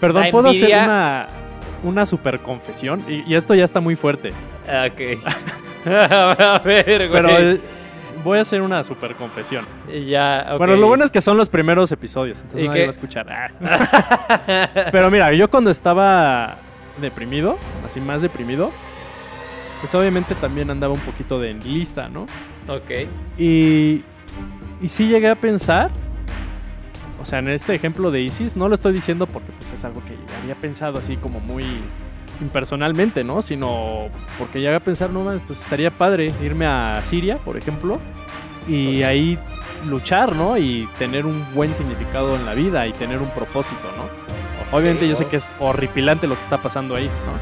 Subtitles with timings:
[0.00, 1.28] Perdón, La ¿puedo hacer una,
[1.82, 3.04] una super confesión?
[3.08, 4.30] Y, y esto ya está muy fuerte.
[4.64, 5.24] Ok.
[5.86, 7.10] a ver, güey.
[7.10, 7.60] Pero eh,
[8.26, 9.64] voy a hacer una super confesión.
[10.06, 10.54] ya.
[10.58, 13.26] Bueno, lo bueno es que son los primeros episodios, entonces ¿Y nadie va a escuchar.
[13.30, 14.88] Ah.
[14.92, 16.58] Pero mira, yo cuando estaba
[17.00, 18.72] deprimido, así más deprimido,
[19.80, 22.26] pues obviamente también andaba un poquito de lista, ¿no?
[22.68, 23.08] Ok.
[23.38, 24.02] Y,
[24.80, 25.90] y sí llegué a pensar,
[27.26, 30.16] sea, en este ejemplo de Isis, no lo estoy diciendo porque pues es algo que
[30.42, 31.64] había pensado así como muy
[32.40, 33.42] impersonalmente, ¿no?
[33.42, 34.08] Sino
[34.38, 37.98] porque llegué a pensar, no más, pues estaría padre irme a Siria, por ejemplo,
[38.68, 39.38] y ahí
[39.86, 40.56] luchar, ¿no?
[40.58, 44.76] Y tener un buen significado en la vida y tener un propósito, ¿no?
[44.76, 47.32] Obviamente yo sé que es horripilante lo que está pasando ahí, ¿no?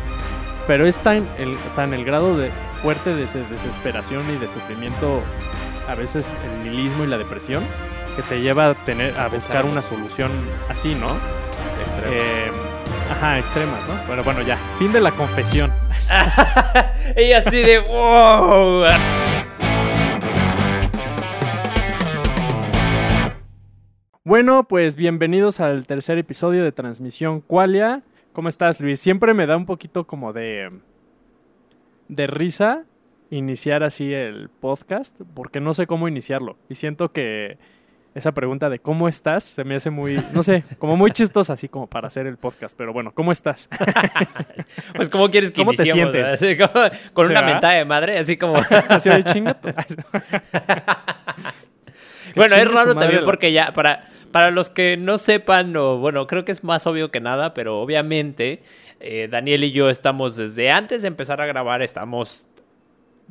[0.67, 2.51] Pero es tan el, tan el grado de
[2.83, 5.21] fuerte de des- desesperación y de sufrimiento,
[5.89, 7.63] a veces el nihilismo y la depresión,
[8.15, 10.31] que te lleva a tener a buscar una solución
[10.69, 11.17] así, ¿no?
[11.85, 12.13] Extremo.
[12.13, 12.51] Eh,
[13.11, 13.95] ajá, extremas, ¿no?
[14.07, 15.73] Pero bueno, ya, fin de la confesión.
[17.17, 18.87] Ella así de wow.
[24.23, 28.03] Bueno, pues bienvenidos al tercer episodio de Transmisión Qualia.
[28.33, 29.01] ¿Cómo estás, Luis?
[29.01, 30.71] Siempre me da un poquito como de
[32.09, 32.85] de risa
[33.31, 37.59] iniciar así el podcast porque no sé cómo iniciarlo y siento que
[38.15, 41.69] esa pregunta de cómo estás se me hace muy, no sé, como muy chistosa así
[41.69, 43.69] como para hacer el podcast, pero bueno, ¿cómo estás?
[44.95, 46.13] Pues, ¿cómo quieres que ¿Cómo te sientes?
[46.13, 46.35] verdad?
[46.35, 48.57] Así como- con ¿Sí, una mentada de madre, así como.
[48.89, 49.69] así de chingato.
[52.37, 56.27] bueno, es raro también la- porque ya, para, para los que no sepan, o bueno,
[56.27, 58.63] creo que es más obvio que nada, pero obviamente
[59.01, 62.47] eh, Daniel y yo estamos desde antes de empezar a grabar, estamos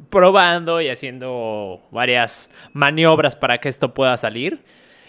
[0.09, 4.63] probando y haciendo varias maniobras para que esto pueda salir.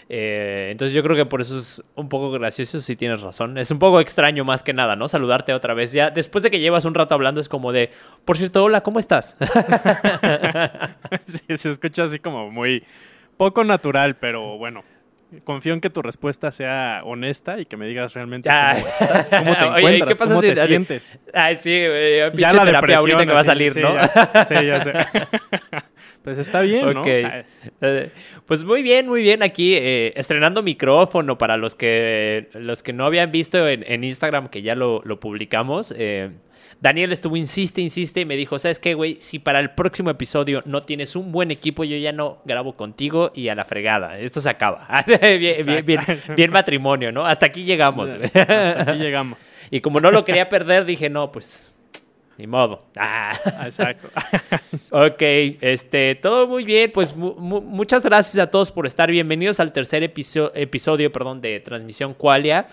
[0.07, 3.57] Eh, entonces yo creo que por eso es un poco gracioso, si tienes razón.
[3.57, 5.07] Es un poco extraño más que nada, ¿no?
[5.07, 5.91] Saludarte otra vez.
[5.91, 7.89] Ya después de que llevas un rato hablando es como de,
[8.23, 9.35] por cierto, hola, ¿cómo estás?
[11.25, 12.83] sí, se escucha así como muy
[13.37, 14.83] poco natural, pero bueno.
[15.43, 18.73] Confío en que tu respuesta sea honesta y que me digas realmente Ya.
[18.75, 21.13] cómo estás, cómo te Oye, encuentras, ¿qué pasa cómo si- te así- sientes.
[21.33, 23.95] Ay, sí, güey, Ya la terapia ahorita que va a salir, sí, ¿no?
[23.95, 24.93] ya, sí, ya sé.
[26.23, 27.03] pues está bien, ¿no?
[27.05, 28.09] Eh,
[28.45, 33.05] Pues muy bien, muy bien aquí eh, estrenando micrófono para los que los que no
[33.05, 35.93] habían visto en, en Instagram que ya lo, lo publicamos.
[35.97, 36.29] eh,
[36.81, 39.17] Daniel estuvo insiste, insiste y me dijo, ¿sabes qué, güey?
[39.19, 43.31] Si para el próximo episodio no tienes un buen equipo, yo ya no grabo contigo
[43.33, 44.19] y a la fregada.
[44.19, 44.87] Esto se acaba.
[45.07, 45.99] bien, bien, bien,
[46.35, 47.25] bien matrimonio, ¿no?
[47.25, 48.13] Hasta aquí llegamos.
[48.33, 49.53] Hasta aquí llegamos.
[49.71, 51.73] y como no lo quería perder, dije, no, pues,
[52.37, 52.83] ni modo.
[52.97, 53.31] Ah.
[53.63, 54.09] Exacto.
[54.91, 55.21] Ok,
[55.61, 56.91] este, todo muy bien.
[56.91, 59.09] Pues mu- mu- muchas gracias a todos por estar.
[59.09, 62.67] Bienvenidos al tercer episo- episodio perdón, de Transmisión Qualia.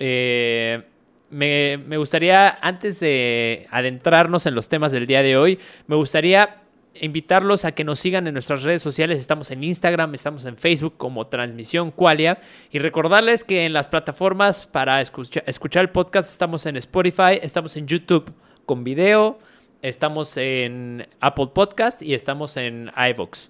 [0.00, 0.82] Eh,
[1.30, 6.62] me, gustaría, antes de adentrarnos en los temas del día de hoy, me gustaría
[7.00, 9.20] invitarlos a que nos sigan en nuestras redes sociales.
[9.20, 12.38] Estamos en Instagram, estamos en Facebook como Transmisión Qualia.
[12.72, 17.76] Y recordarles que en las plataformas para escucha- escuchar el podcast estamos en Spotify, estamos
[17.76, 18.32] en YouTube
[18.66, 19.38] con video,
[19.82, 23.48] estamos en Apple Podcast y estamos en iVoox.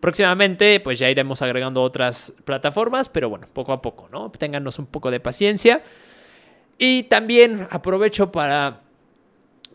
[0.00, 4.30] Próximamente, pues ya iremos agregando otras plataformas, pero bueno, poco a poco, ¿no?
[4.30, 5.82] Ténganos un poco de paciencia.
[6.78, 8.82] Y también aprovecho para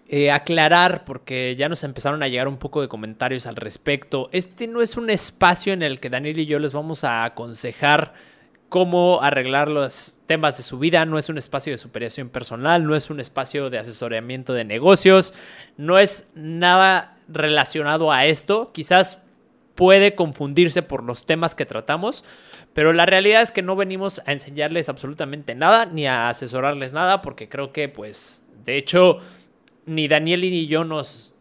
[0.08, 4.30] eh, aclarar, porque ya nos empezaron a llegar un poco de comentarios al respecto.
[4.32, 8.14] Este no es un espacio en el que Daniel y yo les vamos a aconsejar
[8.70, 11.06] cómo arreglar los temas de su vida.
[11.06, 15.34] No es un espacio de superación personal, no es un espacio de asesoramiento de negocios,
[15.78, 18.72] no es nada relacionado a esto.
[18.72, 19.23] Quizás
[19.76, 22.24] puede confundirse por los temas que tratamos,
[22.74, 27.22] pero la realidad es que no venimos a enseñarles absolutamente nada ni a asesorarles nada,
[27.22, 29.20] porque creo que, pues, de hecho,
[29.86, 31.36] ni Daniel ni yo nos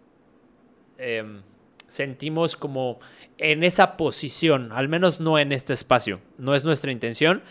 [0.98, 1.42] em,
[1.88, 3.00] sentimos como
[3.38, 7.42] en esa posición, al menos no en este espacio, no es nuestra intención.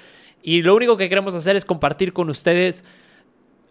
[0.42, 2.84] Y lo único que queremos hacer es compartir con ustedes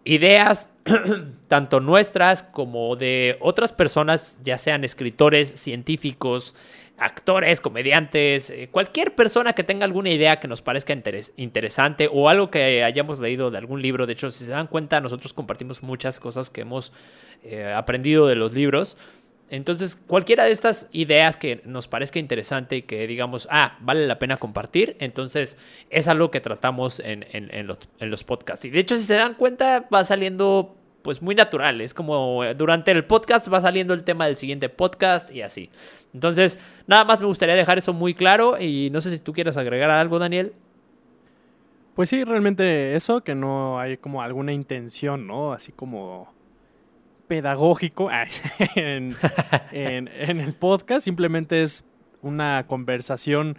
[0.03, 0.69] ideas,
[1.47, 6.55] tanto nuestras como de otras personas, ya sean escritores, científicos,
[7.01, 12.29] actores, comediantes, eh, cualquier persona que tenga alguna idea que nos parezca interes- interesante o
[12.29, 14.05] algo que hayamos leído de algún libro.
[14.05, 16.93] De hecho, si se dan cuenta, nosotros compartimos muchas cosas que hemos
[17.43, 18.97] eh, aprendido de los libros.
[19.49, 24.17] Entonces, cualquiera de estas ideas que nos parezca interesante y que digamos, ah, vale la
[24.17, 25.57] pena compartir, entonces
[25.89, 27.67] es algo que tratamos en
[27.99, 28.63] los podcasts.
[28.63, 31.81] Y de hecho, si se dan cuenta, va saliendo pues muy natural.
[31.81, 35.69] Es como eh, durante el podcast va saliendo el tema del siguiente podcast y así.
[36.13, 39.57] Entonces, nada más me gustaría dejar eso muy claro y no sé si tú quieres
[39.57, 40.53] agregar algo, Daniel.
[41.95, 45.53] Pues sí, realmente eso, que no hay como alguna intención, ¿no?
[45.53, 46.33] Así como
[47.27, 48.09] pedagógico
[48.75, 49.15] en,
[49.71, 51.85] en, el podcast, simplemente es
[52.21, 53.57] una conversación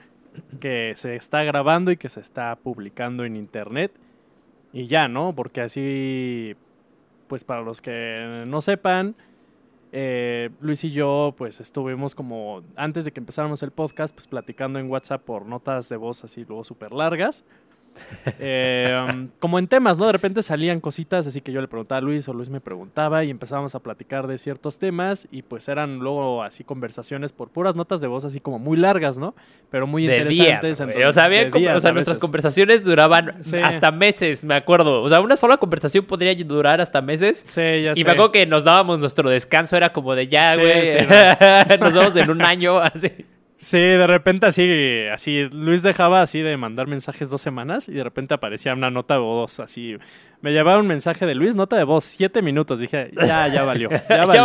[0.60, 3.92] que se está grabando y que se está publicando en internet.
[4.72, 5.34] Y ya, ¿no?
[5.34, 6.56] Porque así,
[7.32, 9.16] pues para los que no sepan,
[9.90, 14.78] eh, Luis y yo, pues estuvimos como, antes de que empezáramos el podcast, pues platicando
[14.78, 17.46] en WhatsApp por notas de voz así luego súper largas.
[18.38, 20.06] Eh, um, como en temas, ¿no?
[20.06, 23.24] De repente salían cositas, así que yo le preguntaba a Luis o Luis me preguntaba
[23.24, 27.76] y empezábamos a platicar de ciertos temas y pues eran luego así conversaciones por puras
[27.76, 29.34] notas de voz así como muy largas, ¿no?
[29.70, 30.80] Pero muy interesantes.
[30.80, 35.02] o sea, nuestras conversaciones duraban hasta meses, me acuerdo.
[35.02, 37.44] O sea, una sola conversación podría durar hasta meses.
[37.46, 40.84] Sí, ya y me acuerdo que nos dábamos nuestro descanso, era como de ya, güey.
[41.78, 43.10] nos vemos en un año, así.
[43.62, 48.02] Sí, de repente así, así, Luis dejaba así de mandar mensajes dos semanas y de
[48.02, 49.96] repente aparecía una nota de voz así.
[50.40, 52.80] Me llevaba un mensaje de Luis, nota de voz, siete minutos.
[52.80, 53.88] Dije, ya, ya valió.
[53.88, 54.42] Ya valió.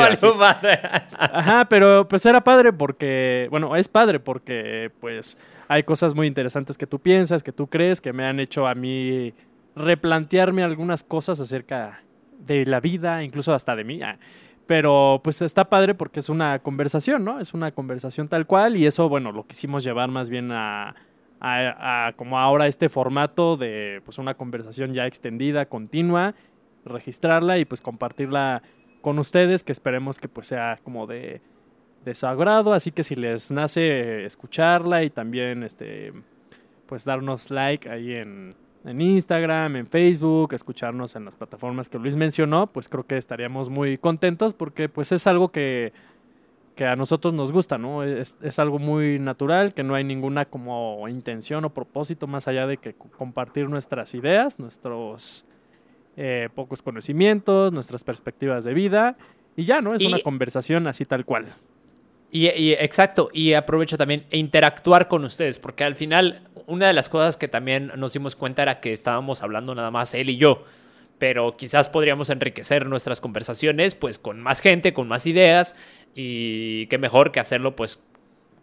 [1.17, 6.77] Ajá, pero pues era padre porque, bueno, es padre porque pues hay cosas muy interesantes
[6.77, 9.33] que tú piensas, que tú crees, que me han hecho a mí
[9.75, 12.03] replantearme algunas cosas acerca
[12.37, 13.99] de la vida, incluso hasta de mí.
[14.67, 17.39] Pero pues está padre porque es una conversación, ¿no?
[17.39, 20.93] Es una conversación tal cual y eso, bueno, lo quisimos llevar más bien a,
[21.39, 26.35] a, como ahora este formato de pues una conversación ya extendida, continua,
[26.83, 28.61] registrarla y pues compartirla
[29.01, 31.41] con ustedes, que esperemos que pues sea como de,
[32.03, 36.13] de su agrado, así que si les nace escucharla y también este
[36.87, 38.55] pues darnos like ahí en,
[38.87, 43.69] en Instagram, en Facebook, escucharnos en las plataformas que Luis mencionó, pues creo que estaríamos
[43.69, 45.93] muy contentos porque pues es algo que,
[46.75, 48.03] que a nosotros nos gusta, ¿no?
[48.03, 52.65] Es, es, algo muy natural, que no hay ninguna como intención o propósito más allá
[52.67, 55.45] de que compartir nuestras ideas, nuestros
[56.19, 59.17] eh, pocos conocimientos, nuestras perspectivas de vida
[59.55, 59.93] y ya, ¿no?
[59.93, 61.47] Es una conversación así tal cual.
[62.31, 67.09] Y, exacto, y aprovecho también e interactuar con ustedes, porque al final una de las
[67.09, 70.65] cosas que también nos dimos cuenta era que estábamos hablando nada más él y yo,
[71.17, 75.75] pero quizás podríamos enriquecer nuestras conversaciones pues con más gente, con más ideas
[76.13, 78.03] y qué mejor que hacerlo pues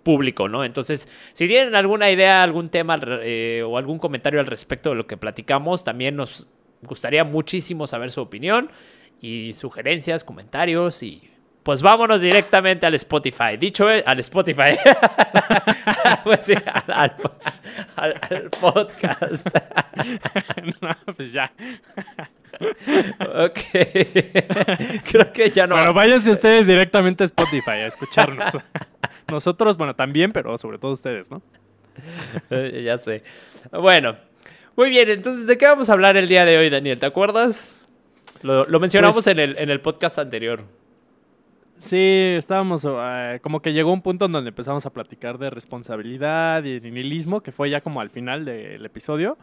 [0.05, 0.65] público, ¿no?
[0.65, 5.07] Entonces, si tienen alguna idea, algún tema eh, o algún comentario al respecto de lo
[5.07, 6.49] que platicamos, también nos
[6.83, 8.71] gustaría muchísimo saber su opinión
[9.21, 11.23] y sugerencias, comentarios y
[11.65, 13.57] pues vámonos directamente al Spotify.
[13.59, 14.77] Dicho es, al Spotify.
[16.25, 16.55] pues sí,
[16.87, 17.17] al,
[18.61, 19.49] podcast.
[20.83, 21.51] no, pues ya.
[23.19, 23.59] ok.
[25.11, 25.77] Creo que ya no.
[25.77, 28.59] Bueno, váyanse ustedes directamente a Spotify a escucharnos.
[29.29, 31.41] Nosotros, bueno, también, pero sobre todo ustedes, ¿no?
[32.51, 33.23] ya sé.
[33.73, 34.17] Bueno,
[34.77, 35.09] muy bien.
[35.09, 37.01] Entonces, ¿de qué vamos a hablar el día de hoy, Daniel?
[37.01, 37.81] ¿Te acuerdas?
[38.43, 40.84] Lo, mencionamos pues en, el, en el podcast anterior.
[41.77, 46.63] Sí, estábamos, eh, como que llegó un punto en donde empezamos a platicar de responsabilidad
[46.65, 49.37] y nihilismo, que fue ya como al final del episodio.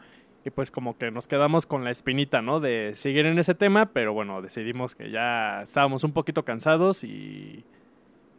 [0.44, 2.58] Y pues como que nos quedamos con la espinita, ¿no?
[2.58, 7.64] De seguir en ese tema, pero bueno, decidimos que ya estábamos un poquito cansados y,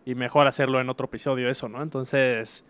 [0.04, 1.82] y mejor hacerlo en otro episodio eso, ¿no?
[1.82, 2.66] Entonces,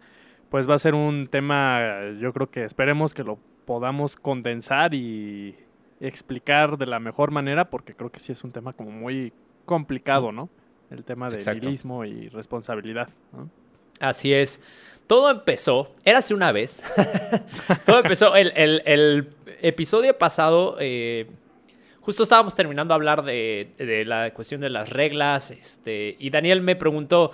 [0.50, 5.56] pues va a ser un tema, yo creo que esperemos que lo podamos condensar y
[6.00, 9.34] explicar de la mejor manera, porque creo que sí es un tema como muy
[9.66, 10.50] complicado, ¿no?
[10.94, 13.10] El tema de nihilismo y responsabilidad.
[14.00, 14.62] Así es.
[15.08, 16.82] Todo empezó, era hace una vez.
[17.86, 19.30] Todo empezó, el,
[19.62, 21.28] episodio pasado, eh,
[22.02, 26.76] justo estábamos terminando de hablar de, la cuestión de las reglas, este, y Daniel me
[26.76, 27.32] preguntó,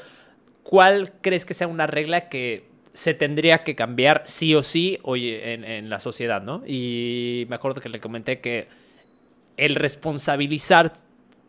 [0.63, 5.33] ¿cuál crees que sea una regla que se tendría que cambiar sí o sí hoy
[5.33, 6.63] en, en la sociedad, ¿no?
[6.65, 8.67] Y me acuerdo que le comenté que
[9.57, 10.93] el responsabilizar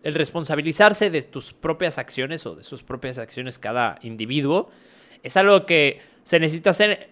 [0.02, 4.70] el responsabilizarse de tus propias acciones o de sus propias acciones cada individuo
[5.22, 7.10] es algo que se necesita hacer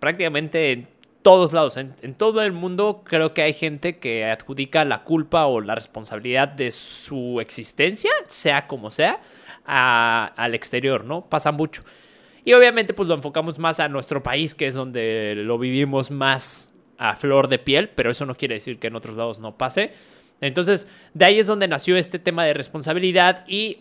[0.00, 0.88] prácticamente en
[1.22, 1.76] todos lados.
[1.76, 6.48] En, todo el mundo creo que hay gente que adjudica la culpa o la responsabilidad
[6.48, 9.20] de su existencia, sea como sea,
[9.64, 11.28] al exterior, ¿no?
[11.28, 11.82] Pasa mucho.
[12.44, 16.72] Y obviamente pues lo enfocamos más a nuestro país, que es donde lo vivimos más
[16.96, 19.92] a flor de piel, pero eso no quiere decir que en otros lados no pase.
[20.40, 23.78] Entonces, de ahí es donde nació este tema de responsabilidad y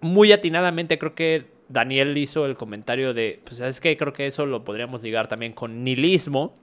[0.00, 4.46] muy atinadamente creo que Daniel hizo el comentario de, pues es que creo que eso
[4.46, 6.54] lo podríamos ligar también con nihilismo.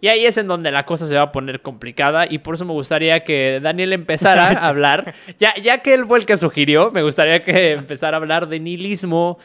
[0.00, 2.64] Y ahí es en donde la cosa se va a poner complicada y por eso
[2.64, 6.92] me gustaría que Daniel empezara a hablar, ya, ya que él fue el que sugirió,
[6.92, 9.38] me gustaría que empezara a hablar de nihilismo,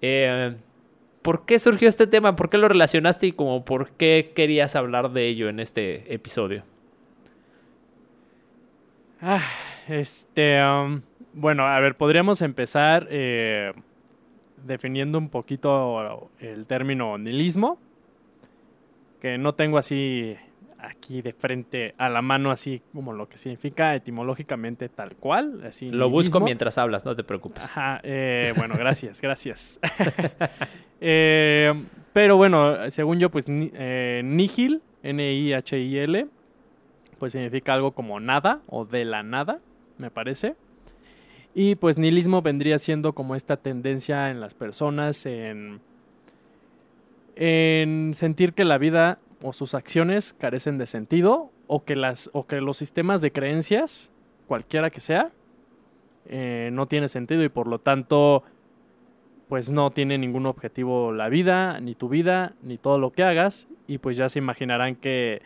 [0.00, 0.54] eh,
[1.20, 2.36] ¿por qué surgió este tema?
[2.36, 6.64] ¿Por qué lo relacionaste y como por qué querías hablar de ello en este episodio?
[9.20, 9.42] Ah,
[9.88, 13.72] este, um, bueno, a ver, podríamos empezar eh,
[14.64, 17.78] definiendo un poquito el término nihilismo,
[19.20, 20.36] que no tengo así
[20.78, 25.62] aquí de frente a la mano, así como lo que significa etimológicamente tal cual.
[25.66, 27.64] Así, lo busco mientras hablas, no te preocupes.
[27.64, 29.80] Ajá, eh, bueno, gracias, gracias.
[31.00, 31.72] Eh,
[32.12, 36.26] pero bueno, según yo, pues eh, nihil, N-I-H-I-L,
[37.18, 39.60] pues significa algo como nada o de la nada,
[39.98, 40.56] me parece.
[41.54, 45.80] Y pues nihilismo vendría siendo como esta tendencia en las personas en,
[47.36, 52.46] en sentir que la vida o sus acciones carecen de sentido o que, las, o
[52.46, 54.10] que los sistemas de creencias,
[54.46, 55.30] cualquiera que sea,
[56.26, 58.42] eh, no tiene sentido y por lo tanto
[59.48, 63.68] pues no tiene ningún objetivo la vida, ni tu vida, ni todo lo que hagas
[63.86, 65.42] y pues ya se imaginarán que,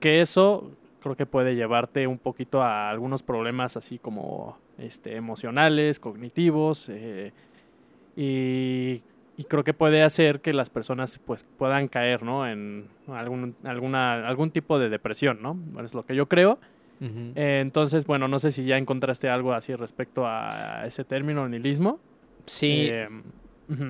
[0.00, 0.72] que eso
[1.02, 7.32] creo que puede llevarte un poquito a algunos problemas así como este, emocionales, cognitivos eh,
[8.16, 9.02] y
[9.36, 12.46] y creo que puede hacer que las personas pues puedan caer, ¿no?
[12.46, 15.58] En algún, alguna, algún tipo de depresión, ¿no?
[15.82, 16.58] Es lo que yo creo.
[17.00, 21.98] Eh, entonces, bueno, no sé si ya encontraste algo así respecto a ese término, nihilismo.
[22.46, 22.86] Sí.
[22.90, 23.08] Eh,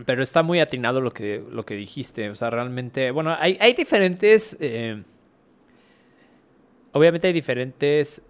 [0.07, 2.31] pero está muy atinado lo que, lo que dijiste.
[2.31, 4.57] O sea, realmente, bueno, hay, hay diferentes...
[4.61, 5.03] Eh,
[6.93, 8.23] obviamente hay diferentes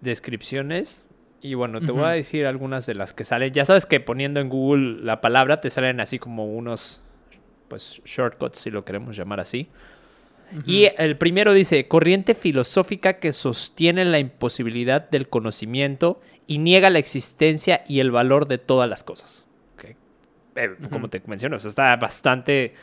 [0.00, 1.06] descripciones
[1.40, 3.52] y bueno, te voy a decir algunas de las que salen.
[3.52, 7.00] Ya sabes que poniendo en Google la palabra te salen así como unos
[7.68, 9.68] pues shortcuts, si lo queremos llamar así.
[10.66, 16.98] Y el primero dice, corriente filosófica que sostiene la imposibilidad del conocimiento y niega la
[16.98, 19.46] existencia y el valor de todas las cosas.
[20.54, 22.74] Eh, como te menciono, está bastante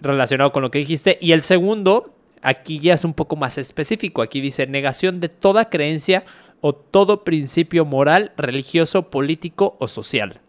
[0.00, 1.18] relacionado con lo que dijiste.
[1.20, 4.20] Y el segundo, aquí ya es un poco más específico.
[4.20, 6.24] Aquí dice, negación de toda creencia
[6.60, 10.40] o todo principio moral, religioso, político o social.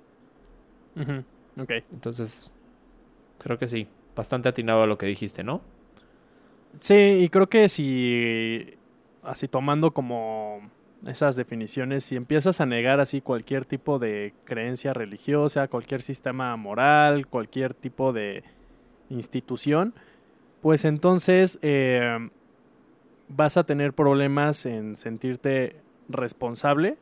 [1.57, 1.71] Ok.
[1.91, 2.51] Entonces,
[3.39, 5.61] creo que sí, bastante atinado a lo que dijiste, ¿no?
[6.79, 8.75] Sí, y creo que si,
[9.23, 10.69] así tomando como
[11.07, 17.27] esas definiciones, si empiezas a negar así cualquier tipo de creencia religiosa, cualquier sistema moral,
[17.27, 18.43] cualquier tipo de
[19.09, 19.93] institución,
[20.63, 22.29] pues entonces eh,
[23.27, 25.75] vas a tener problemas en sentirte
[26.07, 26.97] responsable,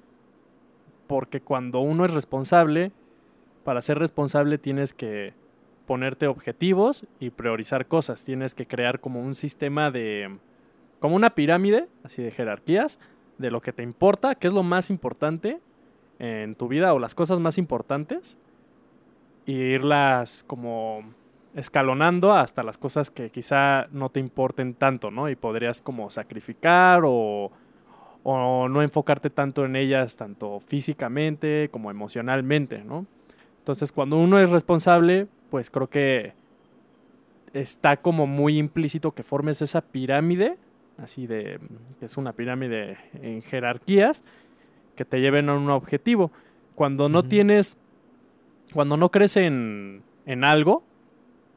[1.06, 2.91] porque cuando uno es responsable,
[3.63, 5.36] para ser responsable tienes que
[5.86, 10.39] ponerte objetivos y priorizar cosas, tienes que crear como un sistema de,
[11.00, 13.00] como una pirámide, así de jerarquías,
[13.38, 15.60] de lo que te importa, qué es lo más importante
[16.18, 18.39] en tu vida o las cosas más importantes,
[19.46, 21.21] y irlas como
[21.55, 25.29] escalonando hasta las cosas que quizá no te importen tanto, ¿no?
[25.29, 27.51] Y podrías como sacrificar o
[28.24, 33.05] o no enfocarte tanto en ellas, tanto físicamente como emocionalmente, ¿no?
[33.60, 36.34] Entonces, cuando uno es responsable, pues creo que
[37.53, 40.58] está como muy implícito que formes esa pirámide,
[40.98, 41.60] así de,
[42.00, 44.24] que es una pirámide en jerarquías,
[44.96, 46.31] que te lleven a un objetivo.
[46.75, 47.77] Cuando no tienes,
[48.74, 50.84] cuando no crees en, en algo,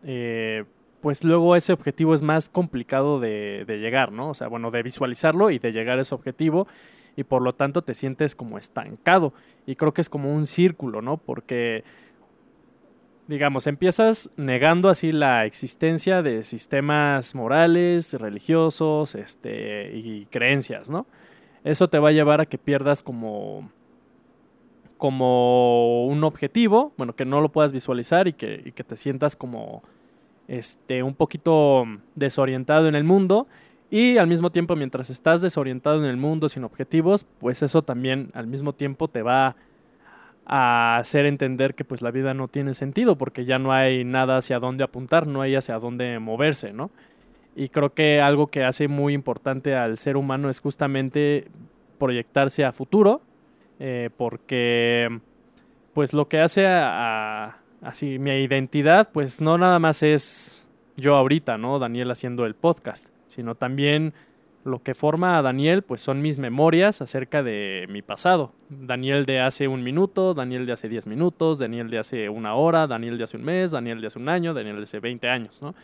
[0.05, 0.65] eh,
[1.05, 4.31] pues luego ese objetivo es más complicado de, llegar, ¿no?
[4.31, 6.67] O sea, bueno, de visualizarlo y de llegar a ese objetivo
[7.15, 9.35] y por lo tanto te sientes como estancado
[9.67, 11.19] y creo que es como un círculo, ¿no?
[11.19, 11.85] Porque,
[13.29, 21.07] digamos, empiezas negando así la existencia de sistemas morales, religiosos, este, y creencias, ¿no?
[21.65, 23.71] Eso te va a llevar a que pierdas como
[24.97, 29.37] como un objetivo, bueno, que no lo puedas visualizar y que, y que te sientas
[29.37, 29.83] como
[30.49, 31.85] este, un poquito
[32.15, 33.47] desorientado en el mundo
[33.91, 38.31] y al mismo tiempo mientras estás desorientado en el mundo sin objetivos, pues eso también
[38.35, 39.57] al mismo tiempo te va
[40.47, 44.37] a hacer entender que pues la vida no tiene sentido porque ya no hay nada
[44.37, 46.91] hacia dónde apuntar, no hay hacia dónde moverse, ¿no?
[47.57, 51.47] Y creo que algo que hace muy importante al ser humano es justamente
[51.99, 53.23] proyectarse a futuro,
[53.79, 55.21] eh, porque
[55.93, 61.59] pues lo que hace a así mi identidad, pues no nada más es yo ahorita,
[61.59, 61.79] ¿no?
[61.79, 64.15] Daniel haciendo el podcast, sino también
[64.65, 68.53] lo que forma a Daniel, pues son mis memorias acerca de mi pasado.
[68.71, 72.87] Daniel de hace un minuto, Daniel de hace diez minutos, Daniel de hace una hora,
[72.87, 75.61] Daniel de hace un mes, Daniel de hace un año, Daniel de hace 20 años,
[75.61, 75.75] ¿no?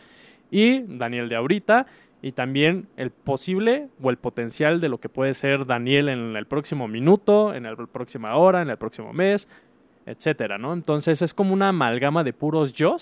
[0.49, 1.85] Y Daniel de ahorita
[2.23, 6.45] y también el posible o el potencial de lo que puede ser Daniel en el
[6.45, 9.47] próximo minuto, en la próxima hora, en el próximo mes,
[10.05, 10.73] etcétera, ¿no?
[10.73, 12.97] Entonces es como una amalgama de puros yo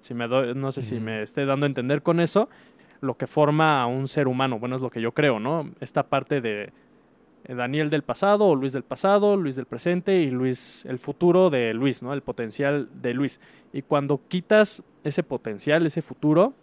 [0.00, 2.48] Si me doy, no sé si me esté dando a entender con eso,
[3.00, 4.58] lo que forma a un ser humano.
[4.58, 5.70] Bueno, es lo que yo creo, ¿no?
[5.80, 6.72] Esta parte de
[7.44, 11.50] eh, Daniel del pasado o Luis del pasado, Luis del presente y Luis, el futuro
[11.50, 12.12] de Luis, ¿no?
[12.12, 13.40] El potencial de Luis.
[13.72, 16.54] Y cuando quitas ese potencial, ese futuro,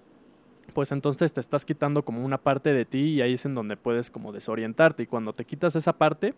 [0.73, 3.75] pues entonces te estás quitando como una parte de ti y ahí es en donde
[3.75, 5.03] puedes como desorientarte.
[5.03, 6.33] Y cuando te quitas esa parte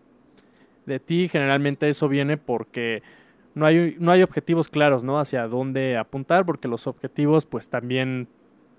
[0.86, 3.04] de ti, generalmente eso viene porque
[3.54, 5.20] no hay, no hay objetivos claros, ¿no?
[5.20, 8.28] Hacia dónde apuntar, porque los objetivos pues también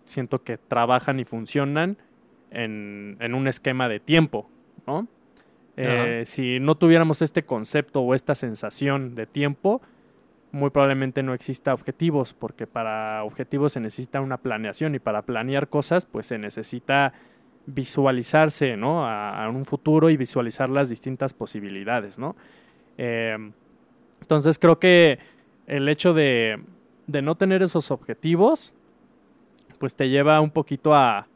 [0.04, 1.96] siento que trabajan y funcionan
[2.50, 4.48] en, en un esquema de tiempo,
[4.86, 5.08] ¿no?
[5.76, 9.80] Eh, si no tuviéramos este concepto o esta sensación de tiempo,
[10.50, 15.68] muy probablemente no exista objetivos, porque para objetivos se necesita una planeación y para planear
[15.68, 17.14] cosas, pues se necesita
[17.64, 19.06] visualizarse, ¿no?
[19.06, 22.36] A, un futuro y visualizar las distintas posibilidades, ¿no?
[22.98, 23.52] Em,
[24.22, 25.18] entonces creo que
[25.66, 26.62] el hecho de,
[27.06, 28.72] de, no tener esos objetivos,
[29.78, 31.26] pues te lleva un poquito a,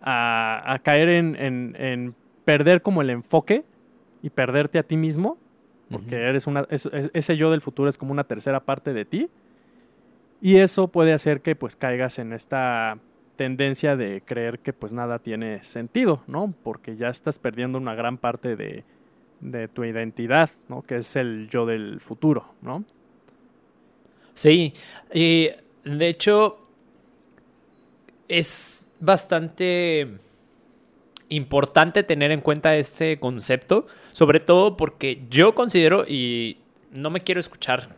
[0.00, 1.36] a, caer en,
[1.78, 3.64] en perder como el enfoque
[4.22, 5.38] y perderte a ti mismo,
[5.90, 9.30] porque eres una, ese yo del futuro es como una tercera parte de ti,
[10.40, 12.98] y eso puede hacer que pues caigas en esta
[13.36, 16.52] tendencia de creer que pues nada tiene sentido, ¿no?
[16.62, 18.84] Porque ya estás perdiendo una gran parte de,
[19.40, 20.82] de tu identidad, ¿no?
[20.82, 22.84] Que es el yo del futuro, ¿no?
[24.34, 24.74] Sí,
[25.12, 25.50] y
[25.84, 26.58] de hecho
[28.28, 30.08] es bastante
[31.28, 36.58] importante tener en cuenta este concepto, sobre todo porque yo considero, y
[36.92, 37.88] no me quiero escuchar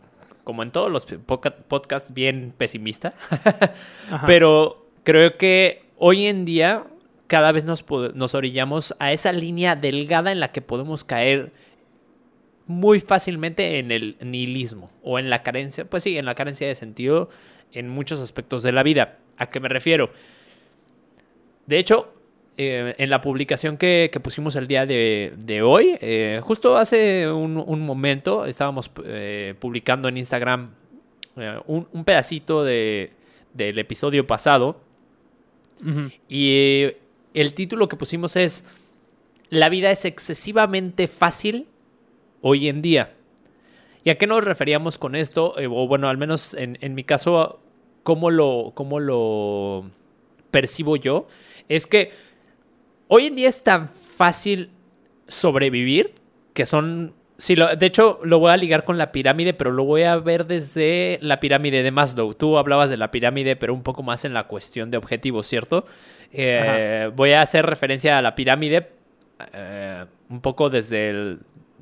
[0.43, 3.13] como en todos los podcasts bien pesimista,
[4.25, 6.83] pero creo que hoy en día
[7.31, 11.53] cada vez nos, nos orillamos a esa línea delgada en la que podemos caer
[12.67, 16.75] muy fácilmente en el nihilismo o en la carencia, pues sí, en la carencia de
[16.75, 17.29] sentido
[17.71, 19.19] en muchos aspectos de la vida.
[19.37, 20.11] ¿A qué me refiero?
[21.67, 22.13] De hecho,
[22.57, 28.45] eh, en la publicación que, pusimos el día de, hoy, eh, justo hace un, momento
[28.45, 30.71] estábamos eh, publicando en Instagram
[31.65, 33.11] un, pedacito de,
[33.53, 34.81] del episodio pasado.
[36.27, 36.87] Y
[37.33, 38.65] el título que pusimos es
[39.49, 41.67] La vida es excesivamente fácil
[42.41, 43.13] hoy en día.
[44.03, 45.53] ¿Y a qué nos referíamos con esto?
[45.57, 47.59] o bueno, al menos en, mi caso,
[48.03, 49.85] ¿cómo lo, cómo lo
[50.51, 51.27] percibo yo?
[51.69, 52.11] Es que
[53.13, 54.69] Hoy en día es tan fácil
[55.27, 56.13] sobrevivir
[56.53, 57.13] que son...
[57.37, 60.45] Sí, de hecho, lo voy a ligar con la pirámide, pero lo voy a ver
[60.45, 62.33] desde la pirámide de Maslow.
[62.35, 65.85] Tú hablabas de la pirámide, pero un poco más en la cuestión de objetivos, ¿cierto?
[66.33, 68.89] Eh, voy a hacer referencia a la pirámide
[69.53, 71.39] eh, un poco desde el,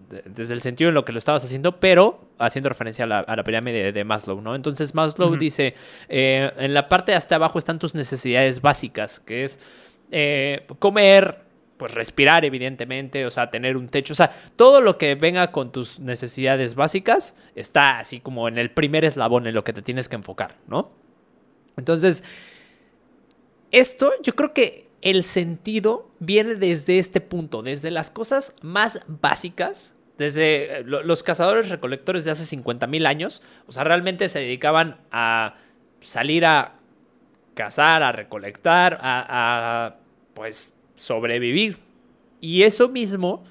[0.09, 3.91] desde el sentido en lo que lo estabas haciendo, pero haciendo referencia a la, pirámide
[3.91, 4.55] de, Maslow, ¿no?
[4.55, 5.75] Entonces Maslow dice,
[6.07, 9.59] eh, en la parte de hasta abajo están tus necesidades básicas, que es
[10.11, 11.43] eh, comer,
[11.77, 15.71] pues respirar evidentemente, o sea, tener un techo, o sea, todo lo que venga con
[15.71, 20.09] tus necesidades básicas está así como en el primer eslabón en lo que te tienes
[20.09, 20.91] que enfocar, ¿no?
[21.77, 22.23] Entonces,
[23.71, 29.93] esto yo creo que el sentido viene desde este punto, desde las cosas más básicas,
[30.17, 34.97] desde eh, los cazadores recolectores de hace 50 mil años, o sea, realmente se dedicaban
[35.11, 35.55] a
[36.01, 36.75] salir a
[37.53, 39.95] cazar, a recolectar, a,
[40.33, 41.77] pues sobrevivir.
[42.41, 43.43] Y eso mismo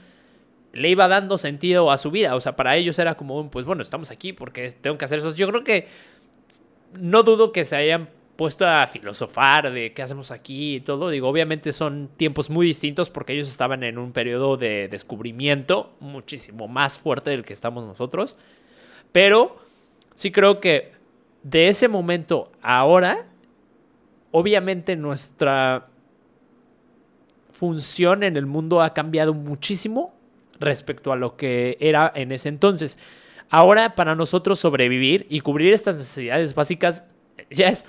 [0.72, 2.34] le iba dando sentido a su vida.
[2.34, 5.34] O sea, para ellos era como, pues bueno, estamos aquí porque tengo que hacer eso.
[5.34, 5.88] Yo creo que
[6.94, 11.10] no dudo que se hayan puesto a filosofar de qué hacemos aquí y todo.
[11.10, 16.68] Digo, obviamente son tiempos muy distintos porque ellos estaban en un periodo de descubrimiento muchísimo
[16.68, 18.36] más fuerte del que estamos nosotros.
[19.10, 19.56] Pero
[20.14, 20.92] sí creo que
[21.42, 23.26] de ese momento ahora
[24.30, 25.88] obviamente nuestra
[27.50, 30.14] función en el mundo ha cambiado muchísimo
[30.60, 32.98] respecto a lo que era en ese entonces.
[33.50, 37.02] Ahora para nosotros sobrevivir y cubrir estas necesidades básicas
[37.50, 37.84] ya es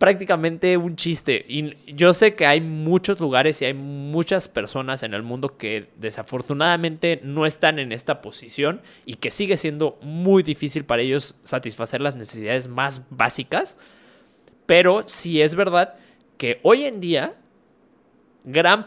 [0.00, 1.44] prácticamente un chiste.
[1.46, 5.90] Y yo sé que hay muchos lugares y hay muchas personas en el mundo que
[5.96, 12.00] desafortunadamente no están en esta posición y que sigue siendo muy difícil para ellos satisfacer
[12.00, 13.76] las necesidades más básicas.
[14.64, 15.96] Pero sí es verdad
[16.38, 17.34] que hoy en día,
[18.44, 18.86] gran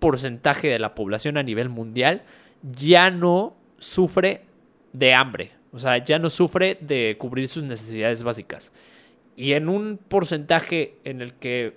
[0.00, 2.24] porcentaje de la población a nivel mundial
[2.62, 4.42] ya no sufre
[4.92, 5.52] de hambre.
[5.72, 8.70] O sea, ya no sufre de cubrir sus necesidades básicas.
[9.36, 11.74] Y en un porcentaje en el que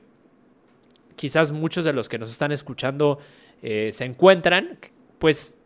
[1.16, 3.20] quizás muchos de los que nos están escuchando
[3.62, 4.80] eh, se encuentran,
[5.20, 5.58] pues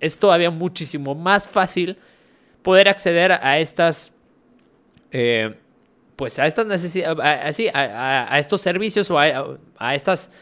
[0.00, 1.96] es todavía muchísimo más fácil
[2.62, 4.12] poder acceder a estas
[5.10, 5.54] eh,
[6.18, 10.32] pues a estas necesidades, a, a, estos servicios o a, estas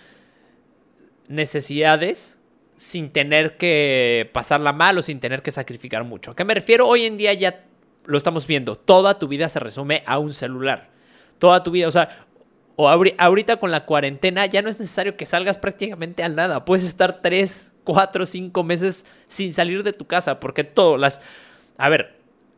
[1.29, 2.39] necesidades
[2.77, 6.31] sin tener que pasarla mal o sin tener que sacrificar mucho.
[6.31, 6.89] ¿A qué me refiero?
[6.89, 7.67] Hoy en día ya
[8.07, 8.77] lo estamos viendo.
[8.77, 10.96] Toda tu vida se resume a un celular.
[11.39, 12.27] Toda tu vida, o sea,
[12.77, 16.65] o ahorita con la cuarentena ya no es necesario que salgas prácticamente al nada.
[16.65, 21.21] Puedes estar tres, cuatro, cinco meses sin salir de tu casa porque todo, las...
[21.79, 22.17] A ver,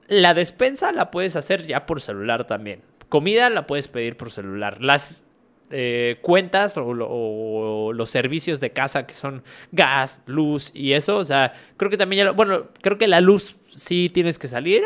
[0.08, 2.82] la despensa la puedes hacer ya por celular también.
[3.08, 4.82] Comida la puedes pedir por celular.
[4.82, 5.24] Las
[5.70, 11.52] eh, cuentas o, los servicios de casa que son gas, luz y eso, o sea,
[11.76, 12.30] creo que también ya...
[12.32, 14.82] bueno, creo que la luz sí tienes que salir,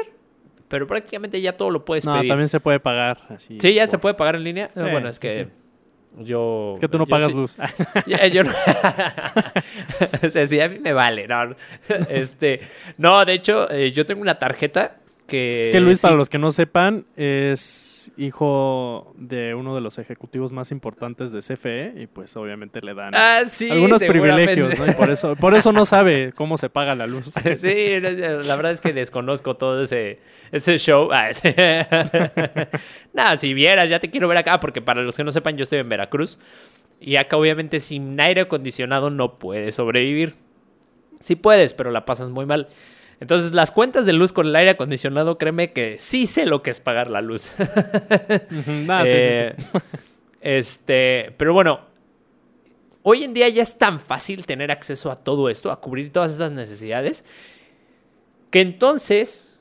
[0.73, 3.19] pero prácticamente ya todo lo puedes no, también se puede pagar.
[3.29, 4.71] Así, sí, ya se puede pagar en línea.
[4.75, 5.49] bueno, es que
[6.21, 6.71] yo...
[6.73, 7.59] Es que tú no pagas luz.
[8.33, 8.53] yo no...
[10.27, 11.29] o sea, sí, a mí me vale.
[11.29, 11.55] No,
[12.09, 12.63] este,
[12.97, 15.02] no de hecho, eh, yo tengo una tarjeta
[15.33, 20.53] es que Luis, para los que no sepan, es hijo de uno de los ejecutivos
[20.53, 24.87] más importantes de CFE y pues obviamente le dan ah, algunos privilegios, ¿no?
[24.87, 27.33] Y por eso, por eso no sabe cómo se paga la luz.
[27.55, 31.09] sí, la verdad es que desconozco todo ese, ese show.
[31.13, 31.31] Ah,
[33.13, 35.65] Nada, si vieras, ya te quiero ver acá, porque para los que no sepan, yo
[35.65, 36.39] estoy en Veracruz.
[37.01, 40.35] Y acá obviamente sin aire acondicionado no puedes sobrevivir.
[41.21, 42.69] Sí puedes, pero la pasas muy mal.
[43.23, 46.71] Entonces, las cuentas de luz con el aire acondicionado, créeme que sí sé lo que
[46.71, 47.51] es pagar la luz.
[49.05, 49.55] Eh,
[50.41, 51.81] este, pero bueno,
[53.03, 56.33] hoy en día ya es tan fácil tener acceso a todo esto, a cubrir todas
[56.33, 57.25] estas necesidades,
[58.51, 59.57] que entonces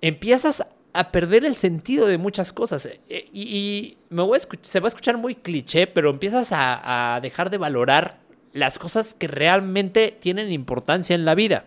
[0.00, 2.86] empiezas a perder el sentido de muchas cosas.
[3.08, 7.50] Eh, y, me voy a se va a escuchar muy cliché, pero empiezas a dejar
[7.50, 8.20] de valorar
[8.52, 11.66] las cosas que realmente tienen importancia en la vida.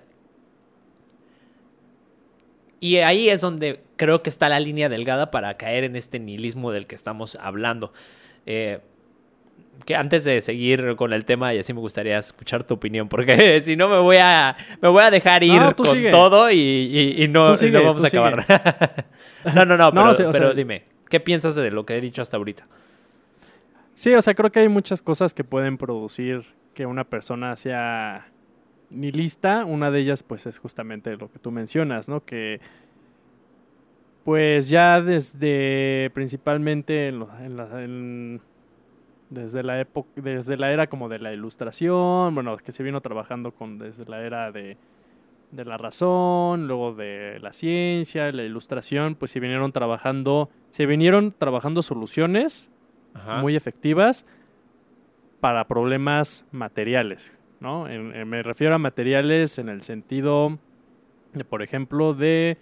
[2.80, 6.72] Y ahí es donde creo que está la línea delgada para caer en este nihilismo
[6.72, 7.92] del que estamos hablando.
[8.46, 8.80] Eh,
[9.86, 13.62] que antes de seguir con el tema, y así me gustaría escuchar tu opinión, porque
[13.62, 18.04] si no me voy a, me voy a dejar ir con todo y, no, vamos
[18.04, 18.46] a acabar.
[19.56, 22.68] no, no, no, pero, dime, ¿qué piensas de lo que he dicho hasta ahorita?
[23.94, 26.44] Sí, o sea, creo que hay muchas cosas que pueden producir
[26.76, 28.28] que una persona sea
[28.90, 29.66] ni lista.
[29.66, 32.24] Una de ellas, pues, es justamente lo que tú mencionas, ¿no?
[32.24, 32.60] Que,
[34.24, 38.42] pues, ya desde principalmente en,
[39.30, 43.52] desde la época, desde la era como de la ilustración, bueno, que se vino trabajando
[43.52, 44.78] con desde la era de,
[45.52, 51.34] de la razón, luego de la ciencia, la ilustración, pues se vinieron trabajando, se vinieron
[51.38, 52.70] trabajando soluciones
[53.42, 54.28] muy efectivas
[55.40, 57.86] para problemas materiales, ¿no?
[57.86, 60.58] me refiero a materiales en el sentido,
[61.34, 62.58] de, por ejemplo, de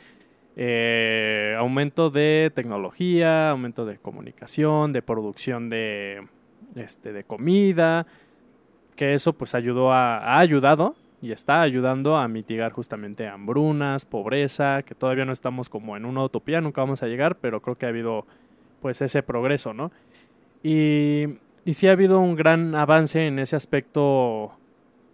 [0.55, 6.27] eh, aumento de tecnología, aumento de comunicación, de producción de,
[6.75, 8.08] este, de comida,
[8.95, 14.81] que eso pues ayudó a, ha ayudado y está ayudando a mitigar justamente hambrunas, pobreza,
[14.84, 17.86] que todavía no estamos como en una utopía, nunca vamos a llegar, pero creo que
[17.86, 18.25] ha habido
[18.81, 19.91] pues ese progreso, ¿no?
[20.63, 21.25] Y,
[21.65, 24.53] y sí ha habido un gran avance en ese aspecto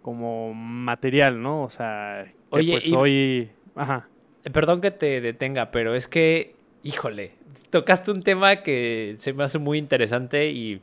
[0.02, 1.62] como material, ¿no?
[1.62, 3.50] O sea, que Oye, pues hoy...
[3.74, 4.08] Ajá.
[4.44, 7.32] Eh, perdón que te detenga, pero es que, híjole,
[7.70, 10.80] tocaste un tema que se me hace muy interesante y...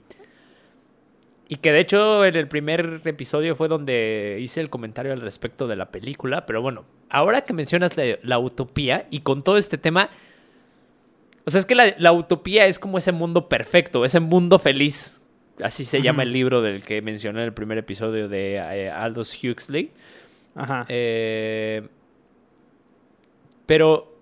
[1.52, 5.68] Y que de hecho en el primer episodio fue donde hice el comentario al respecto
[5.68, 6.46] de la película.
[6.46, 10.12] Pero bueno, ahora que mencionas la, utopía y con todo este tema...
[11.48, 15.19] O sea, es que la, la utopía es como ese mundo perfecto, ese mundo feliz
[15.64, 19.38] Así se llama el libro del que mencioné en el primer episodio de eh, Aldous
[19.44, 19.92] Huxley.
[20.56, 20.86] Ajá.
[20.90, 21.88] Eh,
[23.66, 24.14] pero,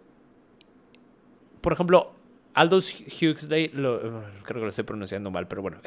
[1.61, 2.11] por ejemplo,
[2.53, 5.77] Aldous Huxley, creo que lo estoy pronunciando mal, pero bueno,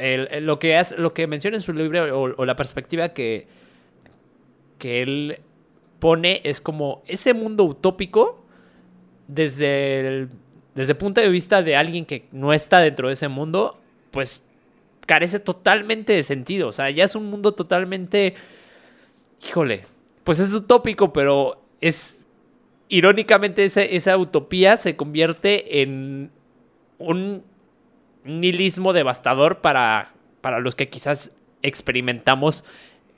[0.41, 3.47] lo, que lo que menciona en su libro o, la perspectiva que,
[4.79, 5.39] que él
[5.99, 8.45] pone es como ese mundo utópico
[9.27, 10.29] desde
[10.75, 13.79] desde el punto de vista de alguien que no está dentro de ese mundo,
[14.11, 14.47] pues
[15.11, 16.69] carece totalmente de sentido.
[16.69, 18.37] O sea, ya es un mundo totalmente.
[19.45, 19.85] Híjole.
[20.23, 22.25] Pues es utópico, pero es.
[22.89, 26.31] Irónicamente, esa, utopía se convierte en
[26.99, 27.43] un
[28.23, 32.63] nihilismo devastador para, para los que quizás experimentamos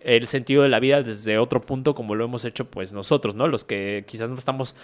[0.00, 3.48] el sentido de la vida desde otro punto como lo hemos hecho pues nosotros, ¿no?
[3.48, 4.76] Los que quizás no estamos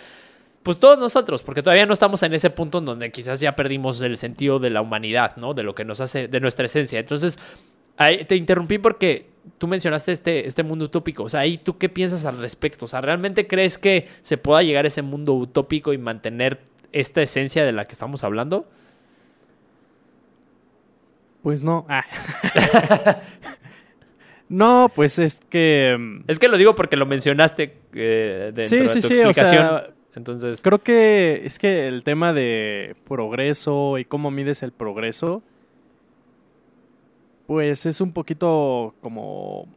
[0.68, 4.02] pues todos nosotros, porque todavía no estamos en ese punto en donde quizás ya perdimos
[4.02, 5.54] el sentido de la humanidad, ¿no?
[5.54, 7.00] De lo que nos hace, de nuestra esencia.
[7.00, 7.38] Entonces,
[7.96, 11.22] ahí te interrumpí porque tú mencionaste este, este mundo utópico.
[11.22, 12.85] O sea, ahí tú qué piensas al respecto?
[12.85, 16.61] O sea, ¿realmente crees que se pueda llegar a ese mundo utópico y mantener
[16.92, 18.66] esta esencia de la que estamos hablando?
[21.42, 21.87] Pues no.
[21.88, 22.04] Ah.
[24.50, 25.96] no, pues es que.
[25.98, 29.14] mm, Es que lo digo porque lo mencionaste eh, dentro Sí, de sí, tu sí.
[29.20, 29.62] O explicación.
[29.66, 35.42] sea, Entonces, creo que es que el tema de progreso y cómo mides el progreso,
[37.46, 39.68] pues es un poquito como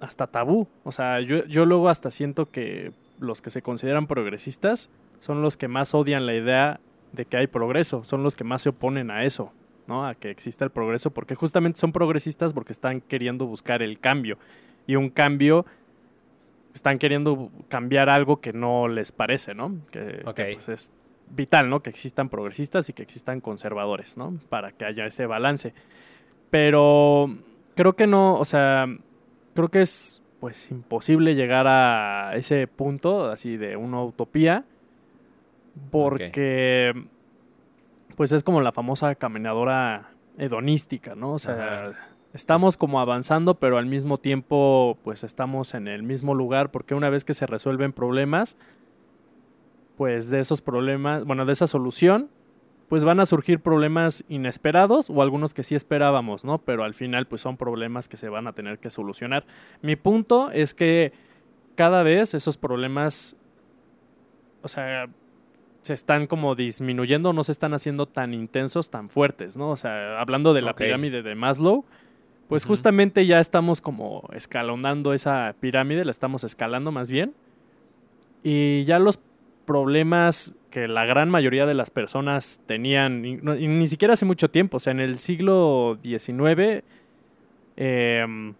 [0.00, 0.68] hasta tabú.
[0.84, 5.56] O sea, yo, yo luego hasta siento que los que se consideran progresistas son los
[5.56, 6.78] que más odian la idea
[7.12, 9.50] de que hay progreso, son los que más se oponen a eso,
[9.86, 10.06] ¿no?
[10.06, 14.36] A que exista el progreso, porque justamente son progresistas porque están queriendo buscar el cambio.
[14.86, 15.64] Y un cambio,
[16.78, 19.76] están queriendo cambiar algo que no les parece, ¿no?
[19.90, 20.34] Que, Ok.
[20.36, 20.92] que, pues, es
[21.30, 21.80] vital, ¿no?
[21.80, 24.38] Que existan progresistas y que existan conservadores, ¿no?
[24.48, 25.74] Para que haya ese balance.
[26.50, 27.28] Pero
[27.74, 28.86] creo que no, o sea,
[29.54, 34.64] creo que es pues imposible llegar a ese punto así de una utopía
[35.90, 36.94] porque
[38.16, 41.32] pues es como la famosa caminadora hedonística, ¿no?
[41.32, 42.08] O sea, Ajá.
[42.38, 47.10] Estamos como avanzando, pero al mismo tiempo pues estamos en el mismo lugar porque una
[47.10, 48.56] vez que se resuelven problemas,
[49.96, 52.30] pues de esos problemas, bueno, de esa solución,
[52.88, 56.58] pues van a surgir problemas inesperados o algunos que sí esperábamos, ¿no?
[56.58, 59.44] Pero al final pues son problemas que se van a tener que solucionar.
[59.82, 61.12] Mi punto es que
[61.74, 63.36] cada vez esos problemas,
[64.62, 65.06] o sea,
[65.82, 69.70] se están como disminuyendo, no se están haciendo tan intensos, tan fuertes, ¿no?
[69.70, 71.84] O sea, hablando de la pirámide de Maslow,
[72.48, 77.34] pues justamente ya estamos como escalonando esa pirámide, la estamos escalando más bien.
[78.42, 79.18] Y ya los
[79.66, 84.24] problemas que la gran mayoría de las personas tenían, y, no- y ni siquiera hace
[84.24, 86.84] mucho tiempo, o sea, en el siglo XIX,
[87.76, 88.54] em,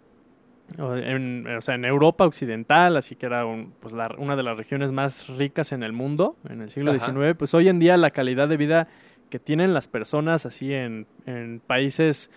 [0.79, 4.43] o en, o sea, en Europa occidental, así que era un- pues la- una de
[4.43, 6.99] las regiones más ricas en el mundo, en el siglo Ajá.
[7.01, 8.89] XIX, pues hoy en día la calidad de vida
[9.31, 12.31] que tienen las personas así en, en países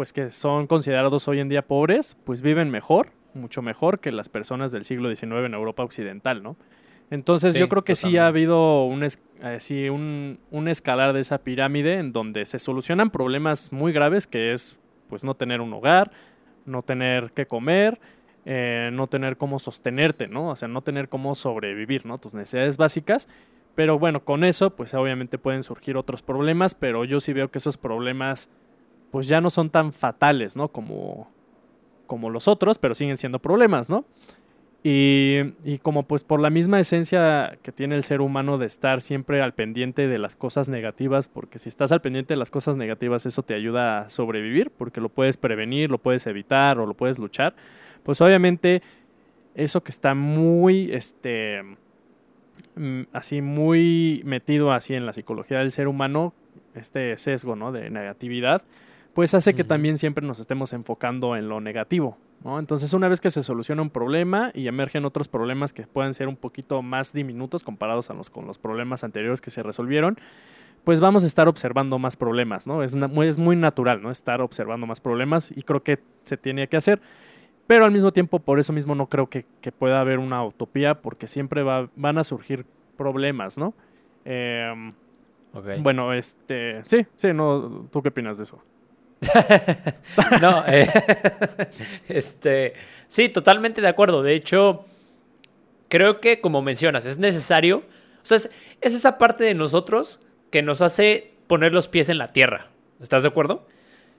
[0.00, 4.30] pues que son considerados hoy en día pobres, pues viven mejor, mucho mejor que las
[4.30, 6.56] personas del siglo XIX en Europa occidental, ¿no?
[7.10, 11.20] Entonces Sí, yo creo que sí ha habido un, es- así, un, un escalar de
[11.20, 14.78] esa pirámide en donde se solucionan problemas muy graves que es
[15.10, 16.12] pues no tener un hogar,
[16.64, 18.00] no tener que comer,
[18.46, 20.48] eh, no tener cómo sostenerte, ¿no?
[20.48, 22.16] O sea, no tener cómo sobrevivir, ¿no?
[22.16, 23.28] Tus necesidades básicas.
[23.74, 27.58] Pero bueno, con eso, pues obviamente pueden surgir otros problemas, pero yo sí veo que
[27.58, 28.48] esos problemas,
[29.10, 30.68] pues ya no son tan fatales, ¿no?
[30.68, 31.30] Como,
[32.06, 34.04] como los otros, pero siguen siendo problemas, ¿no?
[34.82, 39.02] Y, y como pues por la misma esencia que tiene el ser humano de estar
[39.02, 42.78] siempre al pendiente de las cosas negativas, porque si estás al pendiente de las cosas
[42.78, 46.94] negativas, eso te ayuda a sobrevivir, porque lo puedes prevenir, lo puedes evitar o lo
[46.94, 47.54] puedes luchar,
[48.04, 48.80] pues obviamente
[49.54, 51.62] eso que está muy, este,
[52.76, 56.32] mm, así muy metido así en la psicología del ser humano,
[56.74, 57.72] este sesgo, ¿no?
[57.72, 58.62] De negatividad,
[59.14, 62.58] pues hace que también siempre nos estemos enfocando en lo negativo, ¿no?
[62.58, 66.28] Entonces, una vez que se soluciona un problema y emergen otros problemas que pueden ser
[66.28, 70.16] un poquito más diminutos comparados a los, con los problemas anteriores que se resolvieron,
[70.84, 72.82] pues vamos a estar observando más problemas, ¿no?
[72.82, 74.10] Es, muy- es muy natural, ¿no?
[74.10, 77.00] Estar observando más problemas y creo que se tiene que hacer.
[77.66, 81.02] Pero al mismo tiempo, por eso mismo no creo que, que pueda haber una utopía,
[81.02, 82.64] porque siempre va- van a surgir
[82.96, 83.74] problemas, ¿no?
[84.24, 84.92] Em.
[85.82, 88.62] Bueno, este, sí, sí, no, ¿tú qué opinas de eso?
[90.40, 90.88] No, eh,
[92.08, 92.74] este,
[93.08, 94.22] sí, totalmente de acuerdo.
[94.22, 94.86] De hecho,
[95.88, 100.62] creo que como mencionas, es necesario, o sea, es, es esa parte de nosotros que
[100.62, 102.68] nos hace poner los pies en la tierra.
[103.00, 103.66] ¿Estás de acuerdo?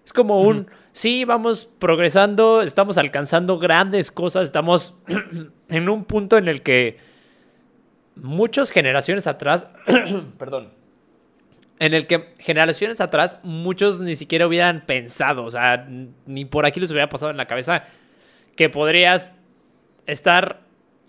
[0.06, 4.96] Es como un, sí, vamos progresando, estamos alcanzando grandes cosas, estamos
[5.70, 6.98] en un punto en el que
[8.16, 9.68] muchas generaciones atrás,
[10.38, 10.70] perdón,
[11.82, 15.88] en el que generaciones atrás muchos ni siquiera hubieran pensado, o sea,
[16.28, 17.86] ni por aquí les hubiera pasado en la cabeza
[18.56, 19.32] que podrías
[20.06, 20.62] estar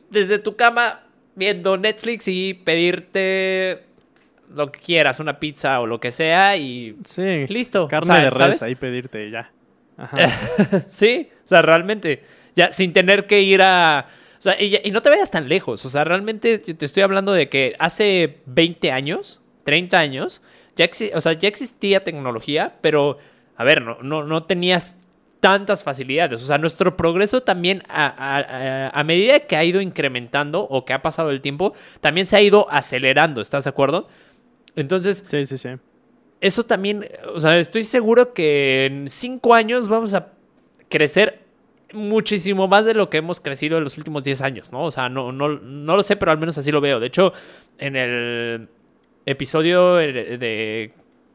[0.09, 1.03] desde tu cama
[1.35, 3.83] viendo Netflix y pedirte
[4.55, 7.87] lo que quieras, una pizza o lo que sea y Sí, listo.
[7.87, 9.51] carne o sea, de res ahí pedirte y ya.
[9.99, 10.17] Ajá.
[10.89, 12.23] sí, o sea, realmente,
[12.57, 14.07] ya sin tener que ir a...
[14.39, 17.33] O sea, y, y no te vayas tan lejos, o sea, realmente te estoy hablando
[17.33, 20.41] de que hace 20 años, 30 años,
[20.77, 23.19] ya, o sea, ya existía tecnología, pero,
[23.57, 24.95] a ver, no, no, no tenías
[25.41, 26.43] tantas facilidades.
[26.43, 30.85] O sea, nuestro progreso también, a, a- a- a medida que ha ido incrementando o
[30.85, 34.07] que ha pasado el tiempo, también se ha ido acelerando, ¿estás de acuerdo?
[34.77, 35.71] Entonces, Sí, sí, sí.
[36.41, 40.29] eso también, o sea, estoy seguro que en cinco años vamos a
[40.89, 41.41] crecer
[41.93, 44.85] muchísimo más de lo que hemos crecido en los últimos 10 años, ¿no?
[44.85, 47.01] O sea, no, no, no lo sé, pero al menos así lo veo.
[47.01, 47.33] De hecho,
[47.79, 48.69] en el
[49.27, 50.93] episodio de, de-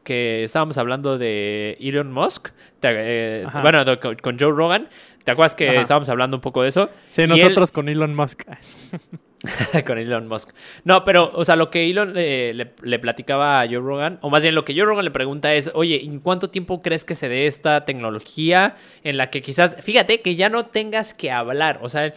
[0.08, 2.48] que estábamos hablando de Elon Musk,
[2.80, 3.84] eh, bueno,
[4.22, 4.88] con, Joe Rogan,
[5.22, 6.88] ¿te acuerdas que estábamos hablando un poco de eso?
[7.10, 8.44] Sí, nosotros con Elon Musk.
[9.86, 10.54] con Elon Musk.
[10.84, 14.54] No, pero, o sea, lo que Elon le, platicaba a Joe Rogan, o más bien
[14.54, 17.46] lo que Joe Rogan le pregunta es, oye, ¿en cuánto tiempo crees que se dé
[17.46, 21.80] esta tecnología en la que quizás, fíjate, que ya no tengas que hablar?
[21.82, 22.14] O sea,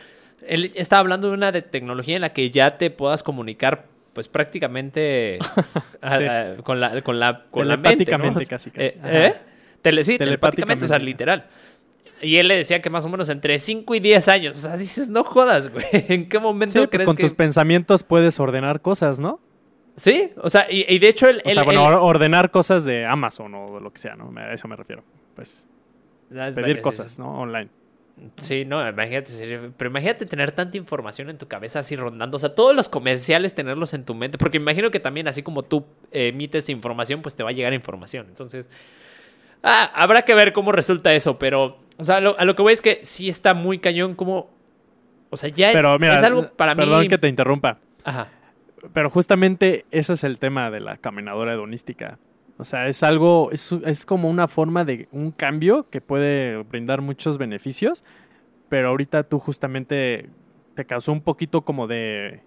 [0.48, 4.28] él está hablando de una de tecnología en la que ya te puedas comunicar pues
[4.28, 5.40] prácticamente
[6.64, 8.72] con la con la con la mente, casi casi.
[8.76, 9.34] Eh,
[9.84, 10.04] ¿eh?
[10.04, 11.48] sí, telepáticamente, o sea, literal.
[12.22, 14.58] Y él le decía que más o menos entre 5 y 10 años.
[14.58, 15.86] O sea, dices, no jodas, güey.
[15.92, 19.40] ¿En qué momento sí, pues con tus pensamientos puedes ordenar cosas, ¿no?
[19.96, 21.42] Sí, o sea, y, de hecho él...
[21.44, 24.32] O sea, bueno, ordenar cosas de Amazon o lo que sea, ¿no?
[24.40, 25.04] A eso me refiero.
[25.36, 25.68] Pues,
[26.56, 27.40] pedir cosas, ¿no?
[27.40, 27.70] Online.
[28.38, 32.54] Sí, no, imagínate, pero imagínate tener tanta información en tu cabeza así rondando, o sea,
[32.54, 36.70] todos los comerciales tenerlos en tu mente, porque imagino que también así como tú emites
[36.70, 38.28] información, pues te va a llegar información.
[38.30, 38.70] Entonces,
[39.64, 42.82] ah, habrá que ver cómo resulta eso, pero o sea, a lo que voy es
[42.82, 44.50] que sí está muy cañón como...
[45.30, 46.80] O sea, ya Pero, es algo para mí...
[46.80, 47.78] Perdón que te interrumpa.
[48.04, 48.28] Ajá.
[48.92, 52.18] Pero justamente ese es el tema de la caminadora hedonística.
[52.58, 57.02] O sea, es algo, es, es como una forma de un cambio que puede brindar
[57.02, 58.04] muchos beneficios,
[58.70, 60.30] pero ahorita tú justamente
[60.76, 62.42] te causó un poquito como de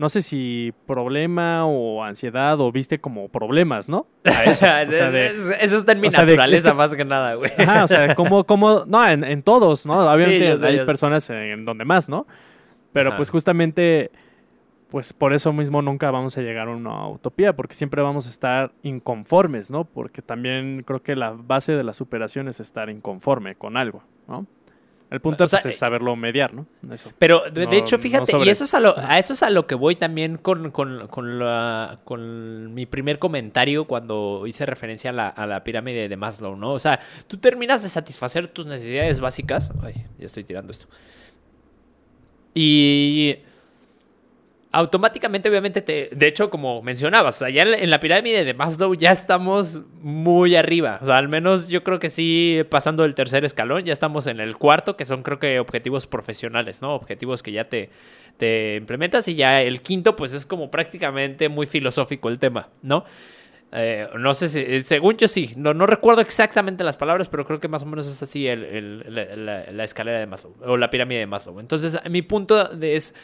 [0.00, 4.06] no sé si problema o ansiedad o viste como problemas, ¿no?
[4.24, 4.66] eso.
[4.66, 7.52] está en mi naturaleza más que nada, güey.
[7.58, 10.00] Ajá, o sea, como, como, no, en, todos, ¿no?
[10.10, 12.26] Obviamente hay personas en donde más, ¿no?
[12.94, 14.10] Pero pues justamente,
[14.90, 18.30] pues por eso mismo nunca vamos a llegar a una utopía, porque siempre vamos a
[18.30, 19.84] estar inconformes, ¿no?
[19.84, 24.46] Porque también creo que la base de la superación es estar inconforme con algo, ¿no?
[25.10, 26.66] El punto pues, es saberlo mediar, ¿no?
[26.92, 27.10] Eso.
[27.18, 29.74] Pero de, hecho, fíjate, y eso es a, lo, a eso es a lo que
[29.74, 35.28] voy también con, con, con, la, con mi primer comentario cuando hice referencia a la,
[35.28, 36.72] a la, pirámide de Maslow, ¿no?
[36.72, 39.72] O sea, tú terminas de satisfacer tus necesidades básicas.
[39.82, 40.86] Ay, ya estoy tirando esto.
[42.54, 43.36] Y
[44.72, 48.94] automáticamente, obviamente, te, de hecho, como mencionabas, o sea, ya en la pirámide de Maslow
[48.94, 50.98] ya estamos muy arriba.
[51.02, 54.38] O sea, al menos yo creo que sí, pasando el tercer escalón, ya estamos en
[54.38, 56.94] el cuarto, que son creo que objetivos profesionales, ¿no?
[56.94, 57.90] Objetivos que ya te,
[58.36, 63.04] te implementas y ya el quinto, pues es como prácticamente muy filosófico el tema, ¿no?
[63.72, 67.44] Eh, no sé si, eh, según yo sí, no, no recuerdo exactamente las palabras, pero
[67.44, 71.20] creo que más o menos es así el, la, escalera de Maslow, o la pirámide
[71.20, 71.58] de Maslow.
[71.60, 73.14] Entonces, mi punto es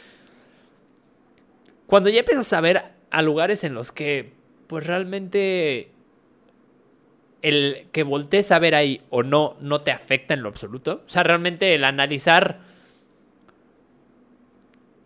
[1.87, 4.33] cuando ya empiezas a ver a lugares en los que,
[4.67, 5.91] pues realmente
[7.41, 11.03] el que voltees a ver ahí o no, no te afecta en lo absoluto.
[11.07, 12.59] O sea, realmente el analizar,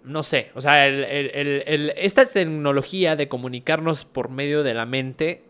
[0.04, 5.44] no sé, o sea, esta tecnología de comunicarnos por medio de la mente,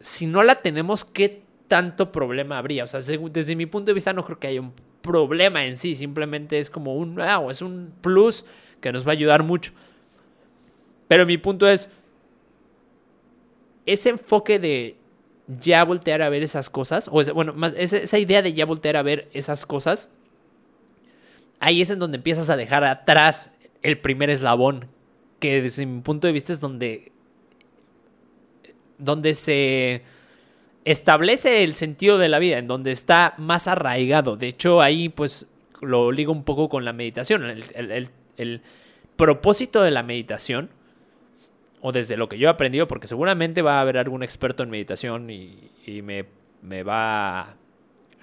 [0.00, 2.84] si no la tenemos, ¿qué tanto problema habría?
[2.84, 5.96] O sea, desde mi punto de vista no creo que haya un problema en sí,
[5.96, 8.46] simplemente es como un, ah, es un plus
[8.80, 9.72] que nos va a ayudar mucho.
[11.08, 11.90] Pero mi punto es,
[13.86, 14.96] ese enfoque de
[15.60, 19.02] ya voltear a ver esas cosas, o bueno, más esa, idea de ya voltear a
[19.02, 20.10] ver esas cosas,
[21.60, 24.88] ahí es en donde empiezas a dejar atrás el primer eslabón,
[25.40, 27.12] que desde mi punto de vista es donde,
[28.96, 30.02] donde se
[30.86, 34.36] establece el sentido de la vida, en donde está más arraigado.
[34.36, 35.46] De hecho, ahí pues
[35.82, 37.44] lo ligo un poco con la meditación.
[38.36, 38.62] el
[39.16, 40.70] propósito de la meditación
[41.86, 44.70] o desde lo que yo he aprendido, porque seguramente va a haber algún experto en
[44.70, 45.70] meditación y,
[46.02, 46.24] me,
[46.62, 47.56] me, va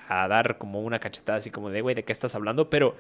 [0.10, 2.72] a, dar como una cachetada así como de, güey, ¿de qué estás hablando?
[2.72, 2.96] Pero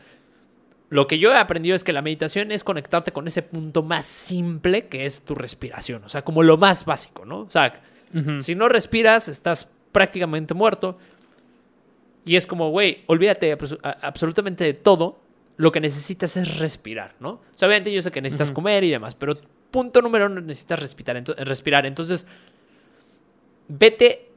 [0.89, 4.05] lo que yo he aprendido es que la meditación es conectarte con ese punto más
[4.05, 7.39] simple que es tu respiración, o sea, como lo más básico, ¿no?
[7.39, 7.81] O sea,
[8.37, 10.99] si no respiras, estás prácticamente muerto.
[12.23, 13.57] Y es como, güey, olvídate
[14.03, 15.23] absolutamente de todo.
[15.57, 17.29] Lo que necesitas es respirar, ¿no?
[17.29, 19.39] O sea, obviamente yo sé que necesitas comer y demás, pero
[19.71, 21.23] punto número uno, necesitas respirar.
[21.37, 21.85] respirar.
[21.85, 22.27] Entonces,
[23.67, 24.29] vete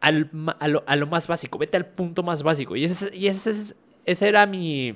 [0.00, 2.76] a, lo, más básico, vete al punto más básico.
[2.76, 4.94] Y ese, y ese, ese era mi...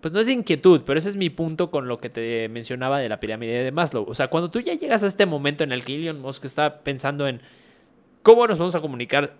[0.00, 3.08] Pues no es inquietud, pero ese es mi punto con lo que te mencionaba de
[3.08, 4.04] la pirámide de Maslow.
[4.08, 6.80] O sea, cuando tú ya llegas a este momento en el que Elon Musk está
[6.80, 7.40] pensando en
[8.22, 9.36] cómo nos vamos a comunicar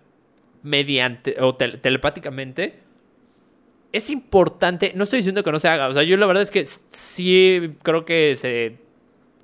[0.62, 2.78] mediante o telepáticamente,
[3.90, 6.52] es importante, no estoy diciendo que no se haga, o sea, yo la verdad es
[6.52, 8.78] que sí creo que se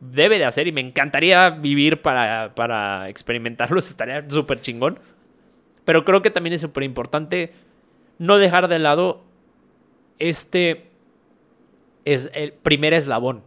[0.00, 4.98] debe de hacer y me encantaría vivir para, para experimentarlos, estaría súper chingón.
[5.84, 7.52] Pero creo que también es súper importante
[8.18, 9.24] no dejar de lado
[10.18, 10.90] este
[12.04, 13.42] es el primer eslabón.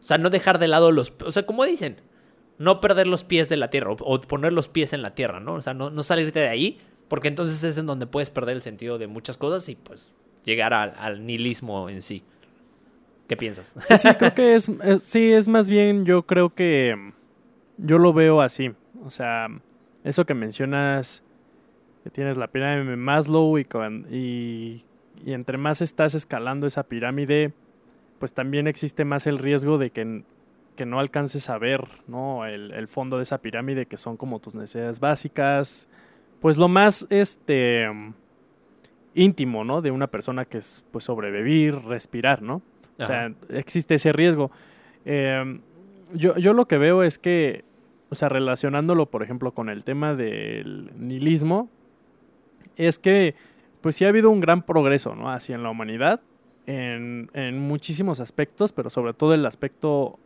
[0.00, 1.12] O sea, no dejar de lado los...
[1.24, 2.00] O sea, como dicen,
[2.58, 5.54] no perder los pies de la tierra o, poner los pies en la tierra, ¿no?
[5.54, 6.78] O sea, no, no, salirte de ahí,
[7.08, 10.12] porque entonces es en donde puedes perder el sentido de muchas cosas y pues
[10.44, 12.22] llegar al, nihilismo en sí.
[13.28, 13.74] ¿Qué piensas?
[13.96, 14.70] Sí, creo que es,
[15.02, 17.12] sí, es más bien, yo creo que
[17.78, 18.72] yo lo veo así.
[19.04, 19.48] O sea,
[20.04, 21.24] eso que mencionas,
[22.04, 23.64] que tienes la pirámide más low y,
[24.10, 24.84] y,
[25.24, 27.52] y entre más estás escalando esa pirámide,
[28.18, 30.24] pues también existe más el riesgo de que
[30.76, 32.46] que no alcances a ver, ¿no?
[32.46, 35.88] El, fondo de esa pirámide, que son como tus necesidades básicas,
[36.40, 37.88] pues lo más, este,
[39.14, 39.82] íntimo, ¿no?
[39.82, 42.62] De una persona que es, pues, sobrevivir, respirar, ¿no?
[42.98, 44.50] O sea, existe ese riesgo.
[45.04, 45.60] Em,
[46.12, 47.64] yo, yo lo que veo es que,
[48.10, 51.68] o sea, relacionándolo, por ejemplo, con el tema del nihilismo,
[52.76, 53.34] es que,
[53.80, 55.30] pues sí ha habido un gran progreso, ¿no?
[55.30, 56.20] Hacia en la humanidad,
[56.66, 60.18] en, en, muchísimos aspectos, pero sobre todo el aspecto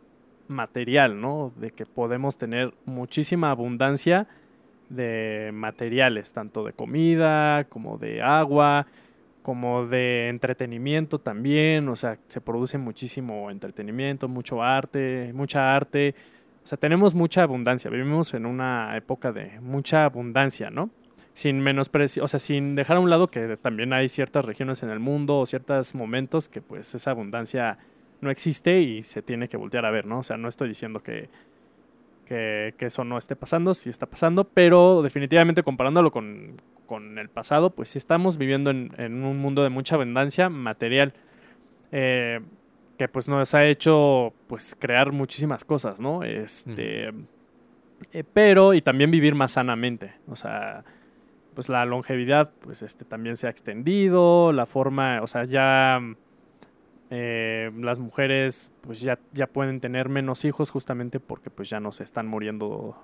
[0.47, 1.51] material, ¿no?
[1.57, 4.27] De que podemos tener muchísima abundancia
[4.89, 8.87] de materiales, tanto de comida como de agua,
[9.41, 16.15] como de entretenimiento también, o sea, se produce muchísimo entretenimiento, mucho arte, mucha arte,
[16.63, 20.91] o sea, tenemos mucha abundancia, vivimos en una época de mucha abundancia, ¿no?
[21.33, 24.89] Sin menosprecio, o sea, sin dejar a un lado que también hay ciertas regiones en
[24.89, 27.77] el mundo o ciertos momentos que pues esa abundancia
[28.19, 30.19] no existe y se tiene que voltear a ver, ¿no?
[30.19, 31.29] O sea, no estoy diciendo que,
[32.31, 36.57] que, eso no esté pasando, sí está pasando, pero definitivamente comparándolo con,
[37.17, 41.13] el pasado, pues sí estamos viviendo en, un mundo de mucha abundancia material.
[41.91, 42.39] Eh,
[42.97, 46.23] que pues nos ha hecho pues crear muchísimas cosas, ¿no?
[46.23, 47.07] Este,
[48.13, 50.83] eh, pero y también vivir más sanamente, o sea,
[51.55, 55.99] pues la longevidad pues este también se ha extendido, la forma, o sea, ya
[57.11, 61.91] eh, las mujeres pues ya, ya pueden tener menos hijos justamente porque pues ya no
[61.91, 62.95] se están muriendo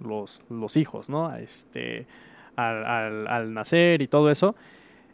[0.00, 1.34] los, los hijos, ¿no?
[1.34, 2.06] Este,
[2.56, 4.54] al, nacer y todo eso.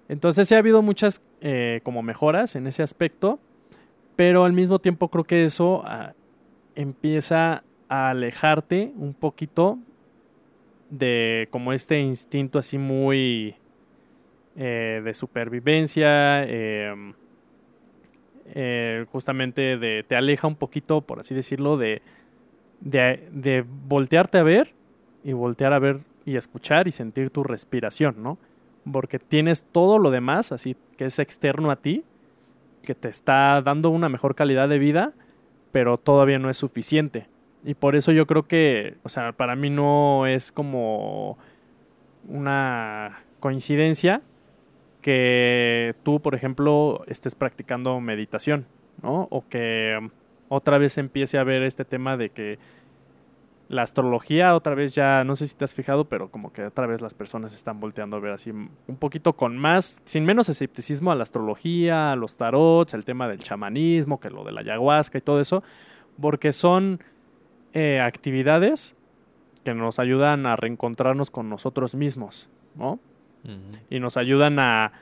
[0.09, 3.38] Entonces sí ha habido muchas eh, como mejoras en ese aspecto,
[4.16, 6.14] pero al mismo tiempo creo que eso ah,
[6.74, 9.78] empieza a alejarte un poquito
[10.90, 13.55] de como este instinto así muy
[14.57, 17.14] eh, de supervivencia, em,
[18.55, 22.03] eh, justamente de, te aleja un poquito, por así decirlo, de,
[22.80, 24.74] de, voltearte a ver
[25.24, 28.38] y voltear a ver y escuchar y sentir tu respiración, ¿no?
[28.90, 32.05] Porque tienes todo lo demás, así que es externo a ti,
[32.82, 35.12] que te está dando una mejor calidad de vida,
[35.72, 37.26] pero todavía no es suficiente.
[37.64, 41.36] Y por eso yo creo que, o sea, para mí no es como
[42.26, 44.22] una coincidencia
[45.01, 48.66] que tú, por ejemplo, estés practicando meditación,
[49.03, 49.28] ¿no?
[49.30, 50.11] O que um,
[50.48, 52.59] otra vez empiece a ver este tema de que
[53.68, 56.88] la astrología otra vez ya, no sé si te has fijado, pero como que otra
[56.88, 61.12] vez las personas están volteando a ver así un poquito con más, sin menos escepticismo
[61.12, 65.18] a la astrología, a los tarots, el tema del chamanismo, que lo de la ayahuasca
[65.18, 65.62] y todo eso,
[66.20, 67.01] porque son
[67.72, 68.96] eh, actividades
[69.62, 72.98] que nos ayudan a reencontrarnos con nosotros mismos, ¿no?
[73.88, 74.93] Y nos ayudan a,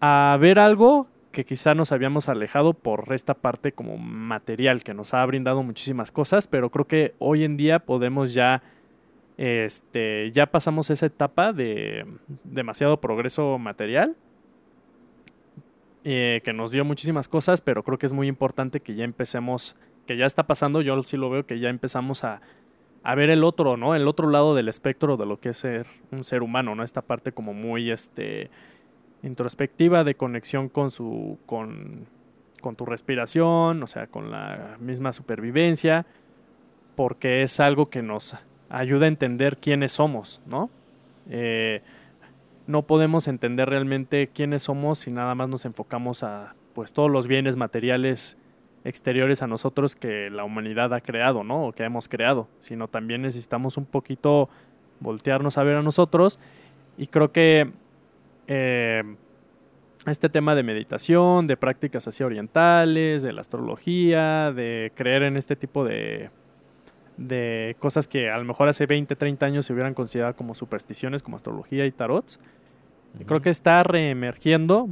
[0.00, 5.14] a ver algo que quizá nos habíamos alejado por esta parte como material que nos
[5.14, 8.62] ha brindado muchísimas cosas, pero creo que hoy en día podemos ya,
[9.36, 12.06] este, ya pasamos esa etapa de
[12.44, 14.16] demasiado progreso material,
[16.04, 19.76] eh, que nos dio muchísimas cosas, pero creo que es muy importante que ya empecemos,
[20.06, 22.40] que ya está pasando, yo sí lo veo, que ya empezamos a,
[23.02, 23.94] a ver el otro, ¿no?
[23.94, 26.82] El otro lado del espectro de lo que es ser un ser humano, ¿no?
[26.82, 28.50] Esta parte como muy este
[29.22, 32.06] introspectiva de conexión con su con,
[32.60, 36.06] con tu respiración, o sea, con la misma supervivencia,
[36.94, 38.36] porque es algo que nos
[38.68, 40.70] ayuda a entender quiénes somos, ¿no?
[41.30, 41.82] Eh,
[42.66, 47.26] no podemos entender realmente quiénes somos si nada más nos enfocamos a pues todos los
[47.26, 48.36] bienes materiales
[48.84, 51.68] exteriores a nosotros que la humanidad ha creado, ¿no?
[51.68, 54.48] O que hemos creado, sino también necesitamos un poquito
[55.00, 56.38] voltearnos a ver a nosotros
[56.96, 57.72] y creo que
[58.46, 59.02] eh,
[60.06, 65.54] este tema de meditación, de prácticas así orientales, de la astrología, de creer en este
[65.54, 66.30] tipo de,
[67.16, 71.22] de cosas que a lo mejor hace 20, 30 años se hubieran considerado como supersticiones,
[71.22, 72.40] como astrología y tarots,
[73.26, 74.88] creo que está reemergiendo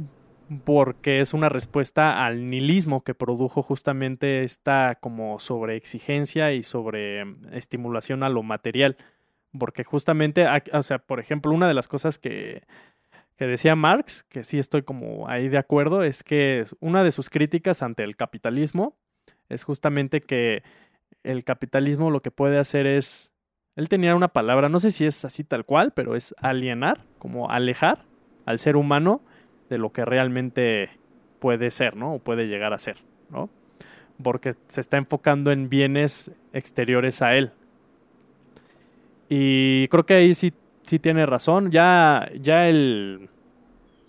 [0.63, 8.23] porque es una respuesta al nihilismo que produjo justamente esta como sobreexigencia y sobre estimulación
[8.23, 8.97] a lo material.
[9.57, 12.63] Porque justamente, o sea, por ejemplo, una de las cosas que,
[13.35, 17.29] que decía Marx, que sí estoy como ahí de acuerdo, es que una de sus
[17.29, 18.97] críticas ante el capitalismo
[19.49, 20.63] es justamente que
[21.23, 23.33] el capitalismo lo que puede hacer es,
[23.75, 27.49] él tenía una palabra, no sé si es así tal cual, pero es alienar, como
[27.49, 28.05] alejar
[28.45, 29.21] al ser humano
[29.69, 30.89] de lo que realmente
[31.39, 32.15] puede ser, ¿no?
[32.15, 32.97] O puede llegar a ser,
[33.29, 33.49] ¿no?
[34.21, 37.51] Porque se está enfocando en bienes exteriores a él.
[39.29, 41.69] Y creo que ahí sí, sí tiene razón.
[41.71, 43.29] Ya, ya el,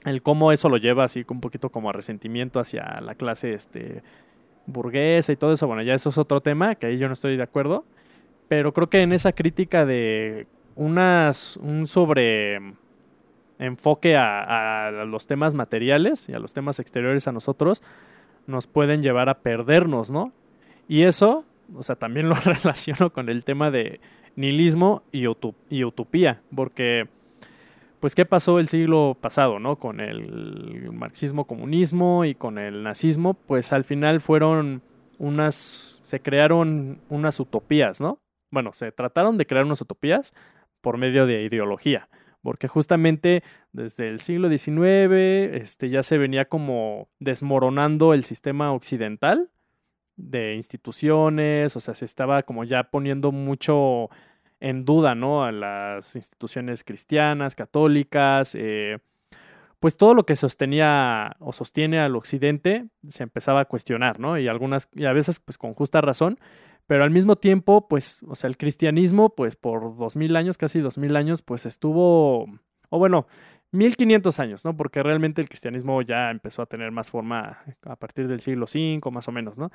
[0.04, 4.02] el cómo eso lo lleva así un poquito como a resentimiento hacia la clase este,
[4.66, 7.36] burguesa y todo eso, bueno, ya eso es otro tema, que ahí yo no estoy
[7.36, 7.84] de acuerdo.
[8.48, 12.74] Pero creo que en esa crítica de unas, un sobre
[13.58, 17.82] enfoque a, los temas materiales y a los temas exteriores a nosotros,
[18.46, 20.32] nos pueden llevar a perdernos, ¿no?
[20.88, 21.44] Y eso,
[21.74, 24.00] o sea, también lo relaciono con el tema de
[24.36, 25.24] nihilismo y,
[25.70, 27.08] y utopía, porque,
[28.00, 29.76] pues, ¿qué pasó el siglo pasado, ¿no?
[29.76, 34.82] Con el marxismo-comunismo y con el nazismo, pues al final fueron
[35.18, 38.18] unas, se crearon unas utopías, ¿no?
[38.50, 40.34] Bueno, se trataron de crear unas utopías
[40.80, 42.08] por medio de ideología
[42.42, 45.12] porque justamente desde el siglo XIX
[45.60, 49.50] este, ya se venía como desmoronando el sistema occidental
[50.16, 54.10] de instituciones, o sea, se estaba como ya poniendo mucho
[54.60, 55.44] en duda, ¿no?
[55.44, 58.98] A las instituciones cristianas, católicas, eh,
[59.80, 64.38] pues todo lo que sostenía o sostiene al occidente se empezaba a cuestionar, ¿no?
[64.38, 66.38] Y algunas, y a veces pues con justa razón,
[66.88, 70.80] pero al mismo tiempo, pues, o sea, el cristianismo, pues por dos mil años, casi
[70.80, 72.46] dos mil años, pues estuvo,
[72.88, 73.26] o bueno,
[73.72, 74.74] 1500 años, ¿no?
[74.74, 79.00] Porque realmente el cristianismo ya empezó a tener más forma a partir del siglo V,
[79.12, 79.70] más o menos, ¿no?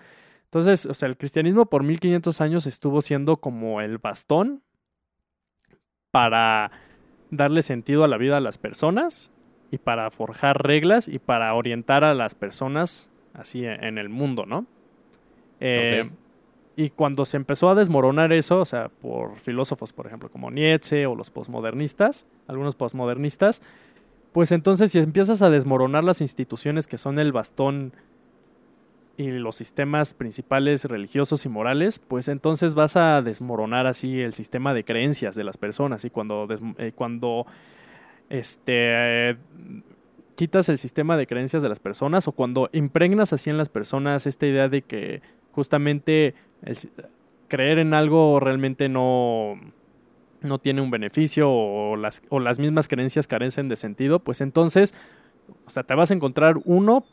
[0.45, 4.63] Entonces, o sea, el cristianismo por 1500 años estuvo siendo como el bastón
[6.09, 6.71] para
[7.29, 9.31] darle sentido a la vida a las personas
[9.69, 14.65] y para forjar reglas y para orientar a las personas así en el mundo, ¿no?
[15.59, 16.09] Eh,
[16.75, 21.05] y cuando se empezó a desmoronar eso, o sea, por filósofos, por ejemplo, como Nietzsche
[21.05, 23.61] o los posmodernistas, algunos posmodernistas,
[24.31, 27.93] pues entonces si empiezas a desmoronar las instituciones que son el bastón
[29.15, 34.73] y los sistemas principales religiosos y morales, pues entonces vas a desmoronar así el sistema
[34.73, 36.03] de creencias de las personas.
[36.03, 36.47] Y cuando,
[36.79, 37.45] eh, cuando
[38.29, 39.37] este,
[40.35, 44.25] quitas el sistema de creencias de las personas o cuando impregnas así en las personas
[44.25, 45.21] esta idea de que
[45.53, 46.35] justamente
[47.47, 49.55] creer en algo realmente no,
[50.41, 54.93] no tiene un beneficio o las, o las mismas creencias carecen de sentido, pues entonces,
[55.65, 57.05] o sea, te vas a encontrar uno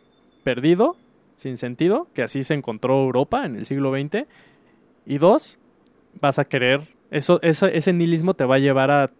[0.42, 0.96] perdido,
[1.36, 4.26] sin sentido, que así se encontró Europa en el siglo XX,
[5.06, 5.58] y dos,
[6.20, 9.10] vas a querer, eso, eso, ese nihilismo te va a llevar a,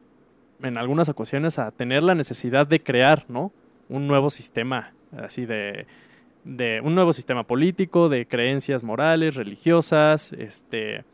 [0.63, 3.53] en algunas ocasiones, a tener la necesidad de crear, ¿no?
[3.89, 5.87] Un nuevo sistema, así de,
[6.51, 11.05] de un nuevo sistema político, de creencias morales, religiosas, este,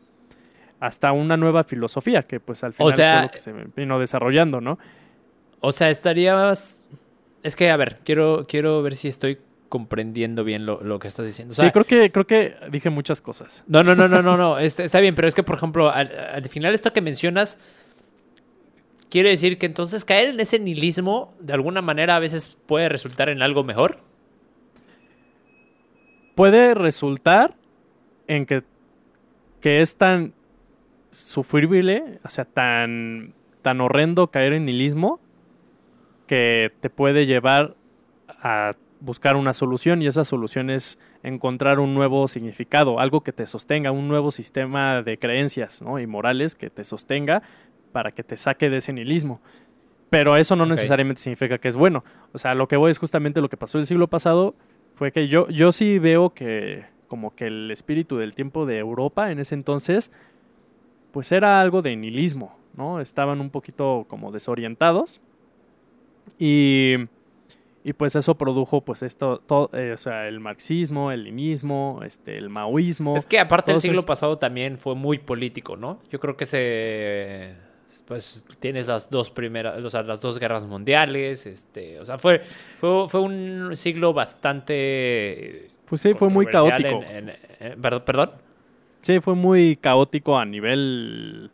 [0.79, 4.79] hasta una nueva filosofía, que pues al final fue lo que se vino desarrollando, ¿no?
[5.59, 6.85] O sea, estarías...
[7.43, 9.37] Es que, a ver, quiero, quiero ver si estoy
[9.69, 11.53] comprendiendo bien lo, que estás diciendo.
[11.53, 13.63] sí, creo que, creo que dije muchas cosas.
[13.67, 14.57] No, no, no, no, no, no.
[14.59, 17.59] Está, está, bien, pero es que, por ejemplo, al, al, final esto que mencionas
[19.09, 23.29] quiere decir que entonces caer en ese nihilismo de alguna manera a veces puede resultar
[23.29, 24.06] en algo mejor
[26.37, 27.55] puede resultar
[28.27, 28.63] en que,
[29.59, 30.35] que es tan
[31.09, 33.33] sufrible, o sea, tan,
[33.63, 35.19] tan horrendo caer en nihilismo
[36.27, 37.75] que te puede llevar
[38.27, 43.47] a buscar una solución y esa solución es encontrar un nuevo significado, algo que te
[43.47, 45.97] sostenga, un nuevo sistema de creencias ¿no?
[45.97, 47.41] y morales que te sostenga
[47.91, 49.41] para que te saque de ese nihilismo.
[50.11, 52.03] Pero eso no necesariamente significa que es bueno.
[52.31, 54.53] O sea, lo que voy es justamente lo que pasó el siglo pasado,
[54.97, 59.31] fue que yo, yo sí veo que como que el espíritu del tiempo de Europa
[59.31, 60.11] en ese entonces,
[61.11, 62.99] pues era algo de nihilismo, ¿no?
[62.99, 65.21] Estaban un poquito como desorientados
[66.39, 66.95] y,
[67.83, 72.37] y pues eso produjo pues esto, todo, eh, o sea, el marxismo, el leninismo, este,
[72.37, 73.15] el maoísmo.
[73.15, 75.99] Es que aparte el siglo pasado también fue muy político, ¿no?
[76.09, 77.55] Yo creo que se
[78.07, 82.41] pues tienes las dos primeras, o sea, las dos guerras mundiales, este, o sea, fue,
[82.79, 85.69] fue, un siglo bastante...
[85.85, 87.01] Pues sí, fue muy caótico.
[88.05, 88.31] ¿Perdón?
[89.01, 91.51] Sí, fue muy caótico a nivel,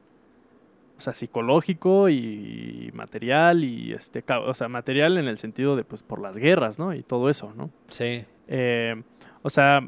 [0.97, 6.03] o sea, psicológico y material y, este, o sea, material en el sentido de, pues,
[6.03, 6.93] por las guerras, ¿no?
[6.93, 7.71] Y todo eso, ¿no?
[7.89, 8.25] Sí.
[8.47, 9.01] Eh,
[9.41, 9.87] o sea,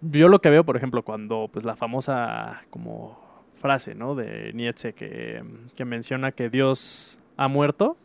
[0.00, 3.29] yo lo que veo, por ejemplo, cuando, pues, la famosa, como
[3.60, 4.14] frase, ¿no?
[4.14, 5.44] De Nietzsche que,
[5.76, 7.96] que menciona que Dios ha muerto.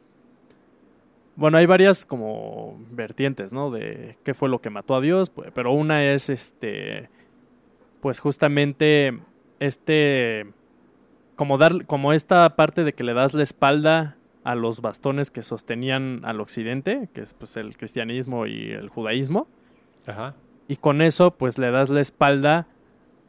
[1.35, 3.71] Bueno, hay varias como vertientes, ¿no?
[3.71, 7.09] De qué fue lo que mató a Dios, pues, pero una es este
[8.05, 9.19] pues justamente
[9.59, 10.45] este,
[11.35, 15.41] como dar, como esta parte de que le das la espalda a los bastones que
[15.41, 19.47] sostenían al occidente, que es pues el cristianismo y el judaísmo,
[20.05, 20.35] Ajá.
[20.67, 22.67] y con eso pues le das la espalda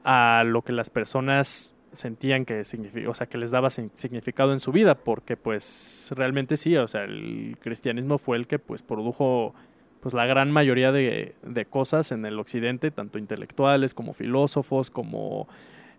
[0.05, 2.63] a lo que las personas sentían que
[3.07, 7.05] o sea, que les daba significado en su vida, porque pues realmente sí, o sea,
[7.05, 9.55] el cristianismo fue el que pues produjo
[10.01, 15.49] pues la gran mayoría de, de cosas en el occidente, tanto intelectuales como filósofos, como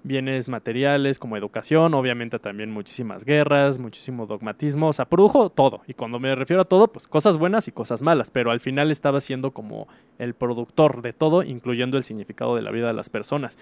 [0.03, 5.93] bienes materiales, como educación, obviamente también muchísimas guerras, muchísimo dogmatismo, o sea, produjo todo, y
[5.93, 9.19] cuando me refiero a todo, pues cosas buenas y cosas malas, pero al final estaba
[9.19, 13.57] siendo como el productor de todo, incluyendo el significado de la vida de las personas.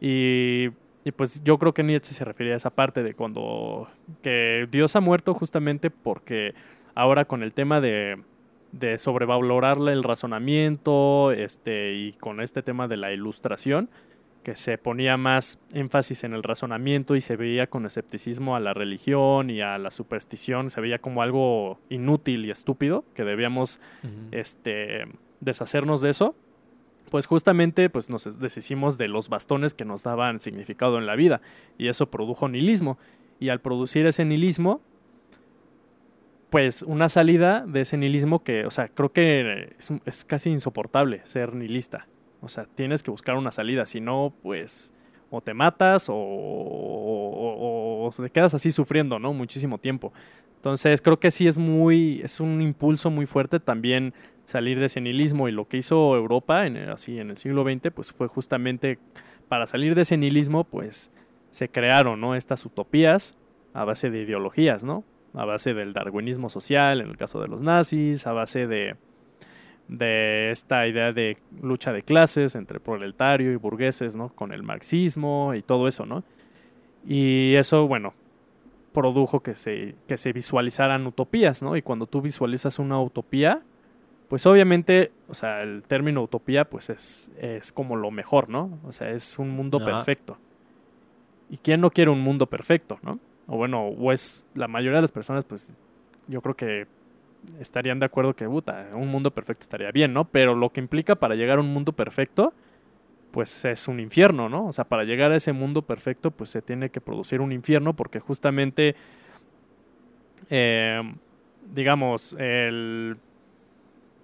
[0.00, 0.70] Y,
[1.04, 3.88] y, pues yo creo que Nietzsche se refería a esa parte de cuando
[4.22, 6.54] que Dios ha muerto justamente porque
[6.94, 8.22] ahora con el tema de,
[8.72, 13.88] de sobrevalorarle el razonamiento este, y con este tema de la ilustración,
[14.42, 18.74] que se ponía más énfasis en el razonamiento y se veía con escepticismo a la
[18.74, 23.80] religión y a la superstición, se veía como algo inútil y estúpido, que debíamos
[24.32, 25.04] este,
[25.40, 26.34] deshacernos de eso,
[27.12, 31.42] pues justamente pues nos deshicimos de los bastones que nos daban significado en la vida
[31.76, 32.96] y eso produjo nihilismo
[33.38, 34.80] y al producir ese nihilismo
[36.48, 39.74] pues una salida de ese nihilismo que, o sea, creo que
[40.06, 42.06] es, casi insoportable ser nihilista.
[42.40, 44.94] O sea, tienes que buscar una salida, si no, pues
[45.30, 49.34] o te matas o- o te quedas así sufriendo, ¿no?
[49.34, 50.12] Muchísimo tiempo.
[50.62, 55.00] Entonces creo que sí es muy, es un impulso muy fuerte también salir de ese
[55.00, 59.00] nihilismo y lo que hizo Europa en, así en el siglo XX pues fue justamente
[59.48, 61.10] para salir de ese nihilismo pues
[61.50, 62.36] se crearon, ¿no?
[62.36, 63.36] Estas utopías
[63.74, 65.02] a base de ideologías, ¿no?
[65.34, 68.94] A base del darwinismo social, en el caso de los nazis, a base de,
[69.88, 74.28] de esta idea de lucha de clases entre proletario y burgueses, ¿no?
[74.28, 76.22] Con el marxismo y todo eso, ¿no?
[77.04, 78.14] Y eso, bueno,
[78.92, 81.76] produjo que se, que se visualizaran utopías, ¿no?
[81.76, 83.62] Y cuando tú visualizas una utopía,
[84.28, 88.78] pues obviamente, o sea, el término utopía, pues es, es como lo mejor, ¿no?
[88.84, 89.86] O sea, es un mundo Ajá.
[89.86, 90.38] perfecto.
[91.50, 93.18] ¿Y quién no quiere un mundo perfecto, no?
[93.46, 95.78] O bueno, o es la mayoría de las personas, pues
[96.28, 96.86] yo creo que
[97.60, 100.24] estarían de acuerdo que, puta, un mundo perfecto estaría bien, ¿no?
[100.24, 102.54] Pero lo que implica para llegar a un mundo perfecto,
[103.32, 104.66] pues es un infierno, ¿no?
[104.66, 107.96] O sea, para llegar a ese mundo perfecto, pues se tiene que producir un infierno
[107.96, 108.94] porque justamente,
[110.50, 111.02] eh,
[111.74, 113.16] digamos, el,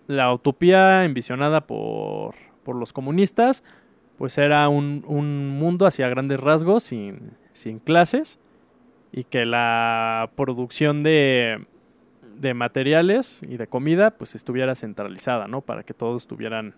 [0.06, 3.64] la utopía envisionada por, por los comunistas,
[4.18, 8.38] pues era un, un mundo hacia grandes rasgos, sin, sin clases,
[9.10, 11.66] y que la producción de,
[12.36, 15.62] de materiales y de comida, pues estuviera centralizada, ¿no?
[15.62, 16.74] Para que todos tuvieran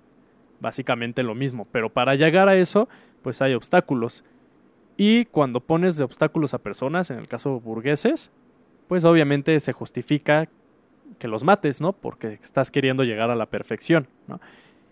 [0.61, 1.67] básicamente lo mismo.
[1.73, 2.89] Pero para llegar a eso,
[3.23, 4.25] pues hay obstáculos.
[4.97, 8.31] Y cuando pones de obstáculos a personas, en el caso burgueses,
[8.89, 10.49] pues obviamente se justifica
[11.19, 11.93] que los mates, ¿no?
[11.93, 14.41] Porque estás queriendo llegar a la perfección, ¿no?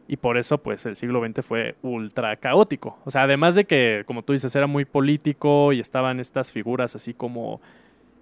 [0.06, 2.98] Y por eso, pues, el siglo XX fue ultra caótico.
[3.04, 6.96] O sea, además de que, como tú dices, era muy político y estaban estas figuras
[6.96, 7.60] así como,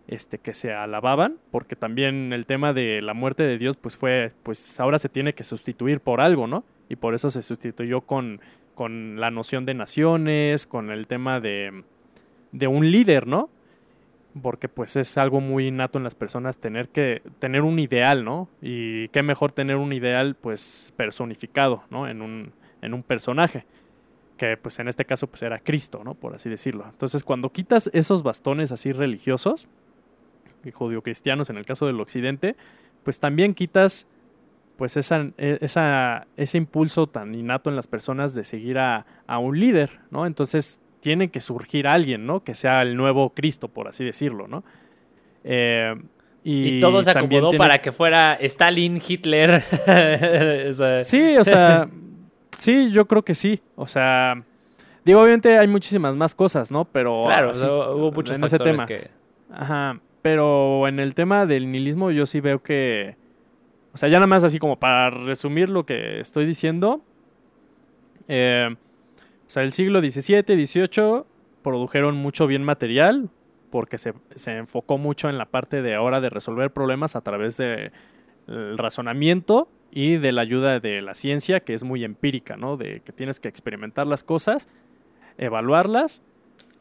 [0.08, 4.32] este, que se alababan, porque también el tema de la muerte de Dios, pues fue,
[4.42, 6.64] pues ahora se tiene que sustituir por algo, ¿no?
[6.88, 8.40] Y por eso se sustituyó con,
[8.74, 11.84] con la noción de naciones, con el tema de,
[12.52, 13.50] de un líder, ¿no?
[14.42, 18.48] porque pues es algo muy innato en las personas tener que tener un ideal, ¿no?
[18.60, 22.08] Y qué mejor tener un ideal pues personificado, ¿no?
[22.08, 23.64] En un, en un personaje,
[24.36, 26.14] que pues en este caso pues era Cristo, ¿no?
[26.14, 26.84] Por así decirlo.
[26.88, 29.68] Entonces cuando quitas esos bastones así religiosos,
[30.64, 32.56] y judio-cristianos en el caso del occidente,
[33.04, 34.08] pues también quitas
[34.76, 39.38] pues esa, e- esa, ese impulso tan innato en las personas de seguir a, a
[39.38, 40.26] un líder, ¿no?
[40.26, 42.42] Entonces tiene que surgir alguien, ¿no?
[42.44, 44.64] Que sea el nuevo Cristo, por así decirlo, ¿no?
[45.44, 45.94] Eh,
[46.44, 49.64] y, Y, todo se acomodó tiene- para que fuera Stalin, Hitler.
[50.70, 51.88] O sea, Sí, o sea,
[52.52, 53.60] sí, yo creo que sí.
[53.74, 54.42] O sea,
[55.04, 56.84] digo, obviamente hay muchísimas más cosas, ¿no?
[56.84, 58.86] Pero claro, así, o sea, hubo muchos en ese tema.
[58.86, 59.08] que...
[59.52, 63.16] Ajá, pero en el tema del nihilismo yo sí veo que,
[63.96, 67.00] o sea, ya nada más así como para resumir lo que estoy diciendo,
[68.28, 71.22] eh, o sea, el siglo XVII, XVIII
[71.62, 73.30] produjeron mucho bien material
[73.70, 77.56] porque se, se enfocó mucho en la parte de ahora de resolver problemas a través
[77.56, 77.90] del
[78.76, 82.76] razonamiento y de la ayuda de la ciencia, que es muy empírica, ¿no?
[82.76, 84.68] De que tienes que experimentar las cosas,
[85.38, 86.22] evaluarlas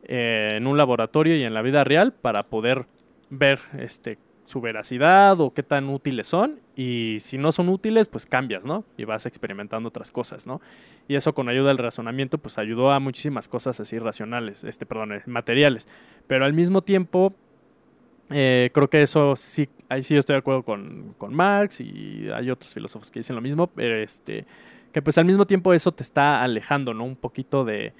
[0.04, 2.88] eh, en un laboratorio y en la vida real para poder
[3.30, 6.60] ver este, su veracidad o qué tan útiles son.
[6.76, 8.86] Y si no son útiles, pues cambias, ¿no?
[8.98, 10.62] Y vas experimentando otras cosas, ¿no?
[11.08, 15.14] Y eso con ayuda del razonamiento, pues ayudó a muchísimas cosas así racionales, este, perdón,
[15.14, 15.88] eh, materiales.
[16.28, 17.34] Pero al mismo tiempo,
[18.30, 22.50] eh, creo que eso sí, ahí sí estoy de acuerdo con, con, Marx y hay
[22.50, 24.46] otros filósofos que dicen lo mismo, pero este,
[24.92, 27.04] que pues al mismo tiempo eso te está alejando, ¿no?
[27.04, 27.94] Un poquito de,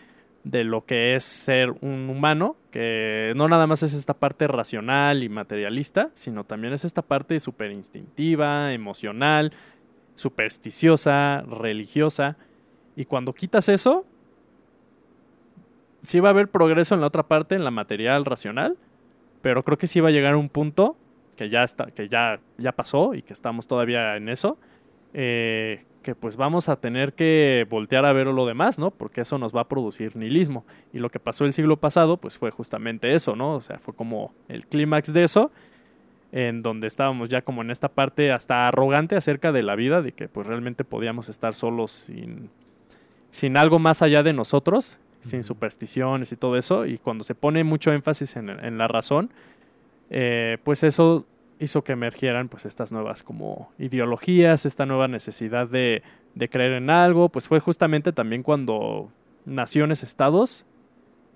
[0.46, 5.24] de lo que es ser un humano, que no nada más es esta parte racional
[5.24, 9.52] y materialista, sino también es esta parte súper instintiva, emocional,
[10.14, 12.38] supersticiosa, religiosa.
[12.96, 14.06] Y cuando quitas eso,
[16.04, 18.78] sí va a haber progreso en la otra parte, en la material racional,
[19.42, 20.96] pero creo que sí va a llegar a un punto
[21.36, 24.60] que ya está, que ya, ya pasó y que estamos todavía en eso,
[25.18, 28.92] eh, que pues vamos a tener que voltear a ver lo demás, ¿no?
[28.92, 30.66] Porque eso nos va a producir nihilismo.
[30.92, 33.56] Y lo que pasó el siglo pasado, pues fue justamente eso, ¿no?
[33.56, 35.52] O sea, fue como el clímax de eso,
[36.34, 40.12] en donde estábamos ya como en esta parte hasta arrogante acerca de la vida, de
[40.12, 42.50] que pues realmente podíamos estar solos sin,
[43.30, 46.86] sin algo más allá de nosotros, sin supersticiones y todo eso.
[46.86, 49.32] Y cuando se pone mucho énfasis en, la razón,
[50.10, 51.26] eh, pues eso
[51.60, 56.04] hizo que emergieran pues estas nuevas como ideologías, esta nueva necesidad de,
[56.50, 59.10] creer en algo, pues fue justamente también cuando
[59.46, 60.66] naciones, estados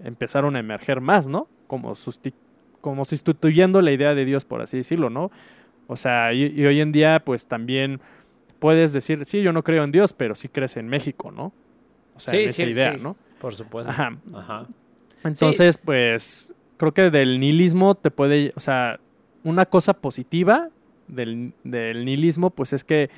[0.04, 1.48] empezaron a emerger más, ¿no?
[1.68, 1.94] Como,
[2.82, 5.32] como sustituyendo la idea de Dios, por así decirlo, ¿no?
[5.88, 8.02] O sea, y, hoy en día pues también
[8.60, 11.54] puedes decir, sí, yo no creo en Dios, pero sí crees en México, ¿no?
[12.16, 13.16] O sea, esa idea, ¿no?
[13.40, 13.92] Por supuesto.
[13.92, 14.68] Ajá.
[15.24, 19.00] Entonces, pues creo que del nihilismo te puede, o sea,
[19.44, 20.70] una cosa positiva
[21.08, 23.10] del, nihilismo, pues es que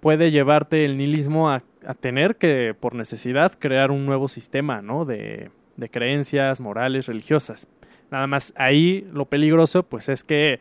[0.00, 1.62] puede llevarte el nihilismo a,
[2.00, 5.04] tener que, por necesidad, crear un nuevo sistema, ¿no?
[5.04, 7.68] De, de, creencias morales, religiosas.
[8.10, 10.58] Nada más ahí lo peligroso, pues es que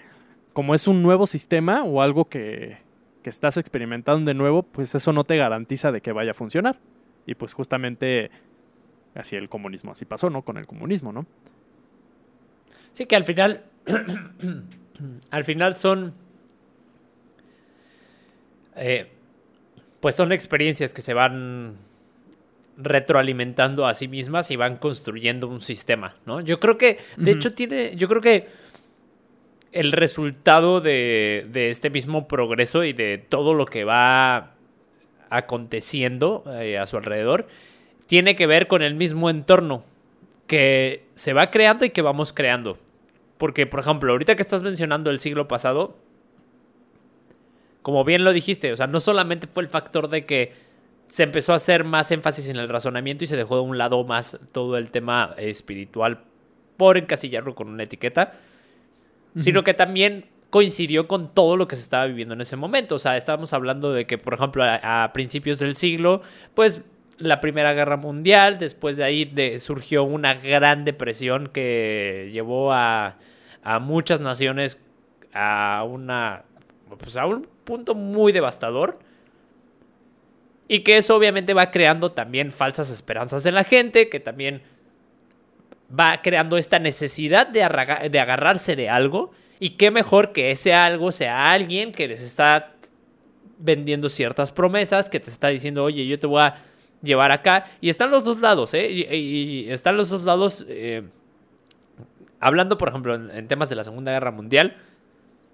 [0.53, 2.77] como es un nuevo sistema o algo que,
[3.23, 6.77] que estás experimentando de nuevo, pues eso no te garantiza de que vaya a funcionar.
[7.25, 8.29] Y pues justamente
[9.15, 10.43] así el comunismo, así pasó, ¿no?
[10.43, 11.25] Con el comunismo, ¿no?
[12.93, 13.63] Sí, que al final
[15.31, 16.13] al final son...
[18.75, 19.09] Eh,
[19.99, 21.77] pues son experiencias que se van
[22.77, 26.41] retroalimentando a sí mismas y van construyendo un sistema, ¿no?
[26.41, 28.47] Yo creo que, de hecho, tiene, yo creo que
[29.71, 34.53] el resultado de, este mismo progreso y de todo lo que va
[35.29, 37.47] aconteciendo eh, a su alrededor,
[38.07, 39.83] tiene que ver con el mismo entorno
[40.47, 42.77] que se va creando y que vamos creando.
[43.37, 45.97] Porque, por ejemplo, ahorita que estás mencionando el siglo pasado,
[47.81, 50.53] como bien lo dijiste, o sea, no solamente fue el factor de que
[51.07, 54.03] se empezó a hacer más énfasis en el razonamiento y se dejó de un lado
[54.03, 56.23] más todo el tema espiritual
[56.77, 58.33] por encasillarlo con una etiqueta,
[59.37, 62.95] sino que también coincidió con todo lo que se estaba viviendo en ese momento.
[62.95, 66.21] O sea, estábamos hablando de que, por ejemplo, a principios del siglo,
[66.53, 66.83] pues
[67.17, 73.17] la Primera Guerra Mundial, después de ahí surgió una gran depresión que llevó a,
[73.81, 74.81] muchas naciones
[75.33, 76.43] a una
[76.99, 78.99] pues a un punto muy devastador.
[80.67, 84.63] Y que eso obviamente va creando también falsas esperanzas en la gente, que también
[85.97, 87.59] va creando esta necesidad de,
[88.09, 89.31] de agarrarse de algo.
[89.59, 92.73] Y qué mejor que ese algo sea alguien que les está
[93.59, 96.55] vendiendo ciertas promesas, que te está diciendo, oye, yo te voy a
[97.05, 97.65] llevar acá.
[97.81, 98.89] Y están los dos lados, ¿eh?
[98.91, 100.65] Y, están los dos lados.
[100.67, 101.03] Eh,
[102.39, 104.77] hablando, por ejemplo, en, temas de la Segunda Guerra Mundial.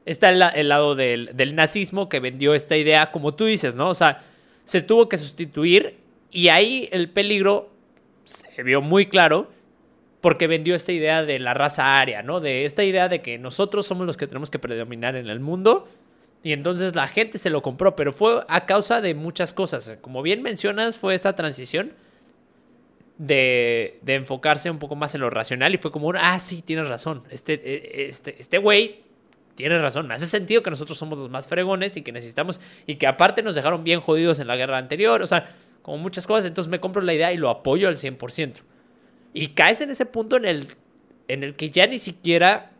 [0.06, 3.90] Está el, lado del, del, nazismo que vendió esta idea, como tú dices, ¿no?
[3.90, 4.24] O sea,
[4.66, 5.98] se tuvo que sustituir.
[6.32, 7.70] Y ahí el peligro
[8.24, 9.50] se vio muy claro.
[10.22, 12.40] Porque vendió esta idea de la raza aria, ¿no?
[12.42, 15.88] De esta idea de que nosotros somos los que tenemos que predominar en el mundo
[16.44, 19.98] y entonces la gente se lo compró, pero fue a causa de muchas cosas.
[20.02, 21.94] Como bien mencionas, fue esta transición
[23.18, 26.88] de, de enfocarse un poco más en lo racional y fue como, ah, sí, tienes
[26.88, 27.24] razón.
[27.30, 29.02] Este, e, este, este güey
[29.56, 30.08] tiene razón.
[30.08, 33.44] Me hace sentido que nosotros somos los más fregones y que necesitamos, y que aparte
[33.44, 35.22] nos dejaron bien jodidos en la guerra anterior.
[35.22, 36.46] O sea, como muchas cosas.
[36.46, 38.62] Entonces me compro la idea y lo apoyo al 100%.
[39.34, 40.68] Y caes en ese punto en el,
[41.28, 42.72] en el que ya ni siquiera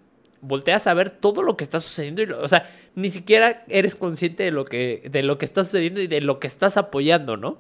[0.42, 2.24] volteas a ver todo lo que está sucediendo.
[2.24, 6.02] Y o sea, ni siquiera eres consciente de lo, que, de lo que está sucediendo
[6.02, 7.60] y de lo que estás apoyando, ¿no?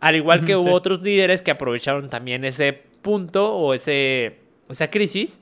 [0.00, 4.36] Al igual que hubo otros líderes que aprovecharon también ese punto o ese,
[4.68, 5.40] esa crisis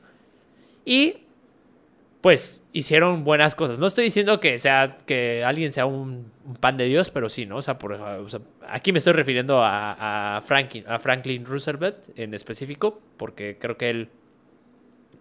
[0.84, 1.18] y
[2.22, 3.78] pues hicieron buenas cosas.
[3.78, 7.56] No estoy diciendo que sea que alguien sea un, pan de Dios, pero sí, ¿no?
[7.58, 7.98] O sea, por,
[8.68, 13.90] aquí me estoy refiriendo a, a, Franklin, a Franklin Roosevelt en específico, porque creo que
[13.90, 14.08] él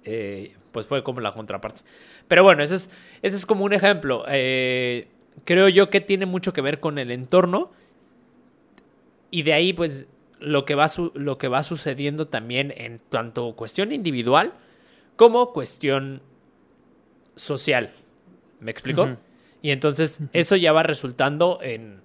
[0.06, 1.82] eh, pues fue como la contraparte.
[2.28, 2.89] Pero bueno, eso es,
[3.22, 4.24] eso es como un ejemplo.
[4.28, 5.08] Eh,
[5.43, 7.72] creo yo que tiene mucho que ver con el entorno.
[9.32, 10.08] Y de ahí, pues,
[10.39, 14.53] lo que va, lo que va sucediendo también en tanto cuestión individual
[15.16, 16.22] como cuestión
[17.36, 17.93] social.
[18.60, 19.18] ¿Me explico?
[19.62, 21.99] Y entonces eso ya va resultando en,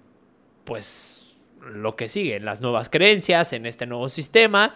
[0.63, 4.75] pues, lo que sigue, en las nuevas creencias, en este nuevo sistema,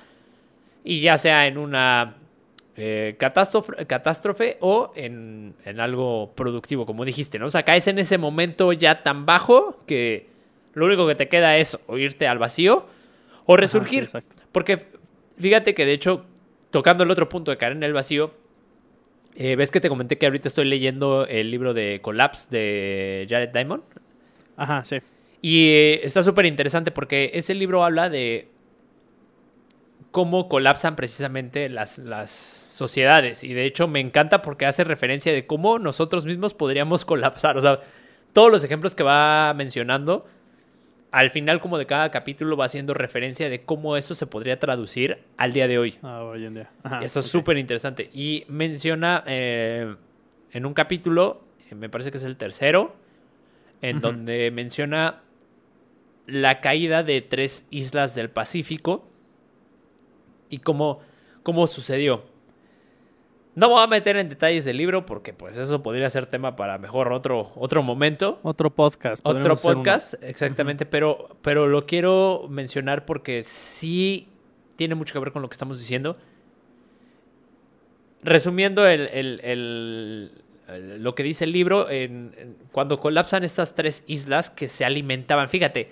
[0.84, 2.18] y ya sea en una
[2.78, 7.46] eh, catástrofe, catástrofe, o en, en, algo productivo, como dijiste, ¿no?
[7.46, 10.28] O sea, caes en ese momento ya tan bajo que
[10.74, 12.86] lo único que te queda es o irte al vacío
[13.46, 14.08] o resurgir.
[14.52, 14.86] porque
[15.40, 16.26] fíjate que de hecho,
[16.72, 18.34] tocando el otro punto de caer en el vacío,
[19.36, 23.50] eh, ¿ves que te comenté que ahorita estoy leyendo el libro de Collapse de Jared
[23.50, 23.84] Diamond?
[24.58, 24.98] Ajá, sí.
[25.42, 28.50] Y eh, está súper interesante porque ese libro habla de
[30.16, 33.44] cómo colapsan precisamente las, las sociedades.
[33.44, 37.58] Y de hecho me encanta porque hace referencia de cómo nosotros mismos podríamos colapsar.
[37.58, 37.82] O sea,
[38.32, 40.26] todos los ejemplos que va mencionando
[41.12, 45.18] al final como de cada capítulo va haciendo referencia de cómo eso se podría traducir
[45.36, 45.98] al día de hoy.
[46.02, 46.70] Ah, hoy en día.
[47.02, 48.10] Esto es súper interesante.
[48.14, 49.98] Y menciona eh,
[50.54, 52.96] en un capítulo, eh, me parece que es el tercero,
[53.82, 55.24] en donde menciona
[56.26, 59.10] la caída de tres islas del Pacífico
[60.56, 61.02] y cómo,
[61.44, 62.24] cómo sucedió.
[63.56, 66.78] No voy a meter en detalles del libro porque pues eso podría ser tema para
[66.78, 68.40] mejor otro, otro momento.
[68.44, 69.26] Otro podcast.
[69.26, 74.28] Otro podcast, exactamente, pero, pero lo quiero mencionar porque sí
[74.76, 76.18] tiene mucho que ver con lo que estamos diciendo.
[78.24, 80.32] Resumiendo el,
[80.98, 81.88] lo que dice el libro,
[82.72, 85.92] cuando colapsan estas tres islas que se alimentaban, fíjate,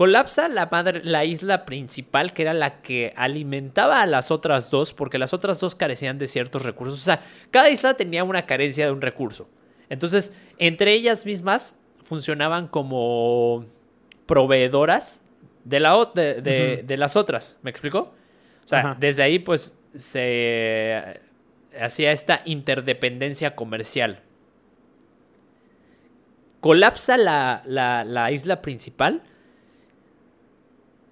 [0.00, 4.94] Colapsa la, madre, la isla principal, que era la que alimentaba a las otras dos,
[4.94, 6.98] porque las otras dos carecían de ciertos recursos.
[6.98, 7.20] O sea,
[7.50, 9.46] cada isla tenía una carencia de un recurso.
[9.90, 13.66] Entonces, entre ellas mismas funcionaban como
[14.24, 15.20] proveedoras
[15.64, 17.58] de, la, de, las otras.
[17.60, 18.14] ¿Me explico?
[18.64, 21.20] O sea, desde ahí, pues, se
[21.78, 24.22] hacía esta interdependencia comercial.
[26.60, 29.24] Colapsa la, la isla principal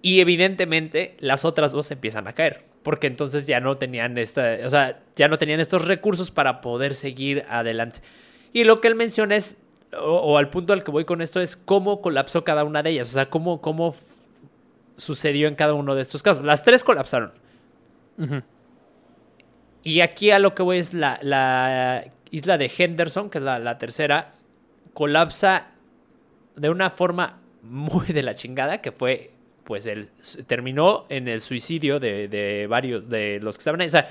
[0.00, 2.64] y evidentemente las otras dos empiezan a caer.
[2.82, 4.56] Porque entonces ya no tenían esta.
[4.64, 8.00] O sea, ya no tenían estos recursos para poder seguir adelante.
[8.52, 9.56] Y lo que él menciona es.
[10.00, 13.08] O, al punto al que voy con esto es cómo colapsó cada una de ellas.
[13.08, 13.94] O sea, cómo, cómo
[14.96, 16.44] sucedió en cada uno de estos casos.
[16.44, 17.32] Las tres colapsaron.
[19.82, 23.58] Y aquí a lo que voy es la, la isla de Henderson, que es la,
[23.58, 24.34] la tercera,
[24.92, 25.72] colapsa
[26.56, 29.30] de una forma muy de la chingada, que fue
[29.68, 30.08] pues él
[30.46, 33.88] terminó en el suicidio de, varios de los que estaban ahí.
[33.88, 34.08] O sea,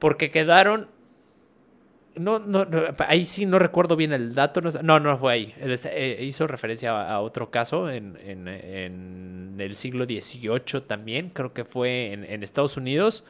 [0.00, 0.88] porque quedaron.
[2.16, 2.66] No, no,
[3.06, 4.60] ahí sí no recuerdo bien el dato.
[4.82, 5.54] No, no, fue ahí.
[5.60, 11.30] Eh, hizo referencia a, otro caso en, en, el siglo XVIII también.
[11.30, 13.24] Creo que fue en, Estados Unidos.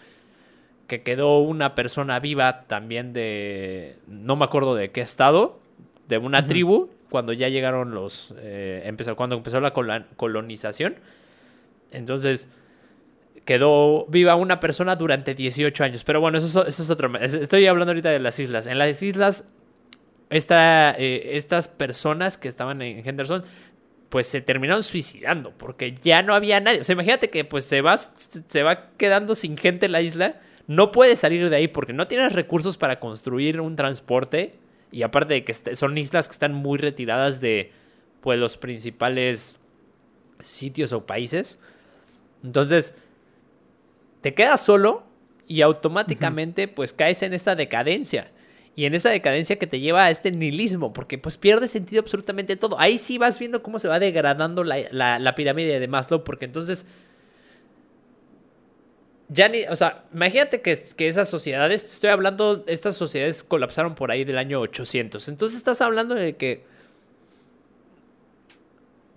[0.86, 3.97] Que quedó una persona viva también de.
[4.07, 5.61] No me acuerdo de qué estado.
[6.09, 6.88] De una tribu.
[7.11, 8.32] Cuando ya llegaron los.
[8.38, 10.95] Eh, empezó, cuando empezó la colonización
[11.95, 12.51] entonces,
[13.45, 16.05] quedó viva una persona durante 18 años.
[16.05, 17.14] Pero bueno, eso, es otro.
[17.18, 18.66] Estoy hablando ahorita de las islas.
[18.66, 19.45] En las islas,
[20.30, 23.45] esta, eh, estas personas que estaban en Henderson,
[24.09, 26.80] pues se terminaron suicidando porque ya no había nadie.
[26.80, 30.40] O sea, imagínate que pues se va, se va quedando sin gente en la isla.
[30.66, 34.55] No puede salir de ahí porque no tienes recursos para construir un transporte.
[34.90, 37.72] Y aparte de que son islas que están muy retiradas de
[38.20, 39.59] pues, los principales
[40.38, 41.59] sitios o países.
[42.45, 42.95] Entonces,
[44.20, 45.03] te quedas solo
[45.49, 48.30] y automáticamente pues caes en esta decadencia.
[48.76, 52.57] Y en esa decadencia que te lleva a este nihilismo, porque pues pierde sentido absolutamente
[52.57, 52.78] todo.
[52.78, 56.86] Ahí sí vas viendo cómo se va degradando la, pirámide de Maslow, porque entonces
[59.28, 64.11] ya ni, o sea, imagínate que, que, esas sociedades, estoy hablando, estas sociedades colapsaron por
[64.11, 65.28] ahí del año 800.
[65.28, 66.64] Entonces estás hablando de que,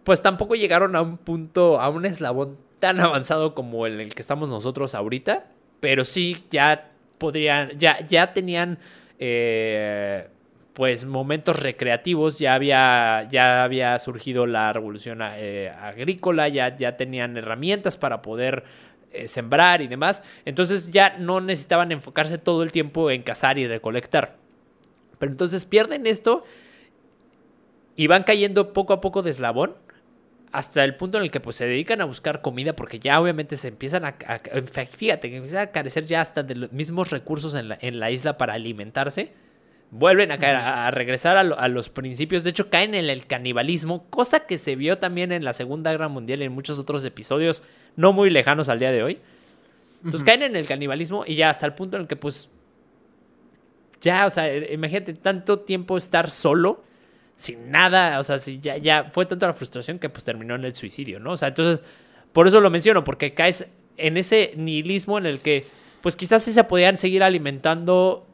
[0.04, 4.22] pues tampoco llegaron a un punto, a un eslabón tan avanzado como el, el que
[4.22, 5.46] estamos nosotros ahorita,
[5.80, 8.80] pero sí ya podrían, ya, ya tenían
[9.20, 10.28] eh,
[10.74, 17.36] pues momentos recreativos, ya había, ya había surgido la revolución eh, agrícola, ya, ya tenían
[17.36, 18.64] herramientas para poder
[19.12, 23.68] eh, sembrar y demás, entonces ya no necesitaban enfocarse todo el tiempo en cazar y
[23.68, 24.36] recolectar.
[25.18, 26.44] Pero entonces pierden esto
[27.96, 29.74] y van cayendo poco a poco de eslabón
[30.52, 33.56] hasta el punto en el que pues se dedican a buscar comida porque ya obviamente
[33.58, 34.16] se empiezan a,
[34.98, 38.12] fíjate que empiezan a carecer ya hasta de los mismos recursos en la, en la
[38.12, 39.34] isla para alimentarse
[39.92, 42.44] vuelven a caer, a, regresar a, los principios.
[42.44, 46.08] De hecho, caen en el canibalismo, cosa que se vio también en la Segunda Guerra
[46.08, 47.64] Mundial y en muchos otros episodios
[47.96, 49.20] no muy lejanos al día de hoy.
[50.04, 52.50] Entonces caen en el canibalismo y ya hasta el punto en el que, pues,
[54.02, 56.84] ya, o sea, imagínate tanto tiempo estar solo,
[57.38, 60.66] sin nada, o sea, si ya, ya fue tanto la frustración que pues terminó en
[60.66, 61.34] el suicidio, ¿no?
[61.34, 61.86] O sea, entonces,
[62.34, 65.64] por eso lo menciono, porque caes en ese nihilismo en el que,
[66.02, 68.26] pues quizás sí se podían seguir alimentando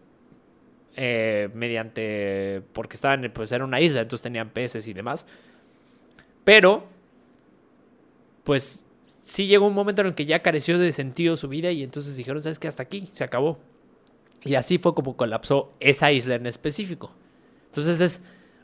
[0.95, 5.25] eh, mediante, porque estaban, pues era una isla, entonces tenían peces y demás.
[6.45, 6.85] Pero,
[8.45, 8.85] pues
[9.23, 12.15] sí llegó un momento en el que ya careció de sentido su vida y entonces
[12.15, 12.69] dijeron, ¿sabes qué?
[12.69, 13.59] Hasta aquí, se acabó.
[14.43, 17.11] Y así fue como colapsó esa isla en específico.
[17.67, 18.21] Entonces es,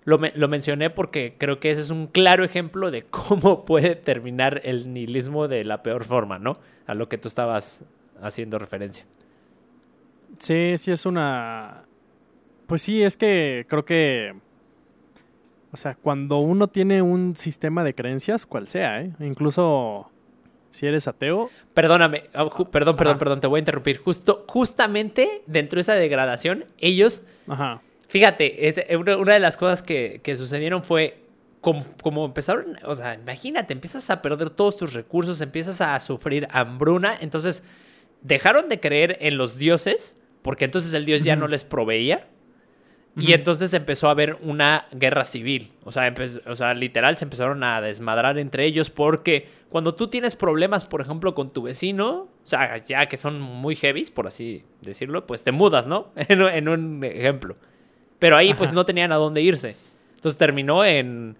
[0.09, 4.61] lo, lo, mencioné porque creo que ese es un claro ejemplo de cómo puede terminar
[4.65, 6.59] el nihilismo de la peor forma, ¿no?
[6.87, 7.83] A lo que tú estabas
[8.21, 9.05] haciendo referencia.
[10.37, 11.85] Sí, sí es una
[12.69, 14.31] pues sí, es que creo que.
[15.71, 19.11] O sea, cuando uno tiene un sistema de creencias, cual sea, ¿eh?
[19.19, 20.11] incluso
[20.69, 21.49] si eres ateo.
[21.73, 23.97] Perdóname, oh, perdón, perdón, perdón, te voy a interrumpir.
[23.97, 27.23] Justo, justamente dentro de esa degradación, ellos.
[27.47, 27.81] Ajá.
[28.09, 31.23] Fíjate, es, eh, una de las cosas que, sucedieron fue
[31.61, 36.47] como, como, empezaron, o sea, imagínate, empiezas a perder todos tus recursos, empiezas a sufrir
[36.51, 37.63] hambruna, entonces
[38.21, 42.27] dejaron de creer en los dioses, porque entonces el dios ya no les proveía,
[43.17, 45.71] y entonces empezó a haber una guerra civil.
[45.83, 46.13] O sea,
[46.45, 51.01] o sea, literal se empezaron a desmadrar entre ellos porque cuando tú tienes problemas, por
[51.01, 55.43] ejemplo, con tu vecino, o sea, ya que son muy heavies, por así decirlo, pues
[55.43, 56.11] te mudas, ¿no?
[56.15, 57.55] en, un ejemplo.
[58.19, 59.75] Pero ahí pues no tenían a dónde irse.
[60.15, 61.37] Entonces terminó en...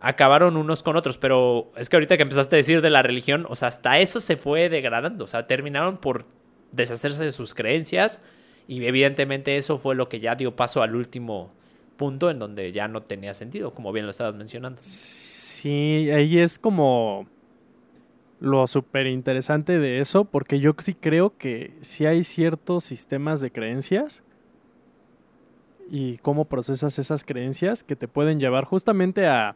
[0.00, 3.46] Acabaron unos con otros, pero es que ahorita que empezaste a decir de la religión,
[3.48, 6.26] o sea, hasta eso se fue degradando, o sea, terminaron por
[6.72, 8.20] deshacerse de sus creencias
[8.66, 11.52] y evidentemente eso fue lo que ya dio paso al último
[11.96, 14.78] punto en donde ya no tenía sentido, como bien lo estabas mencionando.
[14.82, 17.28] Sí, ahí es como
[18.40, 23.52] lo súper interesante de eso, porque yo sí creo que sí hay ciertos sistemas de
[23.52, 24.24] creencias
[25.92, 29.54] y cómo procesas esas creencias que te pueden llevar justamente a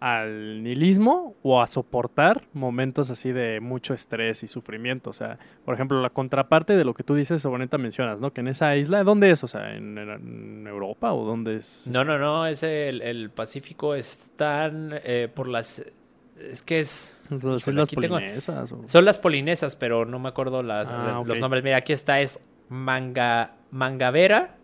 [0.00, 5.10] al nihilismo o a soportar momentos así de mucho estrés y sufrimiento.
[5.10, 8.32] O sea, por ejemplo, la contraparte de lo que tú dices o mencionas, ¿no?
[8.32, 9.42] Que en esa isla, ¿dónde es?
[9.42, 11.88] O sea, ¿en, Europa o dónde es?
[11.92, 15.82] No, no, no, es el, el Pacífico, están eh, por las...
[16.38, 17.26] Es que es...
[17.40, 18.72] ¿Son las polinesas?
[18.86, 21.64] Son las polinesas, pero no me acuerdo las, ah, los nombres.
[21.64, 22.38] Mira, aquí está, es
[22.68, 24.57] Manga, Mangavera,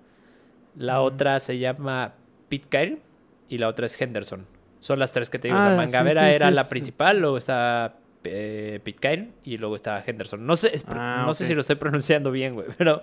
[0.77, 2.14] la otra se llama
[2.49, 3.01] Pitcairn
[3.49, 4.47] y la otra es Henderson.
[4.81, 5.59] Son las tres que te digo.
[5.59, 10.45] Ah, Mangavera era la principal, luego está eh, Pitcairn y luego está Henderson.
[10.45, 13.01] No sé, ah, no sé si lo estoy pronunciando bien, güey, pero,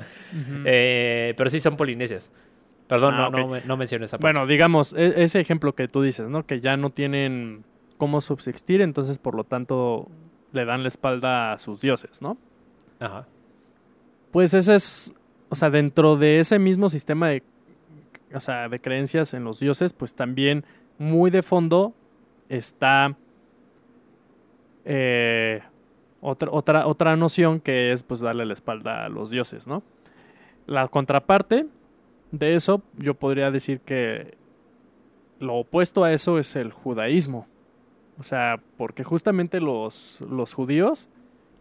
[0.65, 2.31] eh, pero sí son polinesias.
[2.87, 4.33] Perdón, ah, no, no, mencioné esa parte.
[4.33, 6.45] Bueno, digamos, e, ese ejemplo que tú dices, ¿no?
[6.45, 7.63] Que ya no tienen
[7.97, 10.09] cómo subsistir, entonces por lo tanto
[10.51, 12.37] le dan la espalda a sus dioses, ¿no?
[12.99, 13.27] Ajá.
[14.31, 15.13] Pues ese es,
[15.49, 17.43] o sea, dentro de ese mismo sistema de,
[18.33, 20.63] o sea, de creencias en los dioses, pues también
[20.97, 21.93] muy de fondo
[22.49, 23.15] está
[24.85, 25.61] eh,
[26.21, 29.83] otra, otra, otra noción que es pues darle la espalda a los dioses, ¿no?
[30.67, 31.65] La contraparte
[32.31, 34.37] de eso, yo podría decir que
[35.39, 37.47] lo opuesto a eso es el judaísmo.
[38.19, 41.09] O sea, porque justamente los, los judíos,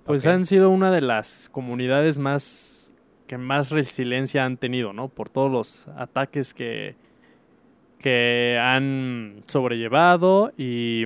[0.04, 2.94] pues han sido una de las comunidades más
[3.30, 5.06] que más resiliencia han tenido, ¿no?
[5.06, 6.96] Por todos los ataques que,
[8.00, 11.04] que han sobrellevado y,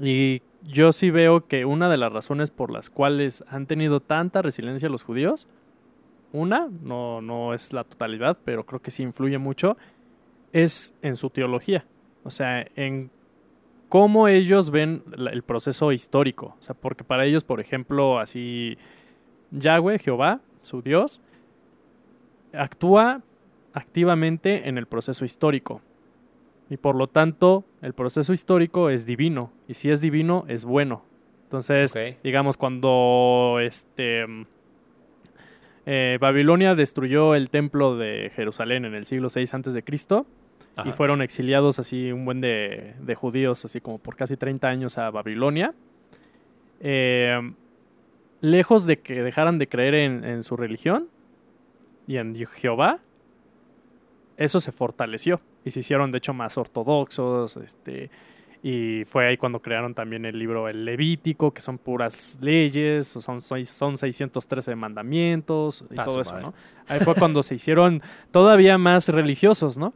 [0.00, 4.42] y yo sí veo que una de las razones por las cuales han tenido tanta
[4.42, 5.46] resiliencia los judíos,
[6.32, 9.76] una, no, no es la totalidad, pero creo que sí influye mucho,
[10.52, 11.84] es en su teología.
[12.24, 13.12] O sea, en
[13.88, 16.56] cómo ellos ven el proceso histórico.
[16.58, 18.76] O sea, porque para ellos, por ejemplo, así,
[19.52, 21.22] Yahweh, Jehová, su Dios,
[22.52, 23.22] actúa
[23.72, 25.80] activamente en el proceso histórico.
[26.70, 29.52] Y por lo tanto el proceso histórico es divino.
[29.66, 31.04] Y si es divino es bueno.
[31.44, 34.26] Entonces, digamos, cuando este,
[35.86, 40.26] eh, Babilonia destruyó el templo de Jerusalén en el siglo VI antes de Cristo
[40.84, 45.10] y fueron exiliados así un buen de, judíos, así como por casi 30 años a
[45.10, 45.74] Babilonia,
[46.80, 47.40] eh,
[48.42, 51.08] lejos de que dejaran de creer en, en su religión
[52.08, 52.98] y en Jehová,
[54.38, 58.10] eso se fortaleció y se hicieron de hecho más ortodoxos, este,
[58.62, 63.40] Y fue ahí cuando crearon también el libro El Levítico, que son puras leyes, son,
[63.40, 66.54] son 613 mandamientos y todo eso, ¿no?
[66.88, 68.02] Ahí fue cuando se hicieron
[68.32, 69.92] todavía más religiosos, ¿no?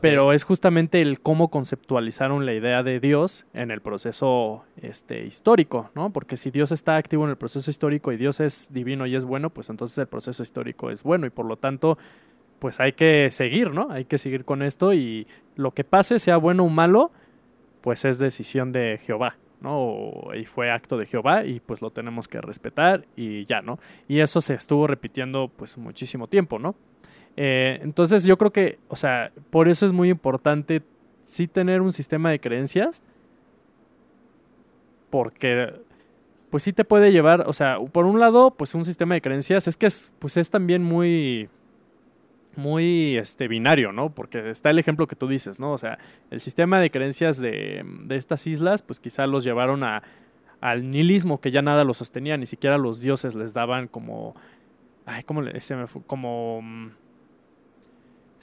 [0.00, 5.90] Pero es justamente el cómo conceptualizaron la idea de Dios en el proceso este, histórico,
[5.94, 6.10] ¿no?
[6.12, 9.24] Porque si Dios está activo en el proceso histórico y Dios es divino y es
[9.24, 11.96] bueno, pues entonces el proceso histórico es bueno y por lo tanto,
[12.58, 13.88] pues hay que seguir, ¿no?
[13.90, 17.12] Hay que seguir con esto y lo que pase, sea bueno o malo,
[17.80, 20.34] pues es decisión de Jehová, ¿no?
[20.34, 23.78] Y fue acto de Jehová y pues lo tenemos que respetar y ya, ¿no?
[24.08, 26.74] Y eso se estuvo repitiendo pues muchísimo tiempo, ¿no?
[27.36, 30.82] Eh, entonces yo creo que, o sea, por eso es muy importante
[31.24, 33.02] sí tener un sistema de creencias,
[35.10, 35.74] porque
[36.50, 39.68] pues sí te puede llevar, o sea, por un lado, pues un sistema de creencias
[39.68, 41.48] es que es, pues es también muy,
[42.54, 44.10] muy este, binario, ¿no?
[44.14, 45.72] Porque está el ejemplo que tú dices, ¿no?
[45.72, 45.98] O sea,
[46.30, 50.02] el sistema de creencias de, de estas islas, pues quizá los llevaron a,
[50.60, 54.32] al nihilismo, que ya nada lo sostenía, ni siquiera los dioses les daban como,
[55.04, 55.58] ay, ¿cómo le?
[56.06, 56.90] Como mm,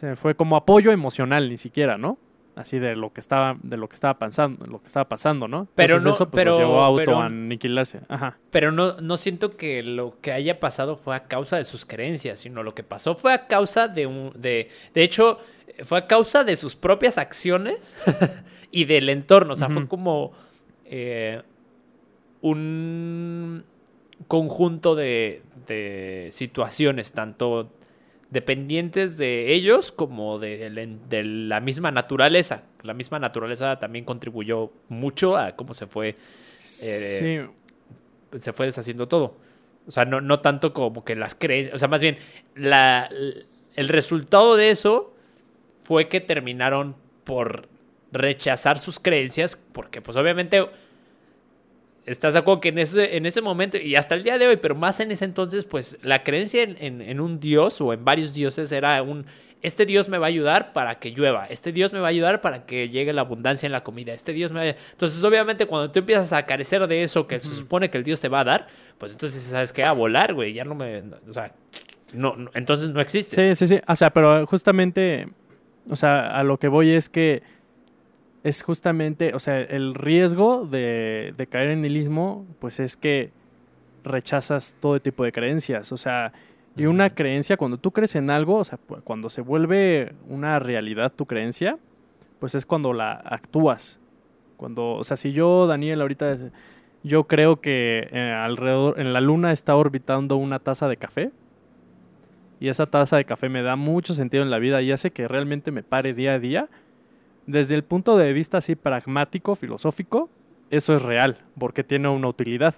[0.03, 2.17] se fue como apoyo emocional, ni siquiera, ¿no?
[2.57, 5.69] Así de lo que estaba, de lo que estaba pasando, lo que estaba pasando, ¿no?
[5.75, 8.01] Pero no, eso, pues, pero, llevó a autoaniquilarse.
[8.09, 8.37] Ajá.
[8.51, 12.39] Pero no, no siento que lo que haya pasado fue a causa de sus creencias,
[12.39, 15.39] sino lo que pasó fue a causa de un, de, de hecho,
[15.85, 17.95] fue a causa de sus propias acciones
[18.71, 19.53] y del entorno.
[19.53, 20.33] O sea, fue como
[20.83, 21.41] eh,
[22.41, 23.63] un
[24.27, 27.71] conjunto de, de situaciones, tanto
[28.33, 30.69] dependientes de ellos como de,
[31.23, 32.63] la misma naturaleza.
[32.81, 36.15] La misma naturaleza también contribuyó mucho a cómo se fue,
[36.59, 37.47] eh,
[38.39, 39.37] se fue deshaciendo todo.
[39.87, 42.17] O sea, no, no tanto como que las creencias, o sea, más bien
[42.55, 43.07] la,
[43.75, 45.13] el resultado de eso
[45.83, 47.69] fue que terminaron por
[48.11, 50.65] rechazar sus creencias, porque pues obviamente
[52.05, 54.57] ¿Estás de acuerdo que en ese, en ese momento, y hasta el día de hoy,
[54.57, 58.73] pero más en ese entonces, pues la creencia en, un dios o en varios dioses
[58.73, 59.25] era un,
[59.61, 62.41] este dios me va a ayudar para que llueva, este dios me va a ayudar
[62.41, 64.75] para que llegue la abundancia en la comida, este dios me va a...
[64.91, 68.19] Entonces, obviamente, cuando tú empiezas a carecer de eso que se supone que el dios
[68.19, 69.83] te va a dar, pues entonces, ¿sabes qué?
[69.83, 71.03] A volar, güey, ya no me...
[71.29, 71.53] O sea,
[72.13, 73.55] no, entonces no existe.
[73.55, 75.29] Sí, sí, sí, o sea, pero justamente,
[75.89, 77.43] o sea, a lo que voy es que
[78.43, 83.31] es justamente, o sea, el riesgo de, caer en nihilismo, pues es que
[84.03, 86.33] rechazas todo tipo de creencias, o sea,
[86.75, 91.13] y una creencia, cuando tú crees en algo, o sea, cuando se vuelve una realidad
[91.13, 91.77] tu creencia,
[92.39, 93.99] pues es cuando la actúas.
[94.57, 96.37] Cuando, o sea, si yo, Daniel, ahorita,
[97.03, 101.31] yo creo que eh, alrededor, en la luna está orbitando una taza de café,
[102.59, 105.27] y esa taza de café me da mucho sentido en la vida y hace que
[105.27, 106.69] realmente me pare día a día,
[107.45, 110.29] desde el punto de vista así pragmático, filosófico,
[110.69, 112.75] eso es real, porque tiene una utilidad.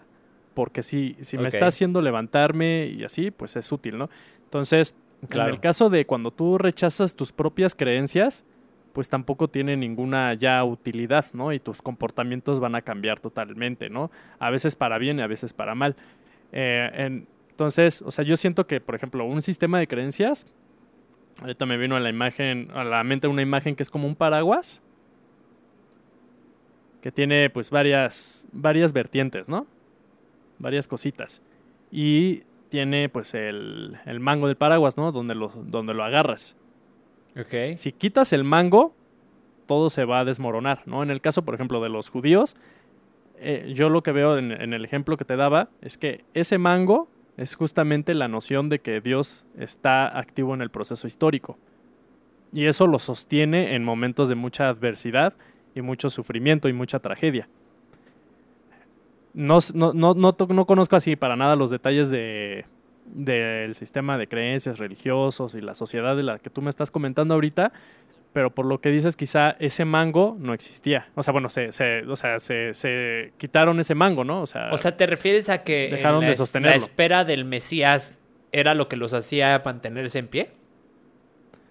[0.53, 4.07] Porque si, si me está haciendo levantarme y así, pues es útil, ¿no?
[4.45, 4.95] Entonces,
[5.29, 8.45] en el caso de cuando tú rechazas tus propias creencias,
[8.93, 11.51] pues tampoco tiene ninguna ya utilidad, ¿no?
[11.51, 14.09] Y tus comportamientos van a cambiar totalmente, ¿no?
[14.39, 15.97] A veces para bien y a veces para mal.
[16.53, 20.47] Eh, entonces, o sea, yo siento que, por ejemplo, un sistema de creencias
[21.41, 24.15] Ahorita me vino a la imagen, a la mente una imagen que es como un
[24.15, 24.81] paraguas.
[27.01, 29.67] Que tiene pues varias, varias vertientes, ¿no?
[30.59, 31.41] Varias cositas.
[31.91, 35.11] Y tiene pues el, mango del paraguas, ¿no?
[35.11, 36.55] Donde lo, donde lo agarras.
[37.37, 37.77] Ok.
[37.77, 38.95] Si quitas el mango,
[39.67, 41.03] todo se va a desmoronar, ¿no?
[41.03, 42.55] En el caso, por ejemplo, de los judíos,
[43.37, 46.57] eh, yo lo que veo en, en, el ejemplo que te daba es que ese
[46.57, 51.57] mango es justamente la noción de que Dios está activo en el proceso histórico.
[52.53, 55.33] Y eso lo sostiene en momentos de mucha adversidad
[55.73, 57.49] y mucho sufrimiento y mucha tragedia.
[59.33, 62.65] No, no, no, no conozco así para nada los detalles de,
[63.05, 67.35] del sistema de creencias religiosos y la sociedad de la que tú me estás comentando
[67.35, 67.71] ahorita,
[68.35, 71.07] pero por lo que dices, quizá ese mango no existía.
[71.15, 74.41] O sea, bueno, se, o sea, se, quitaron ese mango, ¿no?
[74.41, 76.71] O sea, o sea, ¿te refieres a que dejaron la, de sostenerlo.
[76.71, 78.13] la espera del Mesías
[78.51, 80.49] era lo que los hacía mantenerse en pie?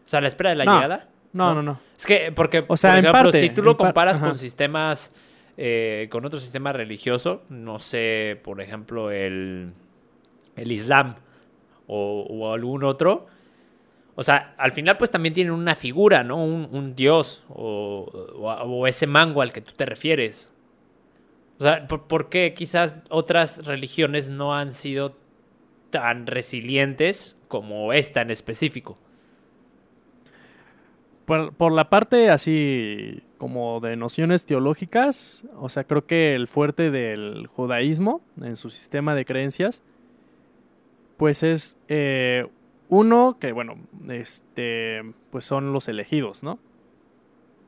[0.07, 1.11] O sea, la espera de la llegada.
[1.35, 4.39] No, no, no, Es que, porque, o sea, por ejemplo, si tú lo comparas con
[4.39, 5.12] sistemas,
[5.59, 9.74] eh, con otro sistema religioso, no sé, por ejemplo, el,
[10.57, 11.16] el Islam
[11.89, 13.27] o, o algún otro,
[14.16, 16.45] o sea, al final pues también tienen una figura, ¿no?
[16.45, 20.53] Un, dios o, ese mango al que tú te refieres.
[21.59, 25.16] O sea, ¿por, qué quizás otras religiones no han sido
[25.91, 28.99] tan resilientes como esta en específico?
[31.24, 37.47] por, la parte así como de nociones teológicas, o sea, creo que el fuerte del
[37.47, 39.82] judaísmo en su sistema de creencias,
[41.16, 42.47] pues es eh,
[42.89, 43.77] uno que, bueno,
[44.09, 46.59] este, pues son los elegidos, ¿no?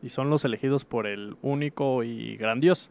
[0.03, 2.91] Y son los elegidos por el único y gran Dios.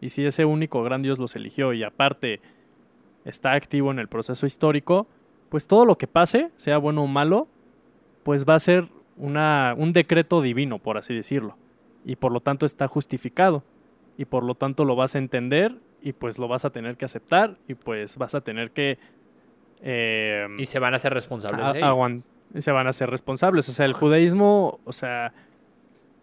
[0.00, 2.40] Y si ese único gran Dios los eligió y aparte
[3.24, 5.06] está activo en el proceso histórico,
[5.48, 7.46] pues todo lo que pase, sea bueno o malo,
[8.22, 11.56] pues va a ser una, un decreto divino, por así decirlo.
[12.04, 13.62] Y por lo tanto está justificado.
[14.16, 17.04] Y por lo tanto lo vas a entender y pues lo vas a tener que
[17.04, 18.98] aceptar y pues vas a tener que...
[19.82, 21.76] Eh, y se van a hacer responsables.
[22.54, 23.68] y se van a hacer responsables.
[23.68, 25.32] O sea, el judaísmo, o sea,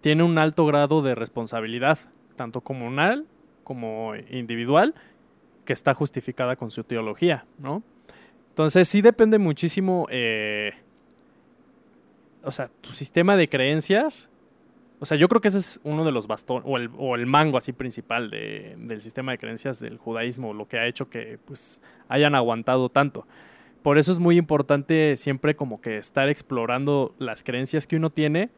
[0.02, 2.00] tiene un alto grado de responsabilidad,
[2.36, 3.26] tanto comunal
[3.64, 4.94] como individual,
[5.66, 7.84] que está justificada con su teología, ¿no?
[8.50, 10.74] Entonces sí depende muchísimo eh,
[12.46, 14.30] o sea, tu sistema de creencias,
[15.00, 17.26] o sea, yo creo que ese es uno de los bastones, o el, o el
[17.26, 21.38] mango así principal de, del sistema de creencias del judaísmo, lo que ha hecho que
[21.46, 23.26] pues hayan aguantado tanto.
[23.82, 28.50] Por eso es muy importante siempre como que estar explorando las creencias que uno tiene,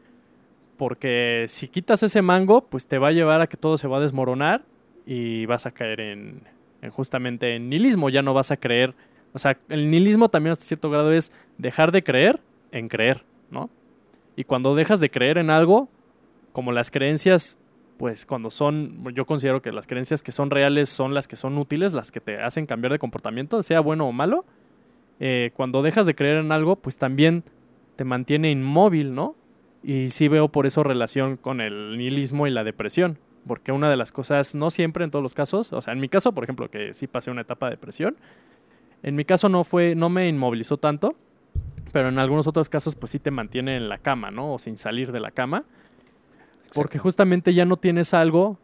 [0.76, 3.98] porque si quitas ese mango, pues te va a llevar a que todo se va
[3.98, 4.64] a desmoronar
[5.04, 6.42] y vas a caer en,
[6.82, 8.94] en justamente en nihilismo, ya no vas a creer,
[9.32, 12.40] o sea, el nihilismo también hasta cierto grado es dejar de creer
[12.72, 13.70] en creer, ¿no?
[14.36, 15.88] Y cuando dejas de creer en algo,
[16.58, 17.56] como las creencias,
[17.98, 21.56] pues cuando son, yo considero que las creencias que son reales son las que son
[21.56, 24.40] útiles, las que te hacen cambiar de comportamiento, sea bueno o malo.
[25.20, 27.44] Eh, cuando dejas de creer en algo, pues también
[27.94, 29.36] te mantiene inmóvil, ¿no?
[29.84, 33.20] Y sí veo por eso relación con el nihilismo y la depresión.
[33.46, 36.08] Porque una de las cosas, no siempre en todos los casos, o sea, en mi
[36.08, 38.16] caso, por ejemplo, que sí pasé una etapa de depresión,
[39.04, 41.12] en mi caso no fue, no me inmovilizó tanto,
[41.92, 44.54] pero en algunos otros casos pues sí te mantiene en la cama, ¿no?
[44.54, 45.62] O sin salir de la cama.
[46.74, 48.58] Porque justamente ya no tienes algo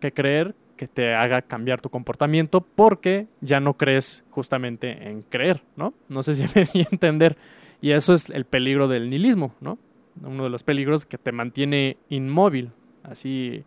[0.00, 5.62] que creer que te haga cambiar tu comportamiento porque ya no crees justamente en creer,
[5.76, 5.94] ¿no?
[6.08, 7.36] No sé si me di a entender.
[7.80, 9.78] Y eso es el peligro del nihilismo, ¿no?
[10.24, 12.70] Uno de los peligros que te mantiene inmóvil,
[13.02, 13.64] así,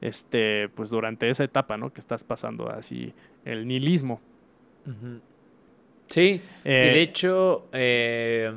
[0.00, 1.92] este, pues durante esa etapa, ¿no?
[1.92, 3.14] Que estás pasando así,
[3.44, 4.20] el nihilismo.
[6.08, 8.52] Sí, y de eh, hecho, eh,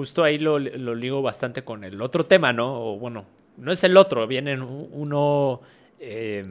[0.00, 2.72] justo ahí lo, lo, ligo bastante con el otro tema, ¿no?
[2.72, 3.26] O bueno,
[3.58, 5.60] no es el otro, vienen uno...
[5.98, 6.46] Eh,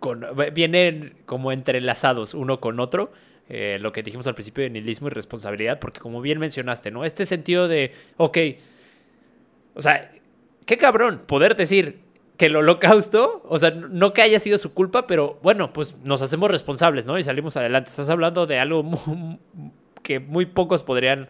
[0.00, 3.12] con, vienen como entrelazados uno con otro.
[3.48, 7.04] lo que dijimos al principio de nihilismo y responsabilidad, porque como bien mencionaste, ¿no?
[7.04, 8.38] Este sentido de, ok,
[9.76, 10.10] o sea,
[10.66, 12.00] qué cabrón poder decir,
[12.36, 16.22] que el holocausto, o sea, no que haya sido su culpa, pero bueno, pues nos
[16.22, 17.18] hacemos responsables, ¿no?
[17.18, 17.90] Y salimos adelante.
[17.90, 18.84] Estás hablando de algo
[20.02, 21.28] que muy pocos podrían...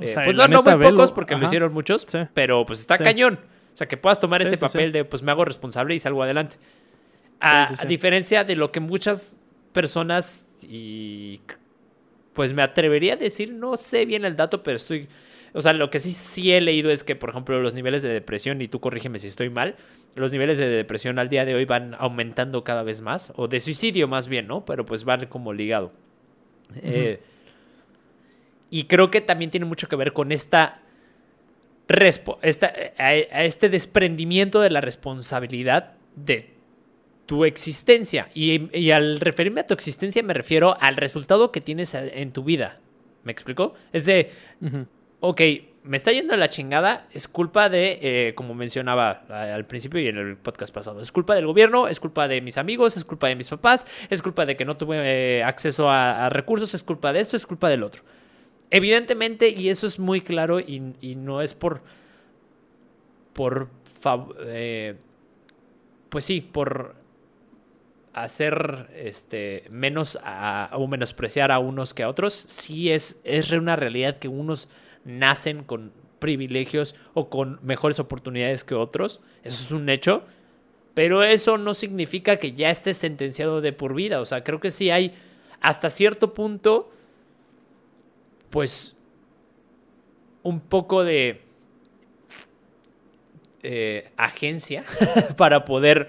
[0.00, 3.38] Eh, pues no, no muy pocos porque lo hicieron muchos, pero pues está cañón.
[3.72, 6.56] O sea, que puedas tomar ese papel de pues me hago responsable y salgo adelante.
[7.40, 9.40] A, a, diferencia de lo que muchas
[9.72, 11.40] personas y
[12.34, 15.08] pues me atrevería a decir, no sé bien el dato, pero estoy
[15.52, 18.08] o sea, lo que sí, sí he leído es que, por ejemplo, los niveles de
[18.08, 19.76] depresión, y tú corrígeme si estoy mal,
[20.14, 23.58] los niveles de depresión al día de hoy van aumentando cada vez más, o de
[23.58, 24.64] suicidio más bien, ¿no?
[24.64, 25.92] Pero pues van como ligado.
[26.82, 27.20] Eh,
[28.70, 30.80] y creo que también tiene mucho que ver con esta,
[32.42, 36.54] esta a, este desprendimiento de la responsabilidad de
[37.26, 38.28] tu existencia.
[38.34, 42.80] Y, al referirme a tu existencia me refiero al resultado que tienes en tu vida.
[43.22, 43.74] ¿Me explico?
[43.92, 44.30] Es de,
[45.20, 45.40] ok,
[45.82, 50.08] me está yendo a la chingada, es culpa de, eh, como mencionaba al principio y
[50.08, 53.28] en el podcast pasado, es culpa del gobierno, es culpa de mis amigos, es culpa
[53.28, 54.98] de mis papás, es culpa de que no tuve
[55.38, 58.02] eh, acceso a, recursos, es culpa de esto, es culpa del otro.
[58.70, 60.80] Evidentemente, y eso es muy claro y,
[61.16, 61.82] no es por,
[63.32, 63.68] por,
[64.46, 64.96] eh,
[66.08, 66.94] pues sí, por
[68.12, 70.18] hacer este menos
[70.72, 74.68] o menospreciar a unos que a otros, sí es, es una realidad que unos
[75.04, 79.20] nacen con privilegios o con mejores oportunidades que otros.
[79.42, 80.22] Eso es un hecho.
[80.94, 84.20] Pero eso no significa que ya esté sentenciado de por vida.
[84.20, 85.14] O sea, creo que sí hay
[85.60, 86.92] hasta cierto punto,
[88.50, 88.96] pues,
[90.42, 91.42] un poco de
[93.62, 94.84] eh, agencia
[95.36, 96.08] para poder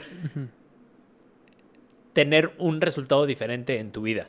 [2.13, 4.27] tener un resultado diferente en tu vida.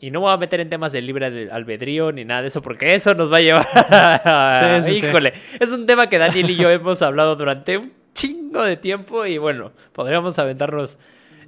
[0.00, 2.60] Y no me voy a meter en temas de libre albedrío ni nada de eso,
[2.60, 4.82] porque eso nos va a llevar.
[4.82, 8.62] sí, sí, Híjole, es un tema que Daniel y yo hemos hablado durante un chingo
[8.62, 10.98] de tiempo y bueno, podríamos aventarnos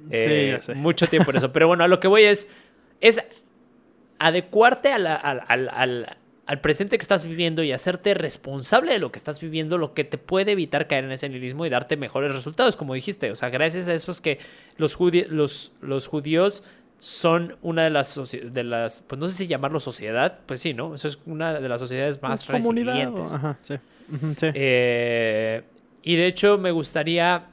[0.09, 1.51] eh, mucho tiempo en eso.
[1.51, 2.47] Pero bueno, a lo que voy es,
[2.99, 3.23] es
[4.19, 9.39] adecuarte a la, al presente que estás viviendo y hacerte responsable de lo que estás
[9.39, 12.93] viviendo, lo que te puede evitar caer en ese nihilismo y darte mejores resultados, como
[12.93, 13.31] dijiste.
[13.31, 14.39] O sea, gracias a eso es que
[14.77, 14.97] los,
[15.29, 16.63] los, los judíos
[16.99, 20.95] son una de las, de las, pues no sé si llamarlo sociedad, pues sí, ¿no?
[20.95, 23.33] Eso es una de las sociedades más Pues resilientes.
[23.33, 23.75] Ajá, sí.
[24.11, 24.47] Ujú, sí.
[24.53, 25.63] Eh,
[26.01, 27.47] y de hecho me gustaría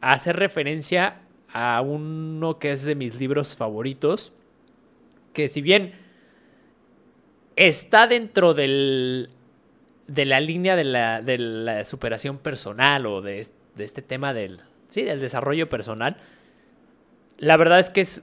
[0.00, 1.20] hacer referencia
[1.52, 4.32] a uno que es de mis libros favoritos,
[5.32, 5.94] que si bien
[7.56, 9.30] está dentro del,
[10.06, 14.60] de la línea de la, de la superación personal o de, de este tema del,
[14.88, 16.16] sí, del desarrollo personal,
[17.38, 18.22] la verdad es que es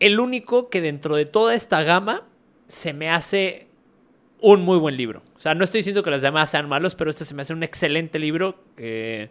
[0.00, 2.26] el único que dentro de toda esta gama
[2.66, 3.68] se me hace
[4.40, 5.22] un muy buen libro.
[5.36, 7.52] O sea, no estoy diciendo que los demás sean malos, pero este se me hace
[7.52, 9.28] un excelente libro eh,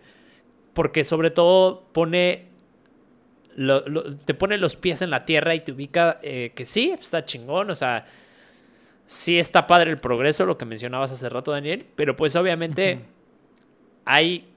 [0.73, 2.50] porque sobre todo pone
[3.55, 6.91] lo- lo- te pone los pies en la tierra y te ubica eh, que sí,
[6.91, 8.05] está chingón, o sea,
[9.05, 12.99] sí está padre el progreso, lo que mencionabas hace rato, Daniel, pero pues obviamente
[14.05, 14.47] hay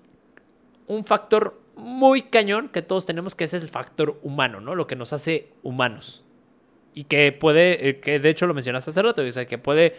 [0.87, 4.75] un factor muy cañón que todos tenemos, que ese es el factor humano, ¿no?
[4.75, 6.23] Lo que nos hace humanos.
[6.95, 9.97] Y que puede, eh, que de hecho lo mencionaste hace rato, o sea, que puede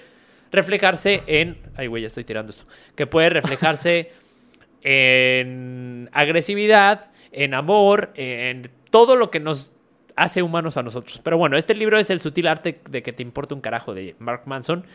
[0.51, 1.57] reflejarse en...
[1.75, 2.63] Ay, güey, ya estoy tirando esto.
[2.95, 4.13] Que puede reflejarse
[4.83, 9.71] en agresividad, en amor, en todo lo que nos
[10.15, 11.19] hace humanos a nosotros.
[11.23, 14.15] Pero bueno, este libro es El sutil arte de que te importa un carajo de
[14.19, 14.85] Mark Manson.